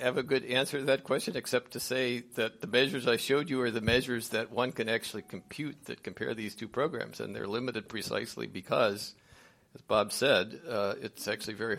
have 0.00 0.16
a 0.16 0.22
good 0.22 0.44
answer 0.44 0.78
to 0.78 0.84
that 0.86 1.04
question 1.04 1.36
except 1.36 1.72
to 1.72 1.80
say 1.80 2.24
that 2.34 2.60
the 2.60 2.66
measures 2.66 3.06
I 3.06 3.16
showed 3.16 3.50
you 3.50 3.60
are 3.62 3.70
the 3.70 3.80
measures 3.80 4.30
that 4.30 4.50
one 4.50 4.72
can 4.72 4.88
actually 4.88 5.22
compute 5.22 5.84
that 5.86 6.02
compare 6.02 6.34
these 6.34 6.54
two 6.54 6.68
programs, 6.68 7.20
and 7.20 7.34
they're 7.34 7.46
limited 7.46 7.88
precisely 7.88 8.46
because, 8.46 9.14
as 9.74 9.80
Bob 9.82 10.12
said, 10.12 10.60
uh, 10.68 10.94
it's 11.00 11.28
actually 11.28 11.54
very 11.54 11.78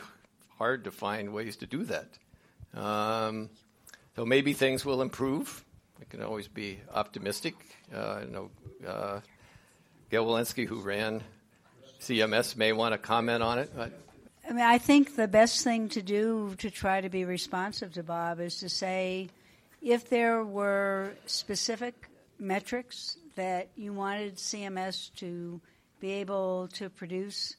hard 0.58 0.84
to 0.86 0.92
find 0.92 1.34
ways 1.34 1.58
to 1.58 1.66
do 1.66 1.84
that. 1.86 2.08
Um, 2.74 3.50
so 4.16 4.26
maybe 4.26 4.54
things 4.54 4.84
will 4.84 5.02
improve. 5.02 5.64
We 6.00 6.06
can 6.06 6.22
always 6.22 6.48
be 6.48 6.80
optimistic. 6.94 7.56
Uh, 7.94 8.22
you 8.26 8.32
know, 8.32 8.50
uh, 8.88 9.20
Gail 10.10 10.26
Wilensky, 10.26 10.66
who 10.66 10.82
ran 10.82 11.24
CMS, 12.00 12.56
may 12.56 12.74
want 12.74 12.94
to 12.94 12.98
comment 12.98 13.44
on 13.44 13.60
it. 13.60 13.72
But. 13.76 14.07
I 14.48 14.54
mean, 14.54 14.64
I 14.64 14.78
think 14.78 15.16
the 15.16 15.28
best 15.28 15.64
thing 15.64 15.90
to 15.90 16.02
do 16.02 16.56
to 16.60 16.72
try 16.72 17.02
to 17.02 17.10
be 17.10 17.26
responsive 17.26 17.94
to 17.94 18.04
Bob 18.04 18.40
is 18.40 18.60
to 18.60 18.70
say 18.70 19.30
if 19.82 20.10
there 20.10 20.44
were 20.44 21.12
specific 21.26 22.10
metrics 22.40 23.18
that 23.36 23.68
you 23.76 23.92
wanted 23.92 24.38
CMS 24.38 25.14
to 25.16 25.60
be 26.00 26.12
able 26.12 26.70
to 26.74 26.90
produce 26.90 27.56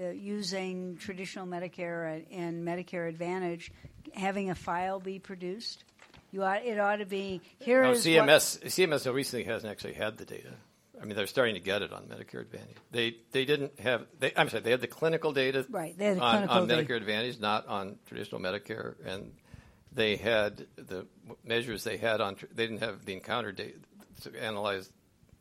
uh, 0.00 0.10
using 0.10 0.96
traditional 0.96 1.46
Medicare 1.46 2.24
and 2.30 2.66
Medicare 2.66 3.08
Advantage, 3.08 3.72
having 4.14 4.50
a 4.50 4.54
file 4.54 5.00
be 5.00 5.18
produced. 5.18 5.84
You 6.32 6.44
ought, 6.44 6.64
it 6.64 6.78
ought 6.78 6.96
to 6.96 7.06
be 7.06 7.40
here. 7.58 7.82
No, 7.82 7.92
CMS 7.92 8.62
what, 8.62 8.70
CMS 8.70 9.12
recently 9.12 9.44
hasn't 9.44 9.70
actually 9.70 9.94
had 9.94 10.16
the 10.16 10.24
data. 10.24 10.54
I 11.00 11.04
mean, 11.06 11.16
they're 11.16 11.26
starting 11.26 11.54
to 11.54 11.60
get 11.60 11.82
it 11.82 11.92
on 11.92 12.04
Medicare 12.04 12.42
Advantage. 12.42 12.76
They 12.90 13.16
they 13.32 13.44
didn't 13.44 13.80
have. 13.80 14.06
They, 14.18 14.32
I'm 14.36 14.48
sorry, 14.48 14.62
they 14.62 14.70
had 14.70 14.82
the 14.82 14.86
clinical 14.86 15.32
data 15.32 15.64
right. 15.70 15.96
They 15.96 16.06
had 16.06 16.18
the 16.18 16.22
on, 16.22 16.48
on 16.48 16.68
Medicare 16.68 16.88
data. 16.88 16.96
Advantage, 16.96 17.40
not 17.40 17.66
on 17.66 17.96
traditional 18.06 18.40
Medicare, 18.40 18.94
and 19.06 19.32
they 19.92 20.16
had 20.16 20.66
the 20.76 21.06
measures 21.44 21.84
they 21.84 21.96
had 21.96 22.20
on. 22.20 22.36
They 22.54 22.66
didn't 22.66 22.82
have 22.82 23.04
the 23.04 23.14
encounter 23.14 23.52
data 23.52 23.78
to 24.22 24.42
analyze 24.42 24.90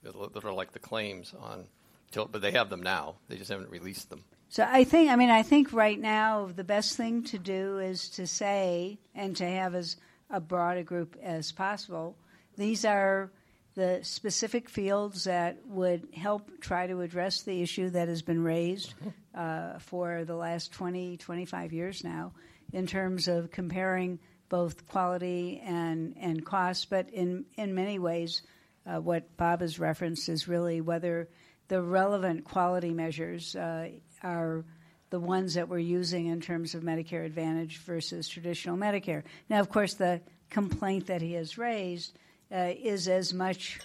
that 0.03 0.45
are 0.45 0.53
like 0.53 0.72
the 0.72 0.80
claims 0.80 1.34
on. 1.38 1.68
But 2.14 2.41
they 2.41 2.51
have 2.51 2.70
them 2.72 2.82
now. 2.82 3.18
They 3.28 3.38
just 3.38 3.51
haven't 3.51 3.70
released 3.70 4.10
them. 4.10 4.24
So 4.47 4.66
I 4.68 4.84
think. 4.84 5.12
I 5.12 5.16
mean, 5.16 5.30
I 5.30 5.43
think 5.43 5.74
right 5.74 5.99
now 5.99 6.49
the 6.55 6.64
best 6.64 6.95
thing 6.97 7.24
to 7.26 7.38
do 7.38 7.80
is 7.80 8.10
to 8.12 8.26
say 8.26 8.97
and 9.14 9.36
to 9.38 9.45
have 9.45 9.76
as 9.76 9.97
a 10.30 10.39
broad 10.39 10.78
a 10.78 10.84
group 10.84 11.18
as 11.22 11.51
possible. 11.51 12.16
These 12.57 12.86
are 12.86 13.32
the 13.80 14.01
specific 14.03 14.67
fields 14.67 15.23
that 15.23 15.65
would 15.65 16.09
help 16.13 16.59
try 16.59 16.86
to 16.86 16.99
address 16.99 17.43
the 17.43 17.61
issue 17.61 17.89
that 17.89 18.09
has 18.09 18.21
been 18.21 18.43
raised 18.43 18.93
uh, 19.34 19.80
for 19.80 20.25
the 20.25 20.36
last 20.36 20.73
20, 20.73 21.15
25 21.15 21.71
years 21.71 22.03
now 22.03 22.34
in 22.73 22.86
terms 22.86 23.30
of 23.30 23.51
comparing 23.51 24.19
both 24.49 24.86
quality 24.89 25.61
and, 25.63 26.13
and 26.19 26.45
cost. 26.45 26.89
But 26.89 27.09
in, 27.11 27.45
in 27.55 27.73
many 27.73 27.99
ways, 27.99 28.41
uh, 28.86 28.99
what 28.99 29.38
Bob 29.38 29.61
has 29.61 29.80
referenced 29.80 30.27
is 30.27 30.45
really 30.45 30.82
whether 30.82 31.30
the 31.69 31.82
relevant 31.82 32.43
quality 32.43 32.91
measures 32.91 33.55
uh, 33.55 33.91
are 34.21 34.65
the 35.09 35.21
ones 35.21 35.53
that 35.53 35.69
we're 35.69 35.80
using 35.80 36.25
in 36.25 36.41
terms 36.41 36.75
of 36.75 36.84
Medicare 36.84 37.25
Advantage 37.25 37.77
versus 37.77 38.27
traditional 38.27 38.75
Medicare. 38.75 39.23
Now, 39.49 39.61
of 39.61 39.69
course, 39.69 39.93
the 39.93 40.19
complaint 40.49 41.07
that 41.07 41.21
he 41.21 41.32
has 41.34 41.57
raised 41.57 42.19
uh, 42.54 42.74
is 42.82 43.08
as 43.08 43.34
much 43.34 43.80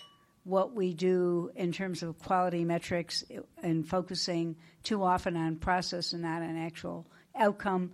what 0.45 0.75
we 0.75 0.93
do 0.93 1.51
in 1.57 1.73
terms 1.73 2.03
of 2.03 2.19
quality 2.19 2.65
metrics 2.65 3.25
and 3.63 3.89
focusing 3.89 4.57
too 4.83 5.03
often 5.03 5.37
on 5.37 5.57
process 5.57 6.13
and 6.13 6.23
not 6.23 6.43
on 6.43 6.57
actual 6.57 7.07
outcome 7.35 7.91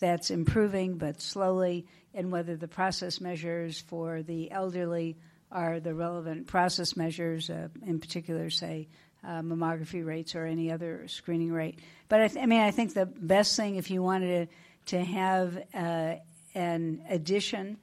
that's 0.00 0.30
improving 0.30 0.96
but 0.96 1.20
slowly, 1.20 1.86
and 2.14 2.32
whether 2.32 2.56
the 2.56 2.66
process 2.66 3.20
measures 3.20 3.78
for 3.78 4.22
the 4.22 4.50
elderly 4.50 5.16
are 5.52 5.78
the 5.78 5.94
relevant 5.94 6.46
process 6.46 6.96
measures, 6.96 7.50
uh, 7.50 7.68
in 7.86 8.00
particular, 8.00 8.50
say, 8.50 8.88
uh, 9.22 9.42
mammography 9.42 10.04
rates 10.04 10.34
or 10.34 10.46
any 10.46 10.72
other 10.72 11.06
screening 11.06 11.52
rate. 11.52 11.78
But 12.08 12.22
I, 12.22 12.28
th- 12.28 12.42
I, 12.42 12.46
mean, 12.46 12.60
I 12.60 12.70
think 12.70 12.94
the 12.94 13.06
best 13.06 13.56
thing 13.56 13.76
if 13.76 13.90
you 13.90 14.02
wanted 14.02 14.48
to, 14.86 14.96
to 14.96 15.04
have 15.04 15.62
uh, 15.74 16.14
an 16.54 17.02
addition 17.08 17.76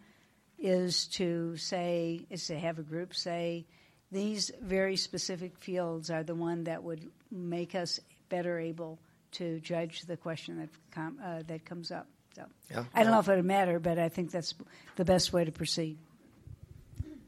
is 0.59 1.07
to 1.07 1.55
say 1.57 2.25
is 2.29 2.47
to 2.47 2.57
have 2.57 2.79
a 2.79 2.83
group 2.83 3.13
say 3.13 3.65
these 4.11 4.51
very 4.61 4.95
specific 4.95 5.57
fields 5.57 6.09
are 6.09 6.23
the 6.23 6.35
one 6.35 6.63
that 6.63 6.81
would 6.83 7.09
make 7.31 7.75
us 7.75 7.99
better 8.29 8.59
able 8.59 8.99
to 9.31 9.59
judge 9.59 10.03
the 10.03 10.17
question 10.17 10.59
that 10.59 10.69
com- 10.91 11.19
uh, 11.23 11.43
that 11.47 11.65
comes 11.65 11.91
up. 11.91 12.07
So 12.35 12.45
yeah. 12.71 12.85
I 12.93 13.03
don't 13.03 13.11
know 13.11 13.19
if 13.19 13.27
it 13.27 13.35
would 13.35 13.45
matter, 13.45 13.79
but 13.79 13.99
I 13.99 14.09
think 14.09 14.31
that's 14.31 14.53
the 14.95 15.05
best 15.05 15.33
way 15.33 15.45
to 15.45 15.51
proceed. 15.51 15.97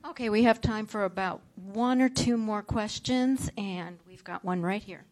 Okay, 0.08 0.30
we 0.30 0.44
have 0.44 0.62
time 0.62 0.86
for 0.86 1.04
about 1.04 1.42
one 1.56 2.02
or 2.02 2.10
two 2.10 2.38
more 2.38 2.62
questions, 2.62 3.50
and 3.58 4.00
we've 4.08 4.24
got 4.24 4.46
one 4.46 4.62
right 4.62 4.82
here. 4.82 5.04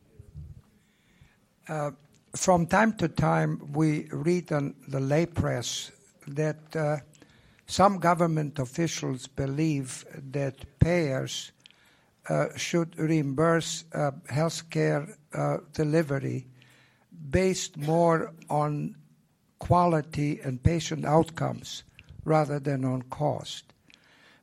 Uh, 1.67 1.91
from 2.35 2.65
time 2.65 2.93
to 2.93 3.07
time, 3.09 3.73
we 3.73 4.07
read 4.11 4.51
on 4.51 4.75
the 4.87 4.99
lay 4.99 5.25
press 5.25 5.91
that 6.27 6.75
uh, 6.75 6.97
some 7.67 7.99
government 7.99 8.59
officials 8.59 9.27
believe 9.27 10.05
that 10.31 10.79
payers 10.79 11.51
uh, 12.29 12.47
should 12.55 12.97
reimburse 12.97 13.83
uh, 13.93 14.11
healthcare 14.29 15.15
uh, 15.33 15.57
delivery 15.73 16.47
based 17.29 17.77
more 17.77 18.33
on 18.49 18.95
quality 19.59 20.39
and 20.43 20.63
patient 20.63 21.05
outcomes 21.05 21.83
rather 22.23 22.59
than 22.59 22.85
on 22.85 23.01
cost. 23.03 23.73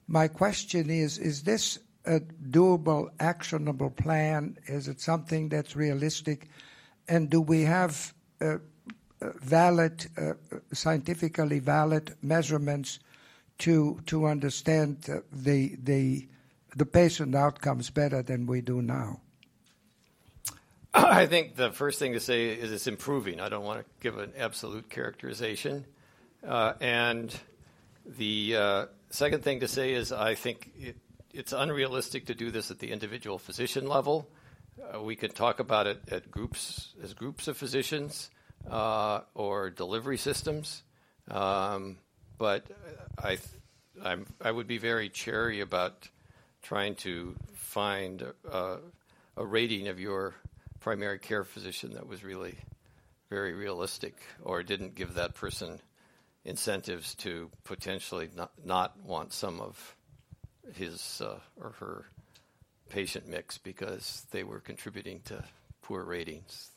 My 0.07 0.29
question 0.29 0.91
is 0.91 1.18
Is 1.18 1.43
this 1.43 1.79
a 2.05 2.20
doable, 2.20 3.09
actionable 3.20 3.91
plan? 3.91 4.59
Is 4.66 4.89
it 4.89 5.01
something 5.01 5.49
that's 5.49 5.75
realistic? 5.75 6.49
And 7.09 7.31
do 7.31 7.41
we 7.41 7.62
have 7.62 8.12
uh, 8.41 8.59
uh 9.22 9.31
valid, 9.41 10.07
uh, 10.18 10.35
scientifically 10.72 11.59
valid 11.59 12.14
measurements 12.22 12.99
to 13.59 14.01
to 14.07 14.27
understand 14.27 15.05
the 15.33 15.77
the 15.83 16.29
the 16.77 16.87
patient 16.87 17.35
outcomes 17.35 17.91
better 17.91 18.23
than 18.23 18.47
we 18.47 18.61
do 18.61 18.83
now? 18.83 19.21
I 20.95 21.27
think 21.27 21.57
the 21.57 21.73
first 21.73 21.99
thing 21.99 22.13
to 22.13 22.21
say 22.21 22.51
is 22.51 22.71
it's 22.71 22.87
improving. 22.87 23.41
I 23.41 23.49
don't 23.49 23.65
want 23.65 23.81
to 23.81 23.85
give 24.01 24.19
an 24.19 24.33
absolute 24.39 24.89
characterization. 24.89 25.85
Uh, 26.47 26.75
and 26.81 27.35
the 28.07 28.57
uh, 28.57 28.87
second 29.11 29.43
thing 29.43 29.61
to 29.61 29.69
say 29.69 29.93
is 29.93 30.13
I 30.13 30.35
think 30.35 30.71
it, 30.79 30.97
it's 31.33 31.53
unrealistic 31.53 32.27
to 32.27 32.35
do 32.35 32.51
this 32.53 32.71
at 32.71 32.79
the 32.79 32.93
individual 32.93 33.39
physician 33.39 33.89
level. 33.89 34.29
Uh, 34.81 35.03
we 35.03 35.17
can 35.17 35.31
talk 35.31 35.59
about 35.59 35.87
it 35.89 36.01
at 36.11 36.31
groups 36.31 36.95
as 37.03 37.13
groups 37.13 37.49
of 37.49 37.57
physicians 37.57 38.31
uh, 38.71 39.21
or 39.35 39.71
delivery 39.71 40.19
systems, 40.19 40.83
um, 41.31 41.97
but 42.39 42.66
I 43.22 43.39
I'm, 44.03 44.26
i 44.41 44.51
would 44.51 44.66
be 44.66 44.78
very 44.78 45.09
chary 45.09 45.61
about 45.61 46.09
trying 46.62 46.95
to 46.97 47.35
find 47.55 48.24
a, 48.51 48.78
a 49.37 49.47
rating 49.47 49.89
of 49.89 50.01
your 50.01 50.35
primary 50.80 51.18
care 51.18 51.45
physician 51.45 51.95
that 51.95 52.07
was 52.07 52.24
really 52.24 52.57
very 53.30 53.53
realistic 53.53 54.14
or 54.43 54.62
didn't 54.62 54.95
give 54.95 55.14
that 55.14 55.35
person 55.35 55.80
incentives 56.45 57.14
to 57.14 57.51
potentially 57.64 58.28
not, 58.37 58.53
not 58.64 58.99
want 59.03 59.32
some 59.32 59.61
of 59.61 59.97
his 60.74 61.22
uh, 61.24 61.39
or 61.61 61.70
her 61.80 62.07
patient 62.89 63.28
mix 63.28 63.59
because 63.59 64.26
they 64.30 64.45
were 64.45 64.61
contributing 64.61 65.20
to 65.24 65.43
poor 65.82 66.05
ratings. 66.05 66.70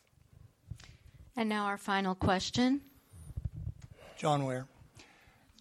And 1.35 1.49
now 1.49 1.65
our 1.65 1.77
final 1.77 2.15
question. 2.15 2.81
John 4.17 4.45
Ware. 4.45 4.67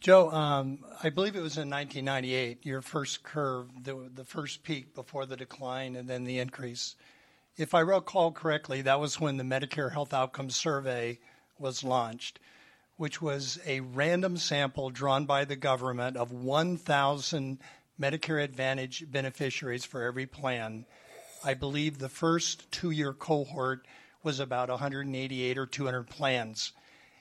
Joe, 0.06 0.30
um, 0.30 0.84
I 1.02 1.10
believe 1.10 1.34
it 1.34 1.42
was 1.42 1.56
in 1.56 1.68
1998, 1.68 2.64
your 2.64 2.80
first 2.80 3.24
curve, 3.24 3.66
the, 3.82 4.08
the 4.14 4.24
first 4.24 4.62
peak 4.62 4.94
before 4.94 5.26
the 5.26 5.36
decline 5.36 5.96
and 5.96 6.08
then 6.08 6.22
the 6.22 6.38
increase. 6.38 6.94
If 7.56 7.74
I 7.74 7.80
recall 7.80 8.30
correctly, 8.30 8.82
that 8.82 9.00
was 9.00 9.18
when 9.18 9.36
the 9.36 9.42
Medicare 9.42 9.92
Health 9.92 10.14
Outcomes 10.14 10.54
Survey 10.54 11.18
was 11.58 11.82
launched, 11.82 12.38
which 12.96 13.20
was 13.20 13.58
a 13.66 13.80
random 13.80 14.36
sample 14.36 14.90
drawn 14.90 15.26
by 15.26 15.44
the 15.44 15.56
government 15.56 16.16
of 16.16 16.30
1,000 16.30 17.58
Medicare 18.00 18.44
Advantage 18.44 19.10
beneficiaries 19.10 19.84
for 19.84 20.04
every 20.04 20.26
plan. 20.26 20.86
I 21.42 21.54
believe 21.54 21.98
the 21.98 22.08
first 22.08 22.70
two 22.70 22.92
year 22.92 23.12
cohort 23.12 23.88
was 24.22 24.38
about 24.38 24.68
188 24.68 25.58
or 25.58 25.66
200 25.66 26.06
plans. 26.08 26.70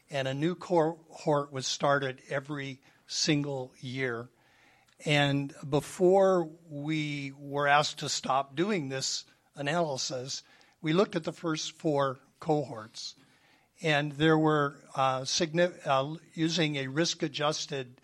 And 0.10 0.28
a 0.28 0.34
new 0.34 0.56
cohort 0.56 1.52
was 1.52 1.66
started 1.66 2.22
every 2.30 2.80
single 3.08 3.74
year. 3.80 4.30
And 5.06 5.54
before 5.68 6.50
we 6.70 7.34
were 7.38 7.68
asked 7.68 8.00
to 8.00 8.10
stop 8.10 8.56
doing 8.56 8.90
this 8.90 9.26
analysis, 9.56 10.44
we 10.82 10.94
looked 10.94 11.16
at 11.16 11.24
the 11.24 11.34
first 11.34 11.74
four 11.74 12.20
cohorts, 12.40 13.16
and 13.82 14.12
there 14.14 14.38
were 14.38 14.78
uh, 14.96 15.26
uh, 15.86 16.16
using 16.34 16.76
a 16.78 16.88
risk 16.88 17.24
adjusted 17.24 18.00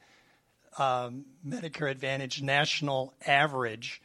um, 0.78 1.26
Medicare 1.46 1.92
Advantage 1.92 2.42
national 2.42 3.14
average 3.26 4.02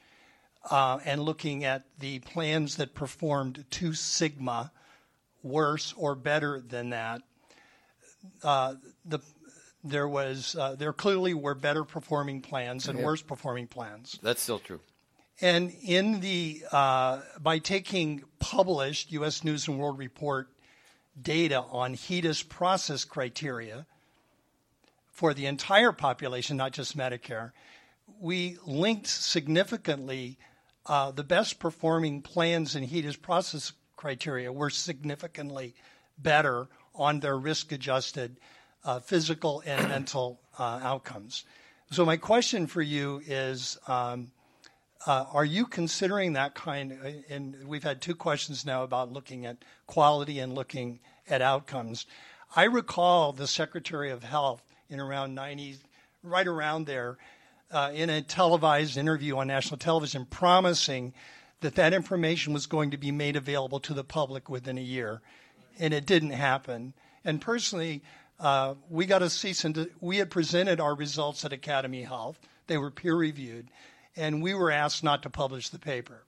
uh, 0.70 0.99
and 1.05 1.22
looking 1.22 1.64
at 1.64 1.84
the 1.99 2.18
plans 2.20 2.76
that 2.76 2.94
performed 2.94 3.64
two 3.70 3.94
sigma 3.94 4.72
worse 5.42 5.94
or 5.97 6.14
better 6.14 6.61
than 6.61 6.90
that. 6.90 7.22
Uh, 8.43 8.74
the 9.05 9.20
there 9.85 10.09
was 10.09 10.57
uh, 10.57 10.74
there 10.74 10.93
clearly 10.93 11.35
were 11.35 11.55
better 11.55 11.85
performing 11.85 12.41
plans 12.41 12.89
and 12.89 12.99
yeah. 12.99 13.05
worse 13.05 13.22
performing 13.22 13.66
plans. 13.66 14.18
That's 14.22 14.43
still 14.43 14.59
true. 14.59 14.81
And 15.41 15.72
in 15.83 16.20
the 16.20 16.64
uh, 16.72 17.20
by 17.41 17.59
taking 17.59 18.24
published 18.39 19.12
U.S. 19.12 19.45
News 19.45 19.68
and 19.68 19.79
World 19.79 19.99
Report 19.99 20.49
data 21.20 21.62
on 21.70 21.95
HEDIS 21.95 22.43
process 22.43 23.05
criteria 23.05 23.87
for 25.12 25.33
the 25.33 25.47
entire 25.47 25.93
population, 25.93 26.57
not 26.57 26.72
just 26.72 26.97
Medicare, 26.97 27.53
we 28.20 28.59
linked 28.66 29.07
significantly 29.07 30.39
uh, 30.87 31.11
the 31.11 31.24
best 31.24 31.59
performing 31.59 32.22
plans 32.22 32.77
in 32.77 32.85
HEDIS 32.85 33.20
process 33.20 33.72
criteria 33.97 34.53
were 34.53 34.70
significantly 34.70 35.74
better 36.18 36.68
on 36.97 37.20
their 37.20 37.36
risk 37.36 37.72
adjusted 37.72 38.36
uh, 38.84 39.01
physical 39.01 39.62
and 39.66 39.88
mental 39.88 40.40
uh, 40.59 40.80
outcomes. 40.82 41.44
So, 41.90 42.05
my 42.05 42.16
question 42.16 42.66
for 42.66 42.82
you 42.82 43.22
is 43.26 43.78
um, 43.86 44.32
uh, 45.07 45.24
are 45.32 45.44
you 45.44 45.66
considering 45.66 46.32
that 46.32 46.55
kind? 46.55 47.24
And 47.28 47.57
we've 47.66 47.84
had 47.84 48.03
two 48.03 48.14
questions 48.14 48.66
now 48.66 48.82
about 48.82 49.12
looking 49.12 49.47
at 49.47 49.59
quality 49.86 50.40
and 50.40 50.55
looking 50.55 50.99
at 51.28 51.42
outcomes. 51.42 52.07
I 52.55 52.64
recall 52.64 53.32
the 53.32 53.47
Secretary 53.47 54.11
of 54.11 54.24
Health 54.24 54.62
in 54.88 55.01
around 55.01 55.34
90, 55.34 55.76
right 56.22 56.47
around 56.47 56.86
there, 56.86 57.18
uh, 57.70 57.90
in 57.94 58.11
a 58.11 58.22
televised 58.22 58.97
interview 58.97 59.36
on 59.36 59.49
national 59.49 59.78
television, 59.78 60.24
promising 60.24 61.12
that 61.61 61.74
that 61.76 61.94
information 61.94 62.53
was 62.53 62.66
going 62.66 62.90
to 62.90 62.97
be 62.97 63.11
made 63.11 63.36
available 63.36 63.80
to 63.80 63.94
the 63.94 64.05
public 64.05 64.49
within 64.49 64.78
a 64.78 64.82
year, 64.82 65.20
and 65.79 65.95
it 65.95 66.07
didn't 66.07 66.31
happen. 66.31 66.95
And 67.24 67.41
personally, 67.41 68.03
uh, 68.39 68.74
we 68.91 69.07
got 69.07 69.22
a 69.22 69.31
cease 69.31 69.64
and 69.64 69.89
we 70.01 70.18
had 70.18 70.31
presented 70.31 70.81
our 70.81 70.95
results 70.95 71.45
at 71.45 71.53
Academy 71.53 72.03
Health. 72.03 72.39
They 72.66 72.79
were 72.79 72.91
peer 72.91 73.14
reviewed 73.14 73.68
and 74.16 74.43
we 74.43 74.55
were 74.55 74.70
asked 74.70 75.05
not 75.05 75.22
to 75.22 75.31
publish 75.31 75.68
the 75.68 75.79
paper. 75.79 76.22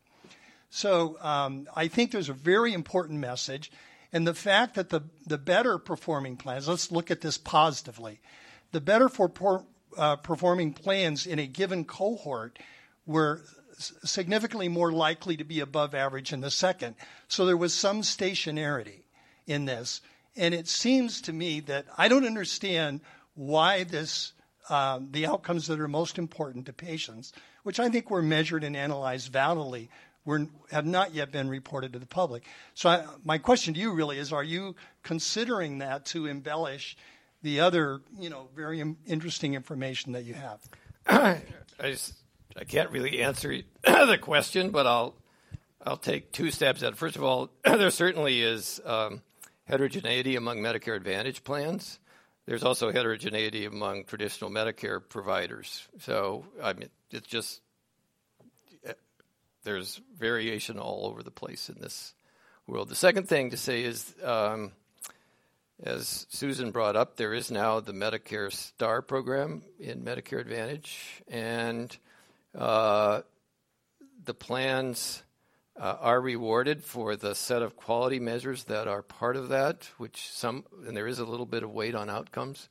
So 0.71 1.17
um, 1.21 1.67
I 1.75 1.89
think 1.89 2.11
there's 2.11 2.29
a 2.29 2.35
very 2.35 2.75
important 2.75 3.21
message. 3.21 3.71
And 4.13 4.27
the 4.27 4.35
fact 4.35 4.75
that 4.75 4.91
the, 4.91 5.03
the 5.27 5.39
better 5.39 5.79
performing 5.79 6.37
plans, 6.37 6.69
let's 6.69 6.91
look 6.91 7.11
at 7.11 7.21
this 7.21 7.39
positively, 7.39 8.21
the 8.73 8.81
better 8.81 9.09
for, 9.09 9.65
uh, 9.97 10.17
performing 10.17 10.73
plans 10.73 11.27
in 11.27 11.39
a 11.39 11.47
given 11.47 11.85
cohort 11.85 12.59
were 13.07 13.43
significantly 13.79 14.69
more 14.69 14.93
likely 14.93 15.37
to 15.37 15.45
be 15.45 15.61
above 15.61 15.95
average 15.95 16.33
in 16.33 16.41
the 16.41 16.51
second. 16.51 16.97
So 17.29 17.47
there 17.47 17.57
was 17.57 17.73
some 17.73 18.03
stationarity 18.03 19.03
in 19.49 19.65
this. 19.65 20.01
And 20.37 20.55
it 20.55 20.69
seems 20.69 21.23
to 21.23 21.33
me 21.33 21.61
that 21.61 21.87
I 21.97 22.07
don't 22.07 22.25
understand 22.25 23.01
why 23.35 23.83
this 23.83 24.33
um, 24.71 25.09
the 25.13 25.27
outcomes 25.27 25.67
that 25.69 25.81
are 25.81 25.89
most 25.89 26.19
important 26.19 26.67
to 26.67 26.73
patients, 26.73 27.33
which 27.63 27.81
I 27.81 27.89
think 27.89 28.11
were 28.11 28.23
measured 28.23 28.65
and 28.65 28.77
analyzed 28.77 29.33
validly, 29.33 29.89
were, 30.27 30.47
have 30.71 30.85
not 30.85 31.15
yet 31.15 31.33
been 31.33 31.49
reported 31.49 31.95
to 31.95 31.99
the 31.99 32.07
public. 32.07 32.45
So, 32.75 32.91
I, 32.91 33.07
my 33.25 33.39
question 33.39 33.73
to 33.75 33.81
you 33.81 33.93
really 33.93 34.19
is: 34.19 34.33
Are 34.33 34.45
you 34.45 34.77
considering 35.03 35.79
that 35.79 36.05
to 36.07 36.27
embellish 36.27 36.97
the 37.43 37.61
other, 37.61 38.01
you 38.19 38.29
know, 38.29 38.49
very 38.55 38.85
interesting 39.07 39.55
information 39.55 40.13
that 40.13 40.25
you 40.25 40.35
have? 40.35 40.61
I 41.07 41.41
just 41.83 42.13
I 42.57 42.65
can't 42.65 42.91
really 42.91 43.23
answer 43.23 43.63
the 43.85 44.19
question, 44.21 44.71
but 44.71 44.87
I'll 44.87 45.15
I'll 45.85 45.97
take 45.97 46.33
two 46.33 46.51
stabs 46.51 46.83
at 46.83 46.93
it. 46.93 46.97
First 46.99 47.17
of 47.17 47.25
all, 47.25 47.51
there 47.65 47.91
certainly 47.91 48.43
is 48.43 48.81
um, 48.85 49.23
heterogeneity 49.69 50.37
among 50.37 50.59
Medicare 50.59 50.97
Advantage 50.97 51.45
plans. 51.45 52.01
There's 52.47 52.65
also 52.65 52.91
heterogeneity 52.91 53.67
among 53.67 54.05
traditional 54.05 54.51
Medicare 54.51 55.01
providers. 55.07 55.87
So 56.01 56.47
I 56.63 56.73
mean, 56.73 56.89
it's 57.11 57.27
just 57.27 57.61
there's 59.65 60.01
variation 60.19 60.79
all 60.79 61.07
over 61.07 61.23
the 61.23 61.31
place 61.31 61.69
in 61.69 61.79
this 61.81 62.15
world. 62.67 62.89
The 62.89 62.95
second 62.95 63.29
thing 63.29 63.51
to 63.51 63.59
say 63.59 63.83
is, 63.83 64.15
um, 64.25 64.73
as 65.83 66.27
Susan 66.31 66.71
brought 66.71 66.97
up, 66.97 67.17
there 67.17 67.35
is 67.35 67.51
now 67.51 67.81
the 67.81 67.93
Medicare 67.93 68.51
STAR 68.51 69.03
program 69.03 69.63
in 69.79 70.03
Medicare 70.03 70.41
Advantage, 70.41 71.23
and 71.29 71.95
uh, 72.57 73.21
the 74.25 74.35
plans 74.35 75.23
uh, 75.79 75.97
are 76.01 76.21
rewarded 76.21 76.83
for 76.83 77.15
the 77.17 77.35
set 77.35 77.63
of 77.63 77.77
quality 77.77 78.19
measures 78.19 78.65
that 78.65 78.89
are 78.89 79.03
part 79.03 79.37
of 79.37 79.51
that, 79.51 79.89
which 79.97 80.29
some, 80.31 80.65
and 80.87 80.97
there 80.97 81.07
is 81.07 81.21
a 81.21 81.25
little 81.25 81.47
bit 81.47 81.63
of 81.63 81.71
weight 81.71 81.95
on 81.95 82.11
outcomes. 82.11 82.69